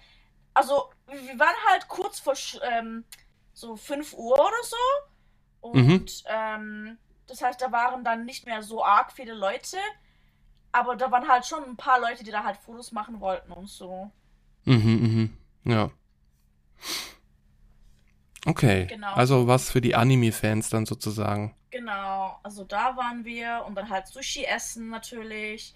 also 0.53 0.91
wir 1.07 1.39
waren 1.39 1.55
halt 1.71 1.87
kurz 1.87 2.19
vor 2.19 2.35
ähm, 2.73 3.05
so 3.53 3.77
5 3.77 4.15
Uhr 4.15 4.35
oder 4.35 4.63
so 4.65 5.69
und 5.69 5.77
Mhm. 5.77 6.07
ähm, 6.27 6.99
das 7.29 7.41
heißt, 7.41 7.63
da 7.63 7.71
waren 7.71 8.03
dann 8.03 8.25
nicht 8.25 8.47
mehr 8.47 8.65
so 8.65 8.85
arg 8.85 9.13
viele 9.13 9.35
Leute, 9.35 9.77
aber 10.73 10.97
da 10.97 11.13
waren 11.13 11.29
halt 11.29 11.47
schon 11.47 11.63
ein 11.63 11.77
paar 11.77 12.01
Leute, 12.01 12.25
die 12.25 12.33
da 12.33 12.43
halt 12.43 12.57
Fotos 12.57 12.91
machen 12.91 13.21
wollten 13.21 13.53
und 13.53 13.69
so. 13.69 14.11
Mhm, 14.65 15.37
mhm. 15.63 15.71
Ja. 15.71 15.91
Okay. 18.45 18.87
Genau. 18.87 19.13
Also 19.13 19.47
was 19.47 19.71
für 19.71 19.81
die 19.81 19.95
Anime-Fans 19.95 20.69
dann 20.71 20.85
sozusagen. 20.85 21.55
Genau, 21.71 22.41
also 22.43 22.65
da 22.65 22.97
waren 22.97 23.25
wir 23.25 23.65
und 23.69 23.77
dann 23.77 23.89
halt 23.89 24.09
Sushi 24.09 24.45
essen 24.45 24.89
natürlich. 24.89 25.75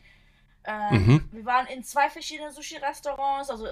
Ähm, 0.64 1.06
Mhm. 1.06 1.28
Wir 1.32 1.44
waren 1.44 1.66
in 1.66 1.82
zwei 1.84 2.10
verschiedenen 2.10 2.52
Sushi-Restaurants. 2.52 3.50
Also 3.50 3.68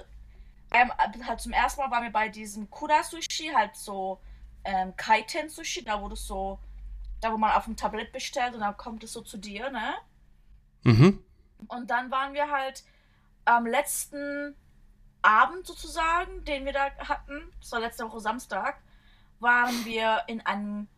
ähm, 0.70 0.92
halt 1.26 1.40
zum 1.40 1.52
ersten 1.52 1.80
Mal 1.80 1.90
waren 1.90 2.04
wir 2.04 2.12
bei 2.12 2.28
diesem 2.28 2.68
Kura-Sushi, 2.70 3.52
halt 3.54 3.76
so 3.76 4.20
ähm, 4.64 4.94
Kaiten-Sushi, 4.96 5.84
da 5.84 6.00
wo 6.00 6.08
das 6.08 6.26
so, 6.26 6.58
da 7.20 7.32
wo 7.32 7.38
man 7.38 7.52
auf 7.52 7.64
dem 7.64 7.76
Tablett 7.76 8.12
bestellt 8.12 8.54
und 8.54 8.60
dann 8.60 8.76
kommt 8.76 9.02
es 9.04 9.12
so 9.12 9.22
zu 9.22 9.38
dir, 9.38 9.70
ne? 9.70 9.94
Mhm. 10.84 11.24
Und 11.68 11.90
dann 11.90 12.10
waren 12.10 12.34
wir 12.34 12.50
halt 12.50 12.84
am 13.44 13.66
letzten 13.66 14.54
Abend 15.22 15.66
sozusagen, 15.66 16.44
den 16.44 16.64
wir 16.64 16.72
da 16.72 16.90
hatten, 16.98 17.50
das 17.60 17.72
war 17.72 17.80
letzte 17.80 18.04
Woche 18.04 18.20
Samstag, 18.20 18.80
waren 19.40 19.84
wir 19.84 20.22
in 20.26 20.44
einem 20.44 20.88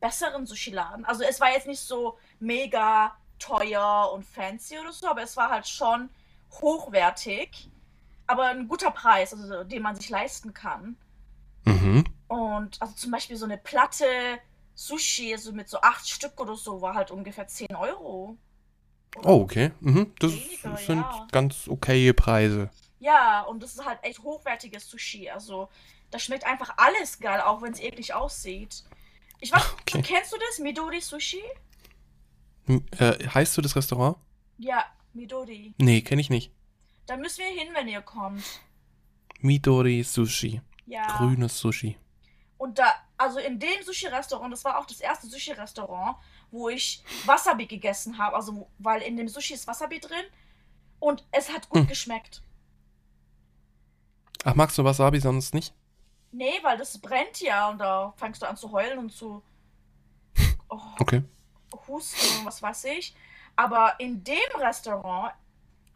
besseren 0.00 0.46
Sushi-Laden. 0.46 1.04
Also 1.04 1.24
es 1.24 1.40
war 1.40 1.50
jetzt 1.50 1.66
nicht 1.66 1.80
so 1.80 2.18
mega 2.38 3.16
teuer 3.38 4.10
und 4.12 4.24
fancy 4.24 4.78
oder 4.78 4.92
so, 4.92 5.08
aber 5.08 5.22
es 5.22 5.36
war 5.36 5.50
halt 5.50 5.66
schon 5.66 6.08
hochwertig, 6.60 7.68
aber 8.26 8.44
ein 8.46 8.68
guter 8.68 8.90
Preis, 8.90 9.32
also 9.34 9.64
den 9.64 9.82
man 9.82 9.96
sich 9.96 10.08
leisten 10.08 10.54
kann. 10.54 10.96
Mhm. 11.64 12.04
Und 12.28 12.80
also 12.80 12.94
zum 12.94 13.10
Beispiel 13.10 13.36
so 13.36 13.44
eine 13.44 13.58
Platte 13.58 14.06
Sushi, 14.74 15.32
also 15.32 15.52
mit 15.52 15.68
so 15.68 15.80
acht 15.80 16.08
Stück 16.08 16.40
oder 16.40 16.56
so, 16.56 16.80
war 16.80 16.94
halt 16.94 17.10
ungefähr 17.10 17.46
10 17.46 17.74
Euro. 17.76 18.36
Oh, 19.22 19.40
okay. 19.42 19.70
Mhm. 19.80 20.12
Das 20.18 20.32
Weniger, 20.32 20.76
sind 20.76 20.98
ja. 20.98 21.26
ganz 21.30 21.68
okaye 21.68 22.12
Preise. 22.12 22.70
Ja, 22.98 23.42
und 23.42 23.62
das 23.62 23.74
ist 23.74 23.84
halt 23.84 24.02
echt 24.02 24.20
hochwertiges 24.20 24.88
Sushi. 24.88 25.30
Also, 25.30 25.68
da 26.10 26.18
schmeckt 26.18 26.44
einfach 26.44 26.74
alles 26.76 27.20
geil, 27.20 27.40
auch 27.40 27.62
wenn 27.62 27.72
es 27.72 27.80
eklig 27.80 28.14
aussieht. 28.14 28.82
Ich 29.40 29.52
weiß, 29.52 29.62
Okay. 29.82 30.02
kennst 30.02 30.32
du 30.32 30.36
das? 30.38 30.58
Midori 30.58 31.00
Sushi? 31.00 31.42
Äh, 32.66 33.28
heißt 33.28 33.56
du 33.56 33.62
das 33.62 33.76
Restaurant? 33.76 34.16
Ja, 34.58 34.84
Midori. 35.12 35.74
Nee, 35.78 36.00
kenne 36.02 36.20
ich 36.20 36.30
nicht. 36.30 36.50
Da 37.06 37.16
müssen 37.16 37.40
wir 37.40 37.46
hin, 37.48 37.68
wenn 37.74 37.88
ihr 37.88 38.00
kommt. 38.02 38.42
Midori 39.40 40.02
Sushi. 40.02 40.60
Ja. 40.86 41.18
Grünes 41.18 41.58
Sushi. 41.58 41.98
Und 42.56 42.78
da, 42.78 42.94
also 43.18 43.38
in 43.38 43.58
dem 43.58 43.82
Sushi-Restaurant, 43.82 44.52
das 44.52 44.64
war 44.64 44.78
auch 44.78 44.86
das 44.86 45.00
erste 45.00 45.26
Sushi-Restaurant, 45.26 46.16
wo 46.50 46.68
ich 46.70 47.02
Wasabi 47.26 47.66
gegessen 47.66 48.16
habe. 48.16 48.36
Also, 48.36 48.70
weil 48.78 49.02
in 49.02 49.16
dem 49.16 49.28
Sushi 49.28 49.54
ist 49.54 49.66
Wasabi 49.66 50.00
drin. 50.00 50.24
Und 51.00 51.26
es 51.32 51.52
hat 51.52 51.68
gut 51.68 51.82
Hm. 51.82 51.86
geschmeckt. 51.88 52.42
Ach, 54.44 54.54
magst 54.54 54.78
du 54.78 54.84
Wasabi 54.84 55.20
sonst 55.20 55.52
nicht? 55.54 55.74
Nee, 56.32 56.58
weil 56.62 56.78
das 56.78 56.98
brennt 56.98 57.40
ja 57.40 57.68
und 57.70 57.78
da 57.78 58.12
fängst 58.16 58.42
du 58.42 58.46
an 58.48 58.56
zu 58.56 58.72
heulen 58.72 58.98
und 58.98 59.10
zu 59.10 59.42
oh, 60.68 60.80
Okay. 60.98 61.22
Husten 61.86 62.44
was 62.44 62.62
weiß 62.62 62.84
ich. 62.84 63.14
Aber 63.56 63.94
in 63.98 64.24
dem 64.24 64.36
Restaurant 64.58 65.32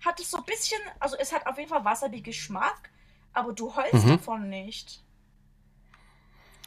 hat 0.04 0.20
es 0.20 0.30
so 0.30 0.36
ein 0.38 0.44
bisschen, 0.44 0.80
also 1.00 1.16
es 1.16 1.32
hat 1.32 1.46
auf 1.46 1.58
jeden 1.58 1.68
Fall 1.68 1.84
Wasabi-Geschmack, 1.84 2.90
aber 3.32 3.52
du 3.52 3.74
heulst 3.74 4.04
Mhm. 4.04 4.10
davon 4.18 4.48
nicht. 4.48 5.02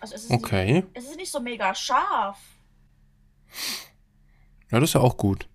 Also 0.01 0.15
es 0.15 0.23
ist, 0.25 0.31
Okay. 0.31 0.73
nicht, 0.73 0.87
es 0.93 1.03
ist 1.05 1.15
nicht 1.15 1.31
so 1.31 1.39
mega 1.39 1.73
scharf. 1.75 2.39
Ja, 4.69 4.79
das 4.79 4.89
ist 4.89 4.93
ja 4.95 5.01
auch 5.01 5.15
gut. 5.17 5.47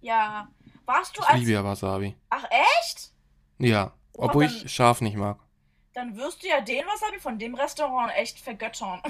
Ja. 0.00 0.48
Warst 0.84 1.16
du 1.16 1.22
Ich 1.22 1.28
als. 1.28 1.38
liebe 1.40 1.52
ja 1.52 1.64
Wasabi. 1.64 2.16
Ach 2.30 2.44
echt? 2.50 3.12
Ja. 3.58 3.92
Oh, 4.14 4.24
Obwohl 4.24 4.46
dann- 4.46 4.56
ich 4.56 4.72
scharf 4.72 5.00
nicht 5.00 5.16
mag. 5.16 5.38
Dann 5.94 6.16
wirst 6.16 6.42
du 6.42 6.48
ja 6.48 6.60
den 6.60 6.86
Wasabi 6.86 7.18
von 7.18 7.38
dem 7.38 7.54
Restaurant 7.54 8.12
echt 8.14 8.38
vergöttern. 8.38 9.02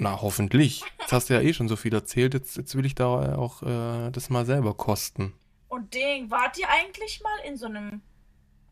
Na, 0.00 0.22
hoffentlich. 0.22 0.82
Jetzt 0.98 1.12
hast 1.12 1.28
du 1.28 1.34
ja 1.34 1.42
eh 1.42 1.52
schon 1.52 1.68
so 1.68 1.76
viel 1.76 1.92
erzählt. 1.92 2.32
Jetzt, 2.32 2.56
jetzt 2.56 2.74
will 2.74 2.86
ich 2.86 2.94
da 2.94 3.36
auch 3.36 3.62
äh, 3.62 4.10
das 4.10 4.30
mal 4.30 4.46
selber 4.46 4.72
kosten. 4.72 5.34
Und 5.68 5.92
Ding, 5.92 6.30
wart 6.30 6.58
ihr 6.58 6.70
eigentlich 6.70 7.20
mal 7.22 7.38
in 7.46 7.58
so 7.58 7.66
einem 7.66 8.00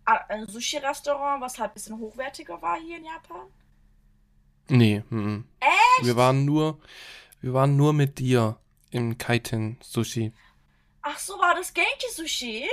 ah, 0.06 0.20
äh, 0.30 0.46
Sushi-Restaurant, 0.46 1.42
was 1.42 1.58
halt 1.58 1.72
ein 1.72 1.74
bisschen 1.74 1.98
hochwertiger 1.98 2.62
war 2.62 2.80
hier 2.80 2.96
in 2.96 3.04
Japan? 3.04 3.46
Nee, 4.70 5.02
mhm. 5.10 5.44
Echt? 5.60 6.06
Wir 6.06 6.16
waren 6.16 6.46
nur, 6.46 6.80
wir 7.42 7.52
waren 7.52 7.76
nur 7.76 7.92
mit 7.92 8.18
dir 8.18 8.56
im 8.90 9.18
Kaiten 9.18 9.76
Sushi. 9.82 10.32
Ach 11.02 11.18
so, 11.18 11.34
war 11.34 11.54
das 11.54 11.74
Genki 11.74 12.10
Sushi? 12.10 12.66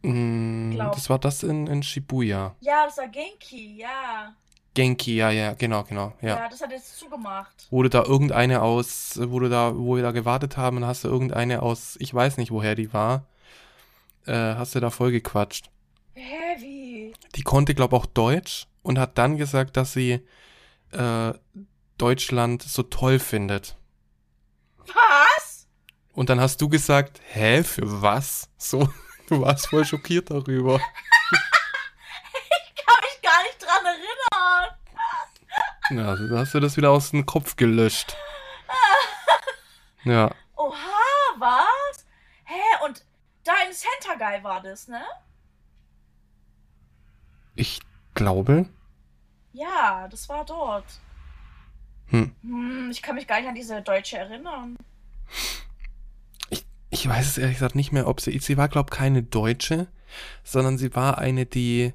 Mm, 0.00 0.78
das 0.78 1.10
war 1.10 1.18
das 1.18 1.42
in, 1.42 1.66
in 1.66 1.82
Shibuya. 1.82 2.56
Ja, 2.60 2.86
das 2.86 2.96
war 2.96 3.08
Genki, 3.08 3.76
ja. 3.76 4.34
Genki, 4.78 5.16
ja, 5.16 5.30
ja, 5.30 5.54
genau, 5.54 5.82
genau, 5.82 6.12
Ja, 6.22 6.28
ja. 6.28 6.48
das 6.48 6.60
hat 6.60 6.70
jetzt 6.70 6.96
zugemacht. 7.00 7.66
Wurde 7.68 7.90
da 7.90 8.04
irgendeine 8.04 8.62
aus, 8.62 9.18
wurde 9.20 9.48
da, 9.48 9.76
wo 9.76 9.96
wir 9.96 10.04
da 10.04 10.12
gewartet 10.12 10.56
haben, 10.56 10.76
und 10.76 10.86
hast 10.86 11.02
du 11.02 11.08
irgendeine 11.08 11.62
aus, 11.62 11.96
ich 11.98 12.14
weiß 12.14 12.36
nicht, 12.36 12.52
woher 12.52 12.76
die 12.76 12.92
war, 12.92 13.24
äh, 14.26 14.32
hast 14.54 14.76
du 14.76 14.80
da 14.80 14.90
voll 14.90 15.10
gequatscht. 15.10 15.68
Hä, 16.14 16.56
wie? 16.60 17.12
Die 17.34 17.42
konnte, 17.42 17.74
glaub 17.74 17.92
auch 17.92 18.06
Deutsch 18.06 18.68
und 18.82 19.00
hat 19.00 19.18
dann 19.18 19.36
gesagt, 19.36 19.76
dass 19.76 19.94
sie 19.94 20.20
äh, 20.92 21.32
Deutschland 21.96 22.62
so 22.62 22.84
toll 22.84 23.18
findet. 23.18 23.76
Was? 24.86 25.66
Und 26.12 26.30
dann 26.30 26.38
hast 26.38 26.60
du 26.60 26.68
gesagt, 26.68 27.20
hä, 27.32 27.64
für 27.64 28.00
was? 28.00 28.48
So, 28.58 28.88
du 29.28 29.40
warst 29.40 29.66
voll 29.66 29.84
schockiert 29.84 30.30
darüber. 30.30 30.78
Kann 32.88 33.00
mich 33.02 33.20
Ja, 35.90 36.16
da 36.16 36.38
hast 36.38 36.54
du 36.54 36.60
das 36.60 36.76
wieder 36.76 36.90
aus 36.90 37.10
dem 37.10 37.24
Kopf 37.26 37.56
gelöscht. 37.56 38.16
Ja. 40.04 40.30
Oha, 40.56 41.38
was? 41.38 42.06
Hä, 42.44 42.84
und 42.84 43.04
da 43.44 43.52
im 43.66 43.72
Center 43.72 44.16
Guy 44.16 44.42
war 44.42 44.62
das, 44.62 44.88
ne? 44.88 45.02
Ich 47.54 47.80
glaube. 48.14 48.66
Ja, 49.52 50.08
das 50.08 50.28
war 50.28 50.44
dort. 50.44 51.00
Hm. 52.06 52.34
Hm, 52.42 52.90
ich 52.90 53.02
kann 53.02 53.16
mich 53.16 53.26
gar 53.26 53.40
nicht 53.40 53.48
an 53.48 53.54
diese 53.54 53.82
Deutsche 53.82 54.16
erinnern. 54.16 54.76
Ich, 56.48 56.64
ich 56.90 57.08
weiß 57.08 57.26
es 57.26 57.38
ehrlich 57.38 57.56
gesagt 57.56 57.74
nicht 57.74 57.92
mehr, 57.92 58.06
ob 58.06 58.20
sie. 58.20 58.38
Sie 58.38 58.56
war, 58.56 58.68
glaube 58.68 58.90
ich, 58.92 58.98
keine 58.98 59.22
Deutsche, 59.22 59.88
sondern 60.44 60.78
sie 60.78 60.94
war 60.94 61.18
eine, 61.18 61.44
die 61.44 61.92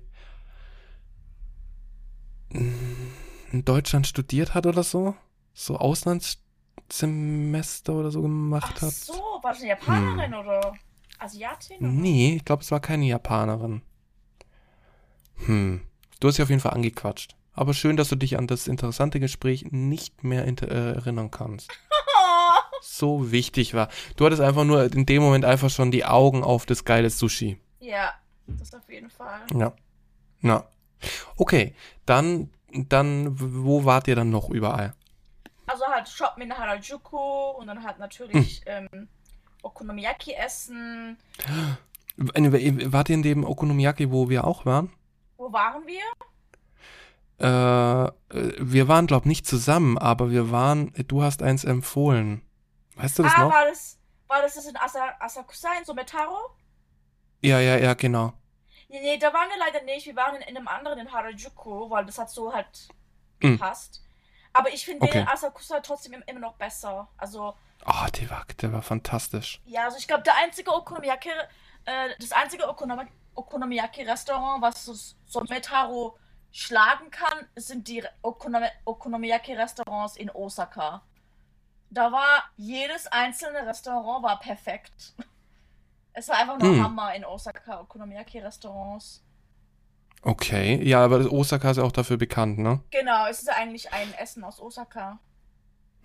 in 3.54 3.64
Deutschland 3.64 4.06
studiert 4.08 4.54
hat 4.56 4.66
oder 4.66 4.84
so. 4.84 5.16
So 5.54 5.78
Auslandssemester 5.78 7.94
oder 7.94 8.12
so 8.12 8.24
gemacht 8.24 8.74
Ach 8.78 8.82
hat. 8.82 8.94
so, 8.94 9.14
war 9.14 9.52
das 9.52 9.60
eine 9.60 9.70
Japanerin 9.70 10.34
oder 10.34 10.74
Asiatin? 11.20 11.78
Oder? 11.78 11.88
Nee, 11.88 12.36
ich 12.38 12.46
glaube, 12.46 12.64
es 12.64 12.72
war 12.72 12.80
keine 12.80 13.06
Japanerin. 13.06 13.84
Hm. 15.46 15.82
Du 16.20 16.28
hast 16.28 16.36
sie 16.36 16.44
auf 16.44 16.50
jeden 16.50 16.62
Fall 16.62 16.74
angequatscht. 16.74 17.36
Aber 17.54 17.76
schön, 17.76 17.96
dass 17.96 18.10
du 18.10 18.16
dich 18.16 18.40
an 18.40 18.48
das 18.48 18.68
interessante 18.68 19.20
Gespräch 19.20 19.66
nicht 19.70 20.24
mehr 20.24 20.48
äh, 20.48 20.94
erinnern 20.96 21.30
kannst. 21.32 21.72
So 22.86 23.32
wichtig 23.32 23.74
war. 23.74 23.88
Du 24.18 24.26
hattest 24.26 24.42
einfach 24.42 24.66
nur 24.66 24.92
in 24.92 25.06
dem 25.06 25.24
Moment 25.24 25.46
einfach 25.46 25.70
schon 25.70 25.90
die 25.90 26.04
Augen 26.04 26.44
auf 26.44 26.66
das 26.66 26.84
geile 26.84 27.10
Sushi. 27.10 27.58
ja, 27.80 28.12
das 28.46 28.74
auf 28.74 28.90
jeden 28.90 29.10
Fall. 29.10 29.40
Ja. 29.58 29.74
Na. 30.42 30.66
Okay, 31.38 31.76
dann, 32.06 32.50
dann, 32.74 33.36
wo 33.40 33.86
wart 33.86 34.08
ihr 34.08 34.16
dann 34.16 34.30
noch 34.30 34.50
überall? 34.50 34.94
Also 35.66 35.86
halt 35.86 36.10
shoppen 36.10 36.44
in 36.44 36.58
Harajuku 36.58 37.18
und 37.18 37.68
dann 37.68 37.84
halt 37.84 38.00
natürlich 38.00 38.62
Hm. 38.66 38.90
ähm, 38.94 39.08
Okonomiyaki 39.62 40.34
essen. 40.34 41.18
Äh, 42.36 42.92
Wart 42.94 43.10
ihr 43.10 43.16
in 43.16 43.24
dem 43.24 43.44
Okonomiyaki, 43.44 44.12
wo 44.12 44.30
wir 44.30 44.46
auch 44.46 44.68
waren? 44.68 44.92
Wo 45.36 45.52
waren 45.52 45.82
wir? 45.88 46.04
Äh, 47.40 48.06
äh, 48.38 48.54
wir 48.60 48.88
waren, 48.88 49.08
glaub 49.08 49.26
nicht 49.26 49.48
zusammen, 49.48 49.98
aber 49.98 50.30
wir 50.30 50.52
waren, 50.52 50.94
du 51.08 51.24
hast 51.24 51.42
eins 51.42 51.64
empfohlen. 51.64 52.44
Weißt 52.98 53.18
du 53.18 53.24
das 53.24 53.34
ah, 53.36 53.46
noch? 53.46 53.52
war 53.52 53.66
das, 53.66 53.98
war 54.28 54.44
das 54.44 54.64
in 54.64 54.78
Asa, 54.78 55.14
Asakusa 55.20 55.70
in 55.80 55.86
Sometaro? 55.86 56.38
Ja, 57.42 57.60
ja, 57.60 57.78
ja, 57.78 57.96
genau. 57.96 58.34
Nee, 58.94 59.02
nee, 59.02 59.18
da 59.18 59.34
waren 59.34 59.50
wir 59.50 59.58
leider 59.58 59.82
nicht. 59.82 60.06
Wir 60.06 60.16
waren 60.16 60.36
in, 60.36 60.42
in 60.44 60.56
einem 60.56 60.68
anderen 60.68 61.00
in 61.00 61.12
Harajuku, 61.12 61.90
weil 61.90 62.06
das 62.06 62.20
hat 62.20 62.30
so 62.30 62.54
halt 62.54 62.88
Hm. 63.42 63.54
gepasst. 63.58 64.04
Aber 64.54 64.72
ich 64.72 64.86
finde 64.86 65.04
Okay. 65.06 65.20
den 65.22 65.28
Asakusa 65.28 65.80
trotzdem 65.80 66.14
im- 66.14 66.24
immer 66.28 66.40
noch 66.42 66.54
besser. 66.54 67.08
Also, 67.18 67.56
Oh, 67.86 68.06
der 68.20 68.30
war, 68.30 68.46
der 68.62 68.72
war 68.72 68.84
fantastisch. 68.84 69.60
ja, 69.66 69.86
also 69.86 69.98
ich 69.98 70.08
glaube, 70.08 70.22
der 70.22 70.36
einzige 70.36 70.72
Okonomiyaki, 70.72 71.30
äh, 71.86 72.10
das 72.20 72.32
einzige 72.32 72.70
Okonomi 72.70 73.08
Okonomiyaki-Restaurant, 73.36 74.62
was 74.62 74.86
so, 74.86 74.94
so 75.26 75.42
Metaro 75.50 76.16
schlagen 76.52 77.10
kann, 77.10 77.48
sind 77.56 77.88
die 77.88 78.04
Okonomi 78.22 78.68
Okonomiyaki-Restaurants 78.86 80.18
in 80.18 80.30
Osaka. 80.30 81.02
Da 81.90 82.12
war 82.12 82.44
jedes 82.58 83.08
einzelne 83.08 83.66
Restaurant 83.66 84.24
war 84.24 84.40
perfekt. 84.40 85.14
Es 86.14 86.30
war 86.30 86.38
einfach 86.38 86.60
nur 86.60 86.74
Hm. 86.74 86.84
Hammer 86.84 87.16
in 87.16 87.26
Osaka, 87.26 87.82
Okonomiyaki-Restaurants. 87.82 89.24
Okay, 90.22 90.82
ja, 90.88 91.04
aber 91.04 91.32
Osaka 91.32 91.72
ist 91.72 91.78
ja 91.78 91.84
auch 91.84 91.92
dafür 91.92 92.18
bekannt, 92.18 92.58
ne? 92.58 92.80
Genau, 92.92 93.28
es 93.30 93.40
ist 93.40 93.48
ja 93.48 93.56
eigentlich 93.56 93.92
ein 93.92 94.14
Essen 94.14 94.44
aus 94.44 94.60
Osaka. 94.62 95.20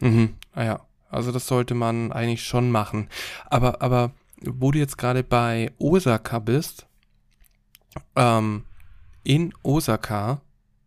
Mhm, 0.00 0.36
ah 0.54 0.64
ja. 0.64 0.80
Also 1.11 1.32
das 1.32 1.46
sollte 1.46 1.74
man 1.74 2.12
eigentlich 2.12 2.44
schon 2.44 2.70
machen. 2.70 3.09
Aber, 3.46 3.80
aber 3.80 4.11
wo 4.42 4.72
du 4.72 4.78
jetzt 4.78 4.98
gerade 4.98 5.22
bei 5.22 5.72
Osaka 5.78 6.38
bist, 6.38 6.86
ähm, 8.16 8.64
in 9.22 9.54
Osaka 9.62 10.40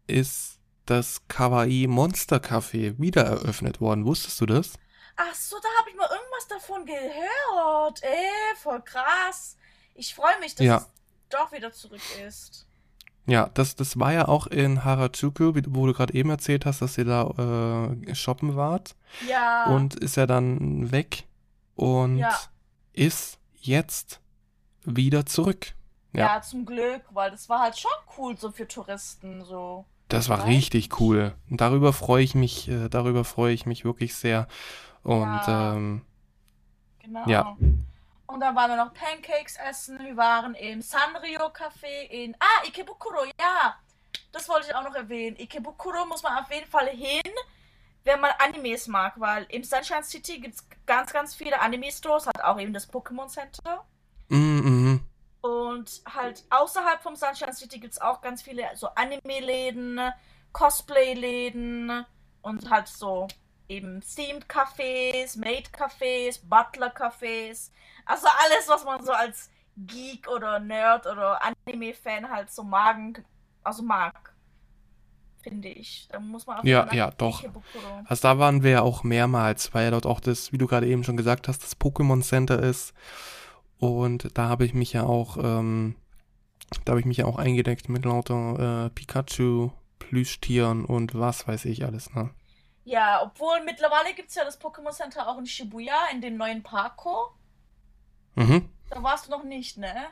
ist 0.08 0.60
das 0.86 1.28
Kawaii 1.28 1.88
Monster 1.88 2.38
Café 2.38 3.00
wieder 3.00 3.24
eröffnet 3.24 3.82
worden. 3.82 4.06
Wusstest 4.06 4.42
du 4.42 4.46
das? 4.46 4.74
Ach 5.16 5.34
so, 5.36 5.58
da 5.62 5.68
habe 5.80 5.90
ich 5.90 5.96
mal 5.96 6.10
irgendwas 6.10 6.48
davon 6.48 6.86
gehört. 6.86 8.02
Ey, 8.04 8.56
voll 8.58 8.82
krass. 8.82 9.58
Ich 9.96 10.16
freue 10.16 10.40
mich, 10.40 10.56
dass 10.56 10.66
Ja. 10.66 10.78
es 10.78 10.88
doch 11.30 11.52
wieder 11.52 11.72
zurück 11.72 12.02
ist. 12.26 12.66
Ja, 13.28 13.50
das, 13.54 13.76
das 13.76 14.00
war 14.00 14.12
ja 14.14 14.28
auch 14.28 14.48
in 14.48 14.84
Harajuku, 14.84 15.54
wo 15.68 15.86
du 15.86 15.94
gerade 15.94 16.14
eben 16.14 16.30
erzählt 16.32 16.66
hast, 16.66 16.82
dass 16.82 16.98
ihr 16.98 17.06
da 17.06 17.92
äh, 18.08 18.16
shoppen 18.16 18.56
wart. 18.56 18.96
Ja. 19.28 19.66
Und 19.66 19.96
ist 19.96 20.18
ja 20.18 20.26
dann 20.26 20.92
weg 20.92 21.26
und 21.76 22.18
Ja. 22.18 22.36
ist 22.94 23.38
jetzt 23.60 24.20
wieder 24.84 25.26
zurück. 25.28 25.74
ja. 26.14 26.36
ja. 26.36 26.42
zum 26.42 26.66
Glück, 26.66 27.04
weil 27.12 27.30
das 27.32 27.48
war 27.48 27.60
halt 27.60 27.78
schon 27.78 27.92
cool 28.18 28.36
so 28.38 28.52
für 28.52 28.68
Touristen 28.68 29.44
so. 29.46 29.86
Das 30.10 30.28
war 30.28 30.46
richtig 30.46 31.00
cool. 31.00 31.34
Und 31.50 31.62
darüber 31.62 31.94
freue 31.94 32.24
ich 32.24 32.36
mich, 32.36 32.68
äh, 32.68 32.90
darüber 32.90 33.24
freue 33.24 33.54
ich 33.54 33.66
mich 33.66 33.86
wirklich 33.86 34.16
sehr. 34.16 34.48
Und 35.04 35.24
Ja. 35.48 35.74
ähm, 35.74 36.02
Genau. 37.00 37.26
Ja. 37.28 37.58
Und 38.28 38.40
dann 38.40 38.56
waren 38.56 38.70
wir 38.72 38.78
noch 38.78 38.94
Pancakes 38.94 39.58
essen. 39.58 40.00
Wir 40.00 40.16
waren 40.16 40.54
im 40.56 40.82
Sanrio 40.82 41.48
Café 41.48 42.08
in 42.10 42.36
Ah, 42.40 42.66
Ikebukuro, 42.66 43.26
ja. 43.40 43.76
Das 44.32 44.48
wollte 44.48 44.68
ich 44.68 44.76
auch 44.76 44.84
noch 44.84 44.96
erwähnen. 44.96 45.36
Ikebukuro 45.38 46.06
muss 46.06 46.24
man 46.24 46.38
auf 46.38 46.50
jeden 46.52 46.70
Fall 46.70 46.88
hin, 46.90 47.22
wenn 48.04 48.20
man 48.22 48.32
Animes 48.40 48.88
mag, 48.88 49.20
weil 49.20 49.46
im 49.50 49.64
Sunshine 49.64 50.04
City 50.04 50.40
gibt 50.40 50.56
es 50.56 50.66
ganz, 50.86 51.12
ganz 51.12 51.36
viele 51.36 51.60
Anime-Stores, 51.60 52.28
hat 52.28 52.42
auch 52.42 52.60
eben 52.60 52.72
das 52.74 52.90
Pokémon 52.90 53.28
Center. 53.28 53.84
mm, 54.30 54.36
mhm. 54.38 55.02
Und 55.42 56.02
halt 56.14 56.44
außerhalb 56.52 57.02
vom 57.02 57.16
Sunshine 57.16 57.54
City 57.54 57.80
gibt 57.80 57.94
es 57.94 58.02
auch 58.02 58.22
ganz 58.22 58.42
viele 58.44 58.64
so 58.76 58.88
Anime-Läden, 58.90 60.00
Cosplay-Läden 60.54 62.06
und 62.44 62.70
halt 62.70 62.88
so 62.88 63.28
eben 63.72 64.02
Themed-Cafés, 64.02 65.40
Maid-Cafés, 65.40 66.42
Butler-Cafés. 66.48 67.72
Also 68.06 68.28
alles, 68.28 68.68
was 68.68 68.84
man 68.84 69.04
so 69.04 69.12
als 69.12 69.50
Geek 69.78 70.28
oder 70.28 70.60
Nerd 70.60 71.08
oder 71.08 71.40
Anime-Fan 71.44 72.30
halt 72.30 72.52
so 72.52 72.64
magen, 72.64 73.24
also 73.64 73.84
mag. 73.84 74.34
Finde 75.42 75.70
ich. 75.70 76.08
Da 76.12 76.20
muss 76.20 76.46
man 76.46 76.66
Ja, 76.66 76.94
ja, 76.94 77.10
doch. 77.12 77.44
Also 78.06 78.22
da 78.22 78.38
waren 78.38 78.62
wir 78.62 78.72
ja 78.72 78.82
auch 78.82 79.04
mehrmals, 79.04 79.74
weil 79.74 79.86
ja 79.86 79.92
dort 79.92 80.06
auch 80.06 80.20
das, 80.20 80.52
wie 80.52 80.58
du 80.58 80.68
gerade 80.68 80.88
eben 80.88 81.04
schon 81.04 81.18
gesagt 81.18 81.48
hast, 81.48 81.64
das 81.64 81.80
Pokémon 81.80 82.22
Center 82.22 82.62
ist. 82.62 82.94
Und 83.80 84.38
da 84.38 84.50
habe 84.50 84.66
ich 84.66 84.76
mich 84.76 84.94
ja 84.94 85.04
auch, 85.04 85.38
ähm, 85.38 85.96
da 86.86 86.92
habe 86.92 87.00
ich 87.00 87.08
mich 87.08 87.18
ja 87.18 87.26
auch 87.26 87.40
eingedeckt 87.40 87.90
mit 87.90 88.06
lauter 88.06 88.86
äh, 88.86 88.90
Pikachu, 88.92 89.72
Plüschtieren 89.98 90.86
und 90.86 91.18
was 91.18 91.48
weiß 91.48 91.66
ich 91.66 91.86
alles, 91.86 92.14
ne? 92.14 92.30
Ja, 92.84 93.22
obwohl 93.22 93.64
mittlerweile 93.64 94.14
gibt 94.14 94.30
es 94.30 94.36
ja 94.36 94.44
das 94.44 94.60
Pokémon 94.60 94.92
Center 94.92 95.28
auch 95.28 95.38
in 95.38 95.46
Shibuya, 95.46 96.08
in 96.12 96.22
dem 96.22 96.38
neuen 96.38 96.64
Parko. 96.64 97.32
Mhm. 98.36 98.70
Da 98.90 99.04
warst 99.04 99.28
du 99.28 99.32
noch 99.32 99.44
nicht, 99.44 99.78
ne? 99.78 100.08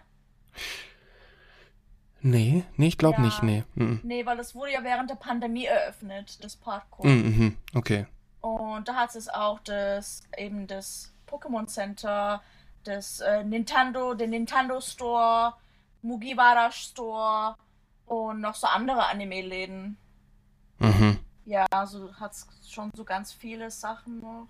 Nee, 2.21 2.63
nee, 2.75 2.87
ich 2.87 2.97
glaube 2.97 3.17
Ja. 3.17 3.25
nicht, 3.25 3.43
nee. 3.43 3.63
Mhm. 3.75 4.01
Nee, 4.03 4.25
weil 4.25 4.37
das 4.37 4.53
wurde 4.53 4.73
ja 4.73 4.83
während 4.83 5.09
der 5.09 5.15
Pandemie 5.15 5.65
eröffnet, 5.65 6.43
das 6.43 6.55
Parko. 6.55 7.05
Mhm, 7.07 7.37
mhm. 7.37 7.57
Okay. 7.73 8.07
Und 8.41 8.87
da 8.87 8.95
hat 8.95 9.15
es 9.15 9.29
auch 9.29 9.59
das 9.61 10.23
eben 10.37 10.67
das 10.67 11.13
Pokémon 11.27 11.67
Center, 11.67 12.41
das 12.83 13.19
äh, 13.21 13.43
Nintendo, 13.43 14.13
den 14.13 14.31
Nintendo 14.31 14.81
Store, 14.81 15.53
Mugiwara 16.01 16.71
Store 16.71 17.55
und 18.05 18.41
noch 18.41 18.55
so 18.55 18.67
andere 18.67 19.05
Anime-Läden. 19.07 19.97
Mhm. 20.79 21.18
Ja, 21.49 21.65
also 21.71 22.13
hat 22.13 22.33
es 22.33 22.45
schon 22.69 22.91
so 22.95 23.03
ganz 23.03 23.33
viele 23.33 23.71
Sachen 23.71 24.19
noch. 24.21 24.47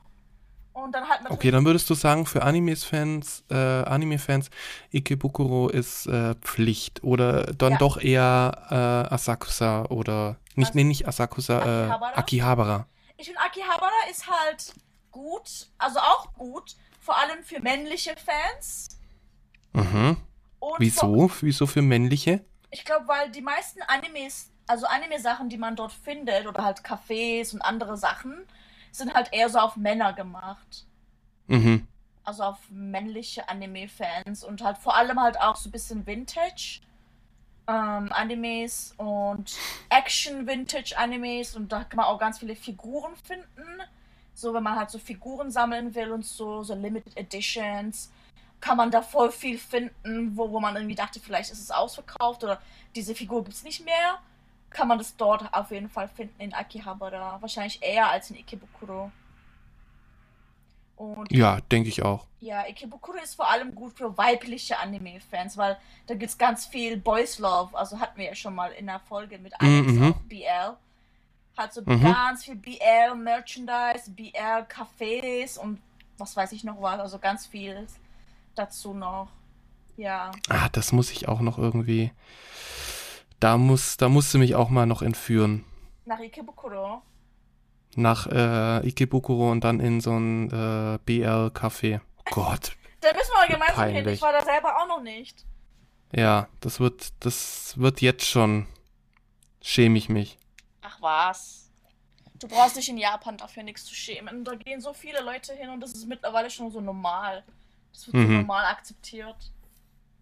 Und 0.73 0.91
dann 0.93 1.07
halt 1.07 1.21
Okay, 1.29 1.49
dann 1.49 1.63
würdest 1.63 1.89
du 1.89 1.93
sagen, 1.93 2.25
für 2.25 2.43
Animes-Fans, 2.43 3.45
äh, 3.49 3.55
Anime-Fans, 3.55 4.49
Ikebukuro 4.91 5.69
ist 5.69 6.07
äh, 6.07 6.35
Pflicht 6.35 7.01
oder 7.03 7.43
dann 7.53 7.73
Ja. 7.73 7.77
doch 7.77 8.01
eher 8.01 8.67
äh, 8.69 9.13
Asakusa 9.13 9.85
oder 9.85 10.35
nicht, 10.55 10.69
Was? 10.69 10.75
nee, 10.75 10.83
nicht 10.83 11.07
Asakusa, 11.07 11.59
äh, 11.59 11.63
Akihabara? 11.89 12.13
Akihabara. 12.17 12.87
Ich 13.15 13.27
finde, 13.27 13.39
Akihabara 13.41 14.09
ist 14.11 14.27
halt 14.29 14.73
gut, 15.11 15.67
also 15.77 15.99
auch 15.99 16.33
gut, 16.33 16.75
vor 16.99 17.17
allem 17.17 17.43
für 17.43 17.61
männliche 17.61 18.13
Fans. 18.17 18.89
Mhm. 19.71 20.17
Und 20.59 20.69
Vor, 20.69 20.75
Wieso? 20.79 21.31
Wieso 21.41 21.65
für 21.65 21.81
männliche? 21.81 22.43
ich 22.71 22.83
glaube, 22.83 23.07
weil 23.07 23.31
die 23.31 23.41
meisten 23.41 23.81
Animes, 23.87 24.51
also 24.69 24.85
Anime-Sachen, 24.85 25.49
die 25.49 25.57
man 25.57 25.75
dort 25.75 25.91
findet, 25.91 26.45
oder 26.47 26.63
halt 26.63 26.79
Cafés 26.79 27.53
und 27.53 27.61
andere 27.61 27.97
Sachen, 27.97 28.37
sind 28.91 29.13
halt 29.13 29.33
eher 29.33 29.49
so 29.49 29.59
auf 29.59 29.75
Männer 29.75 30.13
gemacht. 30.13 30.85
Mhm. 31.47 31.87
Also 32.23 32.43
auf 32.43 32.57
männliche 32.69 33.49
Anime-Fans 33.49 34.43
und 34.43 34.61
halt 34.61 34.77
vor 34.77 34.95
allem 34.95 35.19
halt 35.19 35.39
auch 35.41 35.55
so 35.55 35.69
ein 35.69 35.71
bisschen 35.71 36.05
Vintage. 36.05 36.81
ähm, 37.69 38.11
Animes 38.11 38.93
und 38.97 39.55
Action-Vintage-Animes 39.89 41.55
und 41.55 41.71
da 41.71 41.83
kann 41.83 41.97
man 41.97 42.05
auch 42.07 42.19
ganz 42.19 42.39
viele 42.39 42.55
Figuren 42.55 43.15
finden. 43.15 43.81
So, 44.33 44.53
wenn 44.53 44.63
man 44.63 44.77
halt 44.77 44.89
so 44.89 44.97
Figuren 44.97 45.51
sammeln 45.51 45.93
will 45.93 46.11
und 46.11 46.25
so, 46.25 46.63
so 46.63 46.73
Limited 46.73 47.15
Editions, 47.15 48.11
kann 48.59 48.77
man 48.77 48.89
da 48.89 49.01
voll 49.01 49.31
viel 49.31 49.57
finden, 49.57 50.35
wo, 50.35 50.49
wo 50.51 50.59
man 50.59 50.75
irgendwie 50.75 50.95
dachte, 50.95 51.19
vielleicht 51.19 51.51
ist 51.51 51.61
es 51.61 51.71
ausverkauft 51.71 52.43
oder 52.43 52.59
diese 52.95 53.13
Figur 53.13 53.43
gibt 53.43 53.55
es 53.55 53.63
nicht 53.63 53.85
mehr. 53.85 54.19
Kann 54.69 54.87
man 54.87 54.97
das 54.97 55.15
dort 55.17 55.51
auf 55.53 55.71
jeden 55.71 55.89
Fall 55.89 56.07
finden 56.07 56.39
in 56.41 56.53
Akihabara. 56.53 57.41
Wahrscheinlich 57.41 57.81
eher 57.81 58.09
als 58.09 58.29
in 58.29 58.37
Ikebukuro. 58.37 59.11
Und 60.95 61.31
Ja, 61.31 61.59
denke 61.71 61.87
ich 61.89 62.03
auch. 62.03 62.25
ja, 62.41 62.67
Ikebukuro 62.67 63.17
ist 63.23 63.35
vor 63.35 63.49
allem 63.49 63.73
gut 63.73 63.93
für 63.97 64.17
weibliche 64.17 64.77
Anime-Fans, 64.79 65.55
weil 65.57 65.77
da 66.07 66.13
gibt 66.15 66.29
es 66.31 66.37
ganz 66.37 66.65
viel 66.65 66.97
Boys 66.97 67.39
Love. 67.39 67.75
Also 67.77 67.99
hatten 67.99 68.17
wir 68.17 68.25
ja 68.25 68.35
schon 68.35 68.53
mal 68.53 68.71
in 68.73 68.87
der 68.87 68.99
Folge 68.99 69.39
mit 69.39 69.53
Alex 69.61 69.93
Mhm. 69.93 70.11
auch 70.13 70.19
BL. 70.27 70.75
Hat 71.57 71.73
so 71.73 71.81
Mhm. 71.85 72.03
ganz 72.03 72.43
viel 72.45 72.55
BL-Merchandise, 72.55 74.11
BL-Cafés 74.11 75.57
und 75.57 75.81
was 76.17 76.35
weiß 76.35 76.51
ich 76.51 76.63
noch 76.65 76.81
was. 76.81 76.99
Also 76.99 77.17
ganz 77.17 77.47
viel 77.47 77.87
dazu 78.55 78.93
noch. 78.93 79.29
Ja. 79.95 80.31
Ah, 80.49 80.67
das 80.69 80.91
muss 80.91 81.11
ich 81.11 81.27
auch 81.29 81.39
noch 81.39 81.57
irgendwie. 81.57 82.11
Da 83.39 83.57
muss, 83.57 83.97
da 83.97 84.09
musst 84.09 84.33
du 84.33 84.37
mich 84.37 84.55
auch 84.55 84.69
mal 84.69 84.85
noch 84.85 85.01
entführen. 85.01 85.63
Nach 86.05 86.19
Ikebukuro. 86.19 87.01
Nach 87.95 88.27
äh, 88.27 88.87
Ikebukuro 88.87 89.51
und 89.51 89.63
dann 89.63 89.79
in 89.79 90.01
so 90.01 90.11
ein 90.17 90.49
äh, 90.51 90.99
BL-Café. 91.05 92.01
Gott. 92.31 92.73
Da 93.01 93.13
müssen 93.13 93.31
wir 93.33 93.47
gemeinsam 93.47 93.89
hin. 93.89 94.07
Ich 94.09 94.21
war 94.21 94.33
da 94.33 94.43
selber 94.43 94.77
auch 94.81 94.87
noch 94.87 95.01
nicht. 95.01 95.45
Ja, 96.13 96.47
das 96.59 96.79
wird, 96.79 97.11
das 97.21 97.77
wird 97.77 98.01
jetzt 98.01 98.25
schon. 98.25 98.67
Schäme 99.61 99.97
ich 99.97 100.09
mich. 100.09 100.37
Ach 100.81 101.01
was. 101.01 101.69
Du 102.39 102.47
brauchst 102.47 102.77
dich 102.77 102.89
in 102.89 102.97
Japan 102.97 103.37
dafür 103.37 103.63
nichts 103.63 103.85
zu 103.85 103.93
schämen. 103.93 104.43
Da 104.43 104.55
gehen 104.55 104.79
so 104.81 104.93
viele 104.93 105.21
Leute 105.21 105.53
hin 105.53 105.69
und 105.69 105.81
das 105.81 105.91
ist 105.93 106.07
mittlerweile 106.07 106.49
schon 106.49 106.71
so 106.71 106.79
normal. 106.81 107.43
Das 107.93 108.07
wird 108.07 108.15
so 108.17 108.21
Mhm. 108.23 108.37
normal 108.41 108.65
akzeptiert. 108.65 109.35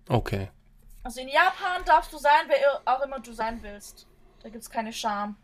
Okay. 0.09 0.49
Also 1.07 1.21
in 1.21 1.29
Japan 1.29 1.85
darfst 1.85 2.11
du 2.11 2.17
sein, 2.17 2.47
wer 2.49 2.81
auch 2.83 2.99
immer 3.01 3.21
du 3.21 3.31
sein 3.31 3.63
willst. 3.63 4.05
Da 4.43 4.49
gibt's 4.49 4.69
keine 4.69 4.91
Scham. 4.91 5.37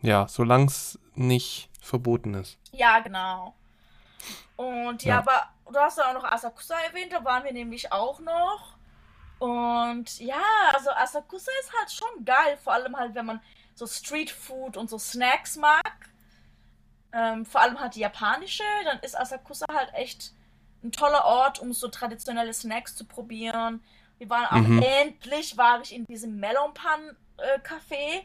Ja, 0.00 0.26
solange 0.26 0.68
es 0.68 0.98
nicht 1.14 1.68
verboten 1.82 2.32
ist. 2.32 2.56
Ja, 2.70 3.00
genau. 3.00 3.54
Und 4.56 5.04
ja, 5.04 5.16
Ja. 5.16 5.18
aber 5.18 5.50
du 5.70 5.78
hast 5.78 5.98
ja 5.98 6.08
auch 6.08 6.14
noch 6.14 6.24
Asakusa 6.24 6.76
erwähnt, 6.80 7.12
da 7.12 7.22
waren 7.22 7.44
wir 7.44 7.52
nämlich 7.52 7.92
auch 7.92 8.20
noch. 8.20 8.78
Und 9.38 10.18
ja, 10.18 10.40
also 10.72 10.88
Asakusa 10.92 11.52
ist 11.60 11.72
halt 11.78 11.92
schon 11.92 12.24
geil, 12.24 12.56
vor 12.64 12.72
allem 12.72 12.96
halt, 12.96 13.14
wenn 13.14 13.26
man 13.26 13.42
so 13.74 13.86
Street 13.86 14.30
Food 14.30 14.78
und 14.78 14.88
so 14.88 14.96
Snacks 14.98 15.56
mag. 15.56 16.08
Ähm, 17.12 17.44
vor 17.44 17.60
allem 17.60 17.78
halt 17.78 17.96
die 17.96 18.00
japanische, 18.00 18.64
dann 18.86 18.98
ist 19.00 19.14
Asakusa 19.14 19.66
halt 19.74 19.92
echt 19.92 20.32
ein 20.82 20.90
toller 20.90 21.26
Ort, 21.26 21.58
um 21.58 21.74
so 21.74 21.88
traditionelle 21.88 22.54
Snacks 22.54 22.96
zu 22.96 23.04
probieren. 23.04 23.84
Wir 24.22 24.30
waren 24.30 24.46
auch 24.46 24.68
Mhm. 24.68 24.80
endlich, 25.00 25.56
war 25.56 25.80
ich 25.82 25.92
in 25.92 26.04
diesem 26.04 26.38
Melon 26.38 26.72
Pan 26.74 27.16
äh, 27.38 27.58
Café, 27.58 28.22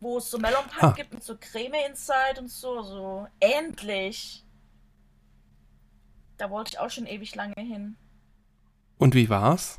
wo 0.00 0.18
es 0.18 0.28
so 0.28 0.38
Melon 0.38 0.64
Pan 0.66 0.90
Ah. 0.90 0.92
gibt 0.92 1.14
mit 1.14 1.22
so 1.22 1.36
Creme 1.38 1.86
inside 1.88 2.40
und 2.40 2.48
so, 2.48 2.82
so 2.82 3.28
endlich. 3.38 4.44
Da 6.36 6.50
wollte 6.50 6.70
ich 6.72 6.80
auch 6.80 6.90
schon 6.90 7.06
ewig 7.06 7.32
lange 7.36 7.54
hin. 7.58 7.96
Und 8.98 9.14
wie 9.14 9.28
war's? 9.28 9.78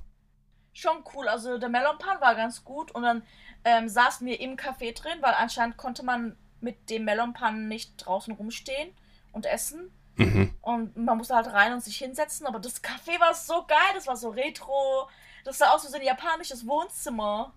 Schon 0.72 1.04
cool, 1.14 1.28
also 1.28 1.58
der 1.58 1.68
Melon 1.68 1.98
Pan 1.98 2.22
war 2.22 2.36
ganz 2.36 2.64
gut 2.64 2.92
und 2.92 3.02
dann 3.04 3.24
ähm, 3.66 3.90
saßen 3.90 4.26
wir 4.26 4.40
im 4.40 4.56
Café 4.56 4.94
drin, 4.94 5.18
weil 5.20 5.34
anscheinend 5.34 5.76
konnte 5.76 6.06
man 6.06 6.38
mit 6.62 6.90
dem 6.90 7.04
Melon 7.04 7.34
Pan 7.34 7.68
nicht 7.68 7.98
draußen 7.98 8.34
rumstehen 8.34 8.96
und 9.34 9.46
essen. 9.46 9.92
Mhm. 10.16 10.56
Und 10.62 10.96
man 10.96 11.18
musste 11.18 11.36
halt 11.36 11.48
rein 11.52 11.74
und 11.74 11.84
sich 11.84 11.98
hinsetzen, 11.98 12.48
aber 12.48 12.60
das 12.60 12.82
Café 12.82 13.20
war 13.20 13.34
so 13.34 13.66
geil, 13.68 13.78
das 13.96 14.08
war 14.08 14.16
so 14.16 14.30
retro. 14.30 15.10
Das 15.48 15.60
sah 15.60 15.70
aus 15.74 15.86
wie 15.86 15.88
so 15.88 15.96
ein 15.96 16.04
japanisches 16.04 16.68
Wohnzimmer. 16.68 17.54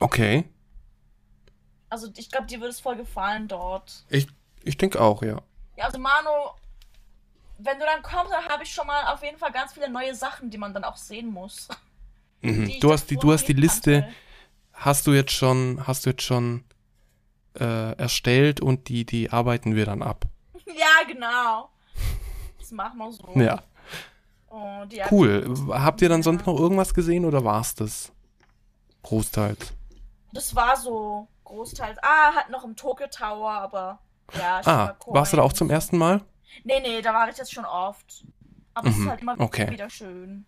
Okay. 0.00 0.44
Also 1.88 2.10
ich 2.16 2.28
glaube, 2.28 2.48
dir 2.48 2.58
würde 2.58 2.70
es 2.70 2.80
voll 2.80 2.96
gefallen 2.96 3.46
dort. 3.46 4.04
Ich, 4.08 4.26
ich 4.64 4.76
denke 4.76 5.00
auch, 5.00 5.22
ja. 5.22 5.40
Ja, 5.76 5.84
also 5.84 6.00
Manu, 6.00 6.30
wenn 7.58 7.78
du 7.78 7.84
dann 7.84 8.02
kommst, 8.02 8.32
dann 8.32 8.44
habe 8.46 8.64
ich 8.64 8.72
schon 8.72 8.88
mal 8.88 9.04
auf 9.12 9.22
jeden 9.22 9.38
Fall 9.38 9.52
ganz 9.52 9.72
viele 9.72 9.88
neue 9.88 10.16
Sachen, 10.16 10.50
die 10.50 10.58
man 10.58 10.74
dann 10.74 10.82
auch 10.82 10.96
sehen 10.96 11.28
muss. 11.28 11.68
Mhm. 12.40 12.80
Du 12.80 12.92
hast 12.92 13.08
die, 13.08 13.18
du 13.18 13.32
hast 13.32 13.46
die 13.46 13.52
Liste, 13.52 14.00
kannte. 14.00 14.16
hast 14.72 15.06
du 15.06 15.12
jetzt 15.12 15.30
schon, 15.30 15.86
hast 15.86 16.06
du 16.06 16.10
jetzt 16.10 16.24
schon 16.24 16.64
äh, 17.56 17.96
erstellt 17.96 18.60
und 18.60 18.88
die, 18.88 19.06
die 19.06 19.30
arbeiten 19.30 19.76
wir 19.76 19.86
dann 19.86 20.02
ab. 20.02 20.24
Ja, 20.66 21.06
genau. 21.06 21.70
Das 22.58 22.72
machen 22.72 22.98
wir 22.98 23.12
so. 23.12 23.32
Ja. 23.36 23.62
Ja, 24.90 25.06
Cool. 25.10 25.54
Habt 25.70 26.02
ihr 26.02 26.08
dann 26.08 26.22
sonst 26.22 26.46
noch 26.46 26.58
irgendwas 26.58 26.94
gesehen 26.94 27.24
oder 27.24 27.44
war's 27.44 27.74
das? 27.74 28.12
Großteils. 29.02 29.72
Das 30.32 30.54
war 30.54 30.76
so 30.76 31.28
großteils. 31.44 31.98
Ah, 32.02 32.34
hat 32.34 32.50
noch 32.50 32.64
im 32.64 32.74
Tokyo 32.76 33.06
Tower, 33.08 33.50
aber 33.50 33.98
ja. 34.36 34.60
Ah, 34.64 34.86
Shibakoin. 34.86 35.14
warst 35.14 35.32
du 35.32 35.36
da 35.36 35.42
auch 35.42 35.52
zum 35.52 35.70
ersten 35.70 35.98
Mal? 35.98 36.22
Nee, 36.64 36.80
nee, 36.80 37.02
da 37.02 37.12
war 37.12 37.28
ich 37.28 37.36
jetzt 37.36 37.52
schon 37.52 37.64
oft. 37.64 38.24
Aber 38.74 38.88
es 38.88 38.96
Mhm, 38.96 39.02
ist 39.02 39.08
halt 39.10 39.20
immer 39.22 39.40
okay. 39.40 39.70
wieder 39.70 39.88
schön, 39.90 40.46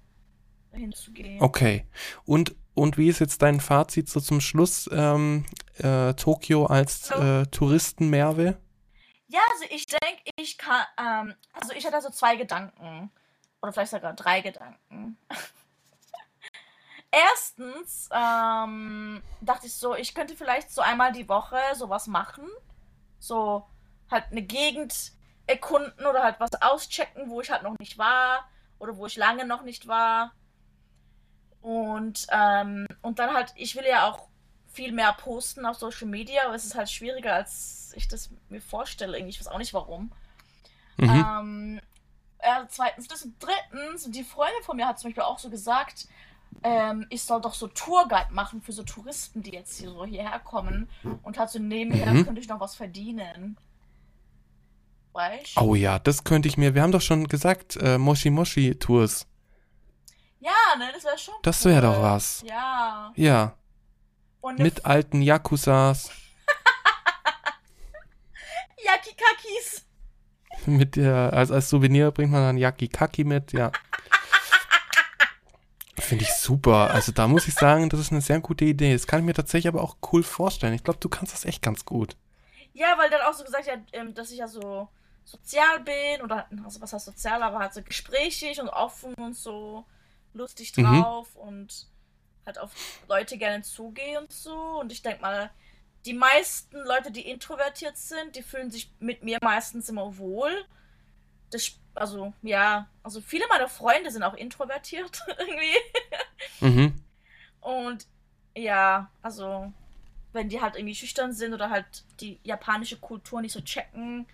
dahin 0.73 0.93
zu 0.93 1.13
gehen. 1.13 1.41
Okay. 1.43 1.87
Und, 2.25 2.57
und 2.75 2.99
wie 2.99 3.09
ist 3.09 3.21
jetzt 3.21 3.43
dein 3.43 3.61
Fazit 3.61 4.09
so 4.09 4.21
zum 4.21 4.41
Schluss? 4.41 4.89
Ähm, 4.93 5.45
äh, 5.79 6.15
Tokio 6.15 6.67
als 6.67 7.11
äh, 7.11 7.47
Touristenmerve? 7.47 8.57
Ja, 9.29 9.41
also 9.53 9.65
ich 9.71 9.87
denke, 9.87 10.23
ich 10.37 10.57
kann, 10.59 10.85
ähm, 10.99 11.35
also 11.53 11.73
ich 11.73 11.87
hatte 11.87 12.01
so 12.01 12.11
zwei 12.11 12.37
Gedanken. 12.37 13.11
Oder 13.67 13.73
vielleicht 13.73 13.91
sogar 13.91 14.13
drei 14.13 14.43
Gedanken. 14.43 15.19
Erstens 17.11 18.09
ähm, 18.13 19.21
dachte 19.41 19.67
ich 19.67 19.75
so, 19.75 19.97
ich 19.97 20.15
könnte 20.15 20.37
vielleicht 20.37 20.71
so 20.71 20.83
einmal 20.83 21.11
die 21.11 21.29
Woche 21.29 21.59
sowas 21.75 22.07
machen. 22.07 22.47
So 23.19 23.67
halt 24.09 24.27
eine 24.31 24.43
Gegend 24.43 25.11
erkunden 25.49 26.07
oder 26.07 26.23
halt 26.23 26.39
was 26.39 26.63
auschecken, 26.63 27.29
wo 27.29 27.41
ich 27.41 27.51
halt 27.51 27.65
noch 27.65 27.77
nicht 27.81 27.99
war. 27.99 28.49
Oder 28.79 28.97
wo 28.99 29.07
ich 29.07 29.17
lange 29.17 29.45
noch 29.45 29.63
nicht 29.63 29.89
war. 29.89 30.33
Und, 31.61 32.29
ähm, 32.31 32.87
und 33.03 33.19
dann 33.19 33.35
halt, 33.35 33.53
ich 33.57 33.75
will 33.75 33.85
ja 33.85 34.09
auch 34.09 34.29
viel 34.73 34.93
mehr 34.93 35.13
posten 35.13 35.67
auf 35.67 35.79
Social 35.79 36.07
Media, 36.07 36.45
aber 36.45 36.55
es 36.55 36.65
ist 36.65 36.77
halt 36.77 36.89
schwieriger, 36.89 37.35
als 37.35 37.93
ich 37.97 38.07
das 38.07 38.31
mir 38.49 38.63
vorstelle. 38.63 39.17
Irgendwie, 39.17 39.31
ich 39.31 39.41
weiß 39.41 39.49
auch 39.49 39.59
nicht 39.59 39.75
warum. 39.75 40.13
Mhm. 40.99 41.11
Ähm, 41.11 41.81
ja, 42.47 42.67
zweitens, 42.69 43.09
das 43.09 43.23
und 43.25 43.35
drittens, 43.43 44.11
die 44.11 44.25
Freundin 44.25 44.63
von 44.63 44.77
mir 44.77 44.87
hat 44.87 44.99
zum 44.99 45.09
Beispiel 45.11 45.25
auch 45.25 45.39
so 45.39 45.51
gesagt, 45.51 46.07
ähm, 46.63 47.07
ich 47.11 47.23
soll 47.23 47.41
doch 47.41 47.55
so 47.55 47.67
Tourguide 47.67 48.33
machen 48.33 48.63
für 48.63 48.73
so 48.73 48.83
Touristen, 48.83 49.43
die 49.43 49.51
jetzt 49.51 49.79
hier 49.79 49.91
so 49.91 50.05
hierher 50.07 50.39
kommen 50.39 50.89
und 51.23 51.39
halt 51.39 51.51
so 51.51 51.59
nebenher 51.59 52.13
Mhm. 52.13 52.25
könnte 52.25 52.41
ich 52.41 52.49
noch 52.49 52.61
was 52.61 52.75
verdienen. 52.77 53.59
Weißt 55.13 55.57
Oh 55.61 55.75
ja, 55.75 55.99
das 55.99 56.25
könnte 56.25 56.49
ich 56.49 56.57
mir. 56.57 56.75
Wir 56.75 56.83
haben 56.83 56.93
doch 56.93 57.01
schon 57.01 57.27
gesagt, 57.27 57.77
äh, 57.77 57.99
Moshi 57.99 58.31
Moshi 58.31 58.79
Tours. 58.79 59.27
Ja, 60.41 60.53
ne, 60.79 60.91
das 60.95 61.05
wäre 61.05 61.19
schon 61.19 61.35
Das 61.43 61.65
cool. 61.65 61.73
wäre 61.73 61.83
doch 61.83 62.01
was. 62.03 62.43
Ja. 62.47 63.13
Ja, 63.17 63.55
Und 64.41 64.59
mit 64.59 64.85
alten 64.87 65.23
Yakuzas, 65.23 66.11
Yakikakis. 68.85 69.86
mit 70.77 70.97
der, 70.97 71.33
als, 71.33 71.51
als 71.51 71.69
Souvenir 71.71 72.11
bringt 72.11 72.33
man 72.33 72.43
dann 72.43 72.57
Yakikaki 72.59 73.25
mit, 73.25 73.53
ja. 73.53 73.73
Finde 75.99 76.25
ich 76.25 76.33
super. 76.35 76.91
Also 76.91 77.11
da 77.11 77.27
muss 77.27 77.49
ich 77.49 77.55
sagen, 77.55 77.89
das 77.89 77.99
ist 78.01 78.13
eine 78.13 78.21
sehr 78.21 78.39
gute 78.41 78.65
Idee. 78.65 78.93
Das 78.93 79.07
kann 79.07 79.21
ich 79.21 79.25
mir 79.27 79.35
tatsächlich 79.35 79.69
aber 79.69 79.83
auch 79.83 79.97
cool 80.13 80.23
vorstellen. 80.23 80.75
Ich 80.75 80.85
glaube, 80.85 81.01
du 81.01 81.09
kannst 81.09 81.33
das 81.33 81.45
echt 81.45 81.63
ganz 81.63 81.85
gut. 81.85 82.17
Ja, 82.75 82.95
weil 82.99 83.09
dann 83.11 83.23
auch 83.23 83.33
so 83.33 83.43
gesagt 83.43 83.71
hat, 83.71 83.81
ähm, 83.93 84.15
dass 84.15 84.31
ich 84.31 84.39
ja 84.39 84.47
so 84.47 84.89
sozial 85.25 85.81
bin 85.81 86.23
oder 86.23 86.47
also 86.65 86.81
was 86.81 86.93
heißt 86.93 87.07
sozial, 87.07 87.43
aber 87.43 87.59
halt 87.59 87.73
so 87.73 87.83
gesprächig 87.83 88.61
und 88.61 88.69
offen 88.69 89.15
und 89.15 89.35
so 89.35 89.85
lustig 90.35 90.77
Mhm. 90.77 91.01
drauf 91.03 91.35
und 91.35 91.87
halt 92.45 92.59
auf 92.61 92.71
Leute 93.09 93.39
gerne 93.39 93.63
zugehe 93.63 94.21
und 94.21 94.31
so. 94.31 94.55
Und 94.81 94.93
ich 94.93 95.03
denke 95.03 95.23
mal, 95.23 95.51
die 96.07 96.15
meisten 96.15 96.77
Leute, 96.79 97.11
die 97.11 97.29
introvertiert 97.29 97.97
sind, 97.97 98.37
die 98.37 98.43
fühlen 98.43 98.71
sich 98.71 98.93
mit 99.01 99.23
mir 99.23 99.39
meistens 99.43 99.89
immer 99.89 100.17
wohl. 100.19 100.65
Das, 101.51 101.79
also, 101.95 102.33
ja, 102.43 102.89
also 103.03 103.21
viele 103.21 103.47
meiner 103.49 103.69
Freunde 103.69 104.11
sind 104.11 104.23
auch 104.23 104.35
introvertiert 104.35 105.23
irgendwie. 105.39 105.77
Mhm. 106.61 107.05
Und 107.61 108.07
ja, 108.57 109.11
also 109.23 109.73
wenn 110.33 110.49
die 110.49 110.61
halt 110.61 110.77
irgendwie 110.77 110.95
schüchtern 110.95 111.33
sind 111.33 111.55
oder 111.55 111.71
halt 111.71 112.05
die 112.21 112.39
japanische 112.43 112.99
Kultur 112.99 113.41
nicht 113.41 113.53
so 113.53 113.61
checken, 113.61 114.27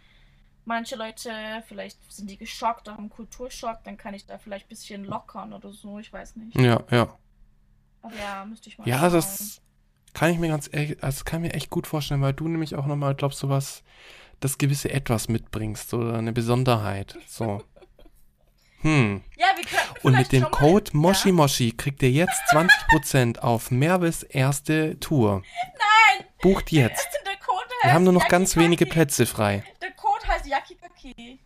manche 0.65 0.97
Leute, 0.97 1.63
vielleicht 1.67 1.99
sind 2.13 2.29
die 2.29 2.37
geschockt 2.37 2.89
oder 2.89 2.97
haben 2.97 3.11
Kulturschock, 3.11 3.83
dann 3.85 3.97
kann 3.97 4.15
ich 4.15 4.27
da 4.27 4.39
vielleicht 4.39 4.67
ein 4.67 4.71
bisschen 4.71 5.05
lockern 5.05 5.53
oder 5.53 5.73
so, 5.73 5.99
ich 5.99 6.13
weiß 6.13 6.37
nicht. 6.37 6.57
Ja, 6.59 6.83
ja. 6.91 7.19
Aber 8.03 8.17
ja, 8.17 8.45
müsste 8.45 8.69
ich 8.69 8.79
mal 8.79 8.89
Ja, 8.89 8.99
schauen. 8.99 9.13
das 9.13 9.61
kann 10.15 10.31
ich 10.31 10.39
mir 10.39 10.49
ganz 10.49 10.69
echt, 10.73 11.03
also 11.03 11.25
kann 11.25 11.43
ich 11.45 11.51
mir 11.51 11.57
echt 11.57 11.71
gut 11.71 11.87
vorstellen, 11.87 12.21
weil 12.23 12.33
du 12.35 12.47
nämlich 12.49 12.75
auch 12.77 12.87
nochmal, 12.87 13.15
glaubst 13.15 13.43
du, 13.43 13.49
was, 13.49 13.83
das 14.41 14.59
gewisse 14.59 14.91
Etwas 14.91 15.29
mitbringst 15.29 15.95
oder 15.95 16.15
eine 16.19 16.33
Besonderheit. 16.33 17.17
So. 17.29 17.63
Hm. 18.83 19.23
Ja, 19.37 19.47
wir 19.55 19.65
könnten 19.65 20.07
Und 20.09 20.17
mit 20.17 20.33
dem 20.33 20.43
schon 20.43 20.51
mal- 20.51 20.59
Code 20.59 20.91
Ja. 20.93 20.99
Moshi 20.99 21.31
Moshi 21.31 21.71
kriegt 21.71 22.03
ihr 22.03 22.11
jetzt 22.11 22.41
20% 22.51 23.39
auf 23.39 23.71
Merves 23.71 24.25
erste 24.25 24.99
Tour. 24.99 25.43
Nein! 25.79 26.27
Bucht 26.43 26.73
jetzt. 26.73 27.07
Der 27.25 27.37
Code 27.37 27.63
heißt 27.77 27.85
Wir 27.85 27.93
haben 27.95 28.03
nur 28.03 28.13
noch 28.13 28.27
ganz 28.27 28.57
wenige 28.57 28.87
Plätze 28.87 29.25
frei. 29.25 29.63
Der 29.81 29.93
Code 29.93 30.27
heißt 30.27 30.47
Yakikaki. 30.47 31.39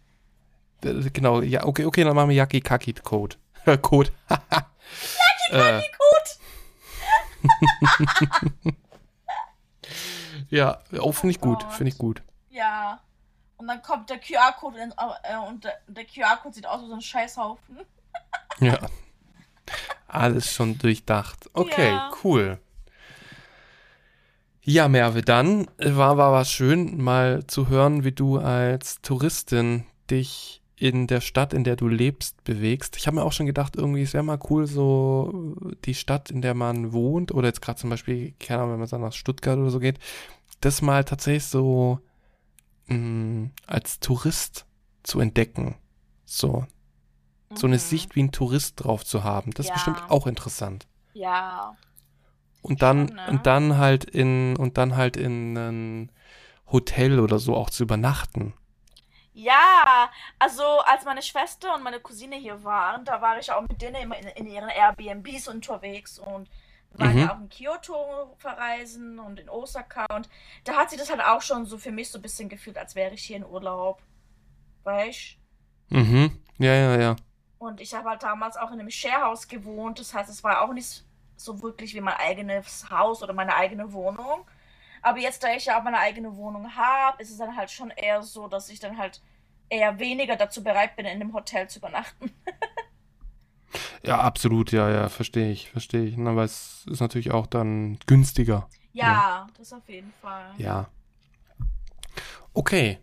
Äh, 0.83 1.11
Genau, 1.11 1.43
ja, 1.43 1.65
okay, 1.67 1.85
okay, 1.85 2.05
dann 2.05 2.15
machen 2.17 2.31
wir 2.31 2.37
Yaki 2.37 2.63
Kaki 2.63 2.95
Code. 3.03 3.37
Code. 3.83 4.11
äh, 5.51 5.81
Gut! 5.81 6.16
Ja, 10.51 10.79
oh, 10.99 11.13
finde 11.13 11.33
ich 11.33 11.41
gut, 11.41 11.63
finde 11.73 11.91
ich 11.91 11.99
gut. 11.99 12.23
Ja. 12.51 13.01
Und 13.59 13.69
dann 13.69 13.81
kommt 13.83 14.11
der 14.11 14.19
QR-Code 14.19 14.79
äh, 15.23 15.37
und 15.49 15.65
der, 15.65 15.79
der 15.89 16.05
QR-Code 16.05 16.55
sieht 16.55 16.67
aus 16.67 16.83
wie 16.83 16.89
so 16.89 16.95
ein 16.95 17.01
Scheißhaufen. 17.01 17.79
Ja. 18.61 18.79
Alles 20.09 20.53
schon 20.53 20.79
durchdacht. 20.79 21.49
Okay, 21.53 21.91
Ja. 21.91 22.11
cool. 22.23 22.59
Ja, 24.63 24.89
Merve, 24.89 25.23
dann 25.23 25.69
war, 25.79 26.17
war 26.17 26.33
was 26.33 26.51
schön, 26.51 27.01
mal 27.01 27.47
zu 27.47 27.69
hören, 27.69 28.03
wie 28.03 28.11
du 28.13 28.39
als 28.39 29.01
Touristin 29.01 29.87
dich 30.11 30.61
in 30.79 31.07
der 31.07 31.21
Stadt, 31.23 31.55
in 31.55 31.65
der 31.65 31.77
du 31.77 31.89
lebst, 31.89 32.45
bewegst. 32.45 32.97
Ich 32.97 33.07
habe 33.07 33.17
mir 33.17 33.25
auch 33.25 33.33
schon 33.33 33.47
gedacht, 33.47 33.77
irgendwie, 33.77 34.03
es 34.03 34.13
wäre 34.13 34.23
mal 34.25 34.39
cool, 34.51 34.67
so 34.67 35.57
die 35.85 35.95
Stadt, 35.95 36.31
in 36.31 36.43
der 36.43 36.55
man 36.55 36.93
wohnt, 36.93 37.33
oder 37.33 37.49
jetzt 37.49 37.63
gerade 37.63 37.79
zum 37.79 37.91
Beispiel, 37.91 38.35
keine 38.39 38.61
Ahnung, 38.63 38.73
wenn 38.75 38.81
man 38.81 38.89
dann 38.89 39.01
nach 39.01 39.13
Stuttgart 39.15 39.59
oder 39.59 39.71
so 39.71 39.81
geht, 39.81 39.99
das 40.61 40.83
mal 40.83 41.05
tatsächlich 41.05 41.45
so 41.47 42.01
mh, 42.89 43.51
als 43.67 44.01
Tourist 44.01 44.67
zu 45.03 45.21
entdecken. 45.21 45.77
So, 46.25 46.67
so 47.55 47.67
eine 47.67 47.77
Mhm. 47.77 47.81
Sicht 47.81 48.17
wie 48.17 48.23
ein 48.25 48.33
Tourist 48.33 48.85
drauf 48.85 49.05
zu 49.05 49.25
haben. 49.25 49.53
Das 49.53 49.67
ist 49.67 49.71
Ja. 49.71 49.75
bestimmt 49.75 50.11
auch 50.11 50.27
interessant. 50.27 50.87
Ja. 51.15 51.77
Und 52.63 52.83
dann, 52.83 53.09
Schon, 53.09 53.17
ne? 53.17 53.27
und 53.29 53.47
dann 53.47 53.79
halt 53.79 54.05
in, 54.05 54.57
und 54.57 54.77
dann 54.79 54.97
halt 54.97 55.17
in 55.17 55.57
ein 55.57 56.13
Hotel 56.71 57.21
oder 57.21 57.39
so 57.39 57.55
auch 57.55 57.71
zu 57.71 57.85
übernachten. 57.85 58.55
Ja, 59.39 60.11
also 60.39 60.63
als 60.81 61.05
meine 61.05 61.21
Schwester 61.21 61.75
und 61.75 61.83
meine 61.83 62.01
Cousine 62.01 62.37
hier 62.37 62.65
waren, 62.65 63.05
da 63.05 63.21
war 63.21 63.39
ich 63.39 63.53
auch 63.53 63.61
mit 63.69 63.83
denen 63.83 63.97
immer 63.97 64.17
in, 64.19 64.29
in 64.29 64.47
ihren 64.47 64.71
Airbnbs 64.71 65.49
unterwegs 65.49 66.19
und 66.19 66.49
wir 66.91 67.01
waren 67.01 67.17
Mhm. 67.17 67.19
ja 67.19 67.35
auch 67.35 67.39
in 67.41 67.49
Kyoto 67.51 68.35
verreisen 68.39 69.19
und 69.19 69.39
in 69.39 69.51
Osaka 69.51 70.07
und 70.15 70.29
da 70.65 70.77
hat 70.77 70.89
sich 70.91 70.99
das 70.99 71.11
halt 71.11 71.21
auch 71.23 71.43
schon 71.43 71.67
so 71.67 71.77
für 71.77 71.93
mich 71.93 72.11
so 72.11 72.19
ein 72.19 72.23
bisschen 72.23 72.49
gefühlt, 72.49 72.79
als 72.79 72.95
wäre 72.95 73.13
ich 73.15 73.25
hier 73.25 73.37
in 73.37 73.45
Urlaub. 73.45 74.03
Weißt 74.85 75.39
Mhm. 75.91 76.43
Ja, 76.59 76.75
ja, 76.75 76.99
ja. 77.01 77.17
Und 77.59 77.81
ich 77.81 77.95
habe 77.95 78.11
halt 78.11 78.23
damals 78.23 78.57
auch 78.57 78.71
in 78.71 78.81
einem 78.81 78.91
Sharehouse 78.91 79.49
gewohnt, 79.49 79.99
das 79.99 80.15
heißt, 80.15 80.31
es 80.31 80.45
war 80.45 80.63
auch 80.63 80.73
nicht 80.73 81.05
so 81.37 81.61
wirklich 81.63 81.95
wie 81.95 82.01
mein 82.01 82.17
eigenes 82.17 82.89
Haus 82.91 83.23
oder 83.23 83.33
meine 83.33 83.55
eigene 83.55 83.93
Wohnung. 83.93 84.47
Aber 85.07 85.21
jetzt, 85.21 85.45
da 85.45 85.55
ich 85.55 85.67
ja 85.67 85.79
auch 85.79 85.85
meine 85.85 86.01
eigene 86.01 86.37
Wohnung 86.37 86.75
habe, 86.75 87.23
ist 87.23 87.31
es 87.31 87.39
dann 87.39 87.57
halt 87.57 87.71
schon 87.71 87.91
eher 87.91 88.25
so, 88.25 88.49
dass 88.49 88.69
ich 88.71 88.81
dann 88.81 88.99
halt 88.99 89.23
eher 89.69 90.01
weniger 90.01 90.35
dazu 90.35 90.65
bereit 90.65 90.97
bin, 90.97 91.07
in 91.07 91.13
einem 91.21 91.33
Hotel 91.33 91.69
zu 91.69 91.79
übernachten. 91.79 92.33
Ja, 94.03 94.19
absolut, 94.19 94.73
ja, 94.73 94.91
ja, 94.91 95.09
verstehe 95.09 95.53
ich, 95.53 95.71
verstehe 95.71 96.07
ich. 96.07 96.19
Aber 96.19 96.43
es 96.43 96.85
ist 96.91 96.99
natürlich 96.99 97.31
auch 97.31 97.47
dann 97.47 98.01
günstiger. 98.07 98.69
Ja, 98.95 99.47
das 99.57 99.73
auf 99.73 99.89
jeden 99.89 100.13
Fall. 100.21 100.51
Ja. 100.59 100.89
Okay. 102.53 102.99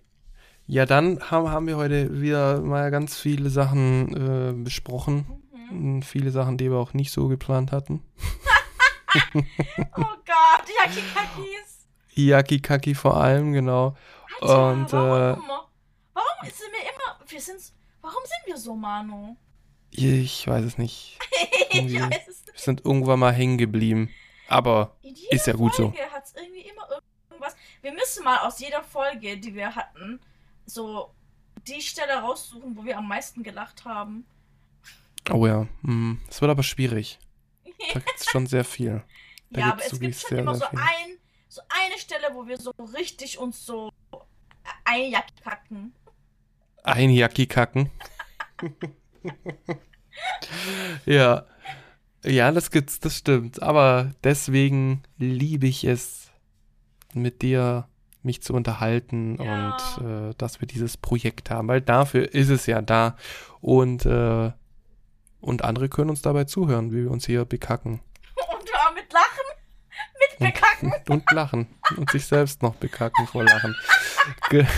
Ja, 0.68 0.86
dann 0.86 1.32
haben, 1.32 1.50
haben 1.52 1.68
wir 1.68 1.78
heute 1.78 2.20
wieder 2.20 2.60
mal 2.60 2.92
ganz 2.92 3.18
viele 3.18 3.50
Sachen 3.50 4.50
äh, 4.50 4.52
besprochen. 4.52 5.42
Mhm. 5.72 6.00
Mm, 6.00 6.02
Viele 6.02 6.32
Sachen, 6.32 6.58
die 6.58 6.70
wir 6.70 6.80
auch 6.80 6.94
nicht 6.94 7.14
so 7.14 7.30
geplant 7.30 7.72
hatten. 7.72 8.04
Oh 9.96 10.02
Gott, 10.26 10.66
die 10.68 10.74
Hakikakis. 12.16 12.26
Yakikaki 12.26 12.96
vor 12.96 13.18
allem, 13.18 13.54
genau. 13.54 13.96
Alter, 14.42 14.72
Und, 14.72 14.90
äh, 14.90 14.94
warum? 14.94 15.50
warum 16.14 16.44
sind 16.44 16.72
wir 16.72 16.82
immer. 16.82 17.20
Wir 17.28 17.42
sind. 17.42 17.74
Warum 18.02 18.24
sind 18.24 18.54
wir 18.54 18.58
so, 18.58 18.76
Manu? 18.76 19.38
Ich 19.92 20.48
weiß 20.48 20.66
es 20.66 20.78
nicht. 20.78 21.20
ich 21.70 22.00
weiß 22.00 22.28
es 22.28 22.46
Wir 22.46 22.54
sind 22.60 22.84
irgendwann 22.86 23.20
mal 23.20 23.32
hängen 23.34 23.58
geblieben. 23.58 24.10
Aber 24.48 24.96
Ist 25.30 25.48
ja 25.48 25.54
gut 25.54 25.74
so. 25.74 25.90
Folge 25.90 26.12
hat 26.12 26.26
es 26.26 26.34
irgendwie 26.36 26.62
immer 26.62 26.88
irgendwas. 27.30 27.56
Wir 27.82 27.94
müssen 27.94 28.24
mal 28.24 28.40
aus 28.40 28.60
jeder 28.60 28.84
Folge, 28.84 29.38
die 29.38 29.56
wir 29.56 29.76
hatten, 29.76 30.20
so 30.66 31.14
die 31.68 31.82
Stelle 31.82 32.14
raussuchen, 32.16 32.76
wo 32.76 32.84
wir 32.84 32.98
am 32.98 33.08
meisten 33.08 33.44
gelacht 33.44 33.86
haben. 33.86 34.26
Oh 35.32 35.48
ja, 35.48 35.68
hm, 35.84 36.20
es 36.30 36.42
wird 36.42 36.52
aber 36.52 36.64
schwierig. 36.64 37.20
Da 37.94 38.00
gibt 38.00 38.20
es 38.20 38.26
schon 38.26 38.48
sehr 38.48 38.66
viel. 38.66 39.02
Da 39.50 39.62
ja, 39.62 39.72
aber 39.72 39.86
es 39.86 40.00
gibt 40.00 40.16
schon 40.16 40.30
sehr, 40.30 40.40
immer 40.40 40.56
so, 40.56 40.66
viel. 40.68 40.80
ein, 40.80 41.18
so 41.54 41.62
eine 41.70 42.00
Stelle, 42.00 42.28
wo 42.34 42.48
wir 42.48 42.58
so 42.58 42.72
richtig 42.98 43.38
uns 43.38 43.64
so 43.64 43.92
einjacken. 44.86 45.94
Ein 46.84 47.12
Jacki 47.12 47.46
kacken. 47.46 47.92
ja. 51.06 51.46
Ja, 52.26 52.52
das 52.52 52.72
gibt's, 52.72 53.00
das 53.00 53.18
stimmt. 53.18 53.62
Aber 53.62 54.12
deswegen 54.24 55.04
liebe 55.18 55.68
ich 55.68 55.84
es, 55.84 56.32
mit 57.14 57.42
dir 57.42 57.88
mich 58.24 58.42
zu 58.42 58.54
unterhalten 58.54 59.38
Ja. 59.40 59.76
und 60.00 60.08
äh, 60.08 60.34
dass 60.38 60.60
wir 60.62 60.68
dieses 60.68 60.96
Projekt 60.98 61.52
haben, 61.52 61.68
weil 61.68 61.82
dafür 61.82 62.34
ist 62.34 62.50
es 62.50 62.66
ja 62.66 62.82
da. 62.82 63.16
Und, 63.62 64.06
äh, 64.06 64.52
und 65.42 65.64
andere 65.64 65.90
können 65.90 66.10
uns 66.10 66.22
dabei 66.22 66.46
zuhören, 66.46 66.92
wie 66.92 67.04
wir 67.04 67.12
uns 67.12 67.26
hier 67.26 67.46
bekacken. 67.46 68.00
Und 68.36 68.66
wir 68.66 68.76
auch 68.88 68.94
mit 68.96 69.12
Lachen, 69.14 69.46
mit 70.40 70.54
Bekacken. 70.54 70.94
Und 71.10 71.32
lachen. 71.32 71.68
Und 71.98 72.10
sich 72.12 72.26
selbst 72.26 72.62
noch 72.64 72.76
bekacken 72.76 73.28
vor 73.28 73.44
Lachen. 73.44 73.76
Ge 74.50 74.66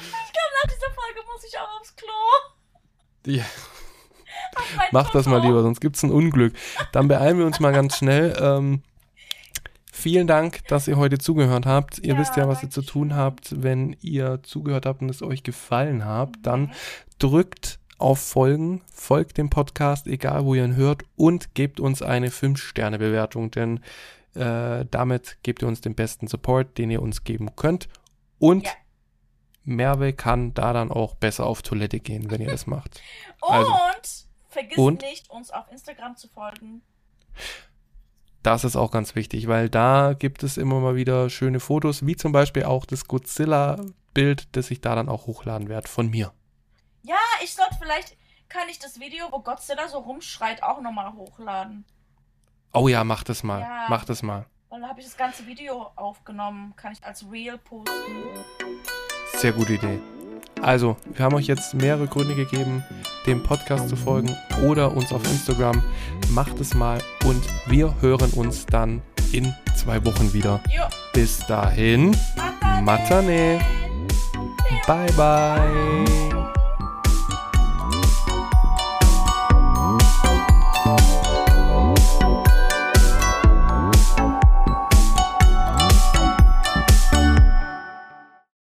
Ich 0.00 0.32
glaube, 0.32 0.54
nach 0.62 0.70
dieser 0.74 0.90
Folge 0.94 1.20
muss 1.32 1.44
ich 1.44 1.58
auch 1.58 1.80
aufs 1.80 1.94
Klo. 1.96 2.08
ja. 3.26 3.44
Mach 4.92 5.10
das 5.10 5.26
mal 5.26 5.40
lieber, 5.42 5.62
sonst 5.62 5.80
gibt's 5.80 6.02
ein 6.02 6.10
Unglück. 6.10 6.54
Dann 6.92 7.08
beeilen 7.08 7.38
wir 7.38 7.46
uns 7.46 7.60
mal 7.60 7.72
ganz 7.72 7.96
schnell. 7.96 8.36
Ähm, 8.40 8.82
vielen 9.92 10.26
Dank, 10.26 10.66
dass 10.68 10.88
ihr 10.88 10.96
heute 10.96 11.18
zugehört 11.18 11.66
habt. 11.66 11.98
Ihr 11.98 12.14
Ja, 12.14 12.18
wisst 12.20 12.36
ja, 12.36 12.48
was 12.48 12.62
ihr 12.62 12.70
zu 12.70 12.82
tun 12.82 13.14
habt. 13.14 13.62
Wenn 13.62 13.96
ihr 14.00 14.40
zugehört 14.42 14.86
habt 14.86 15.02
und 15.02 15.08
es 15.08 15.22
euch 15.22 15.42
gefallen 15.42 16.04
habt, 16.04 16.36
Mhm. 16.38 16.42
dann 16.42 16.72
drückt 17.18 17.78
auf 18.00 18.20
Folgen, 18.20 18.82
folgt 18.92 19.38
dem 19.38 19.50
Podcast, 19.50 20.06
egal 20.06 20.44
wo 20.44 20.54
ihr 20.54 20.64
ihn 20.64 20.76
hört, 20.76 21.02
und 21.16 21.54
gebt 21.54 21.80
uns 21.80 22.02
eine 22.02 22.30
5-Sterne-Bewertung, 22.30 23.50
denn 23.50 23.80
äh, 24.34 24.84
damit 24.90 25.38
gebt 25.42 25.62
ihr 25.62 25.68
uns 25.68 25.80
den 25.80 25.94
besten 25.94 26.26
Support, 26.26 26.78
den 26.78 26.90
ihr 26.90 27.02
uns 27.02 27.24
geben 27.24 27.54
könnt. 27.56 27.88
Und 28.38 28.64
Ja. 28.64 28.72
Merve 29.64 30.12
kann 30.12 30.54
da 30.54 30.72
dann 30.72 30.90
auch 30.90 31.14
besser 31.14 31.46
auf 31.46 31.62
Toilette 31.62 32.00
gehen, 32.00 32.30
wenn 32.30 32.40
ihr 32.40 32.50
das 32.50 32.66
macht. 32.66 33.00
Und 33.40 33.50
Also. 33.50 33.72
vergiss 34.48 34.78
Und? 34.78 35.02
nicht, 35.02 35.30
uns 35.30 35.50
auf 35.50 35.70
Instagram 35.70 36.16
zu 36.16 36.28
folgen. 36.28 36.82
Das 38.42 38.64
ist 38.64 38.76
auch 38.76 38.90
ganz 38.90 39.14
wichtig, 39.14 39.48
weil 39.48 39.68
da 39.68 40.14
gibt 40.18 40.42
es 40.42 40.56
immer 40.56 40.80
mal 40.80 40.96
wieder 40.96 41.28
schöne 41.28 41.60
Fotos, 41.60 42.06
wie 42.06 42.16
zum 42.16 42.32
Beispiel 42.32 42.64
auch 42.64 42.86
das 42.86 43.06
Godzilla-Bild, 43.06 44.48
das 44.56 44.70
ich 44.70 44.80
da 44.80 44.94
dann 44.94 45.10
auch 45.10 45.26
hochladen 45.26 45.68
werde 45.68 45.88
von 45.88 46.08
mir. 46.08 46.32
Ich 47.42 47.54
sollte 47.54 47.76
vielleicht, 47.80 48.16
kann 48.48 48.68
ich 48.68 48.78
das 48.78 49.00
Video, 49.00 49.26
wo 49.30 49.40
Godzilla 49.40 49.88
so 49.88 49.98
rumschreit, 49.98 50.62
auch 50.62 50.80
nochmal 50.80 51.12
hochladen. 51.12 51.84
Oh 52.72 52.88
ja, 52.88 53.02
mach 53.04 53.24
das 53.24 53.42
mal. 53.42 53.60
Ja. 53.60 53.86
Mach 53.88 54.04
das 54.04 54.22
mal. 54.22 54.46
Weil 54.68 54.80
da 54.82 54.88
habe 54.88 55.00
ich 55.00 55.06
das 55.06 55.16
ganze 55.16 55.46
Video 55.46 55.90
aufgenommen. 55.96 56.74
Kann 56.76 56.92
ich 56.92 57.02
als 57.02 57.24
Reel 57.30 57.58
posten. 57.58 57.94
Sehr 59.34 59.52
gute 59.52 59.74
Idee. 59.74 60.00
Also, 60.62 60.96
wir 61.06 61.24
haben 61.24 61.34
euch 61.34 61.46
jetzt 61.46 61.74
mehrere 61.74 62.06
Gründe 62.06 62.34
gegeben, 62.34 62.84
dem 63.26 63.42
Podcast 63.42 63.88
zu 63.88 63.96
folgen 63.96 64.36
oder 64.62 64.92
uns 64.92 65.12
auf 65.12 65.24
Instagram. 65.24 65.82
Macht 66.30 66.60
es 66.60 66.74
mal 66.74 67.02
und 67.24 67.42
wir 67.66 68.00
hören 68.00 68.30
uns 68.32 68.66
dann 68.66 69.02
in 69.32 69.54
zwei 69.74 70.04
Wochen 70.04 70.32
wieder. 70.32 70.60
Jo, 70.70 70.82
Bis 71.12 71.38
dahin, 71.46 72.16
Matane. 72.82 72.82
Matane. 72.82 73.60
Bye 74.86 75.12
bye. 75.12 76.29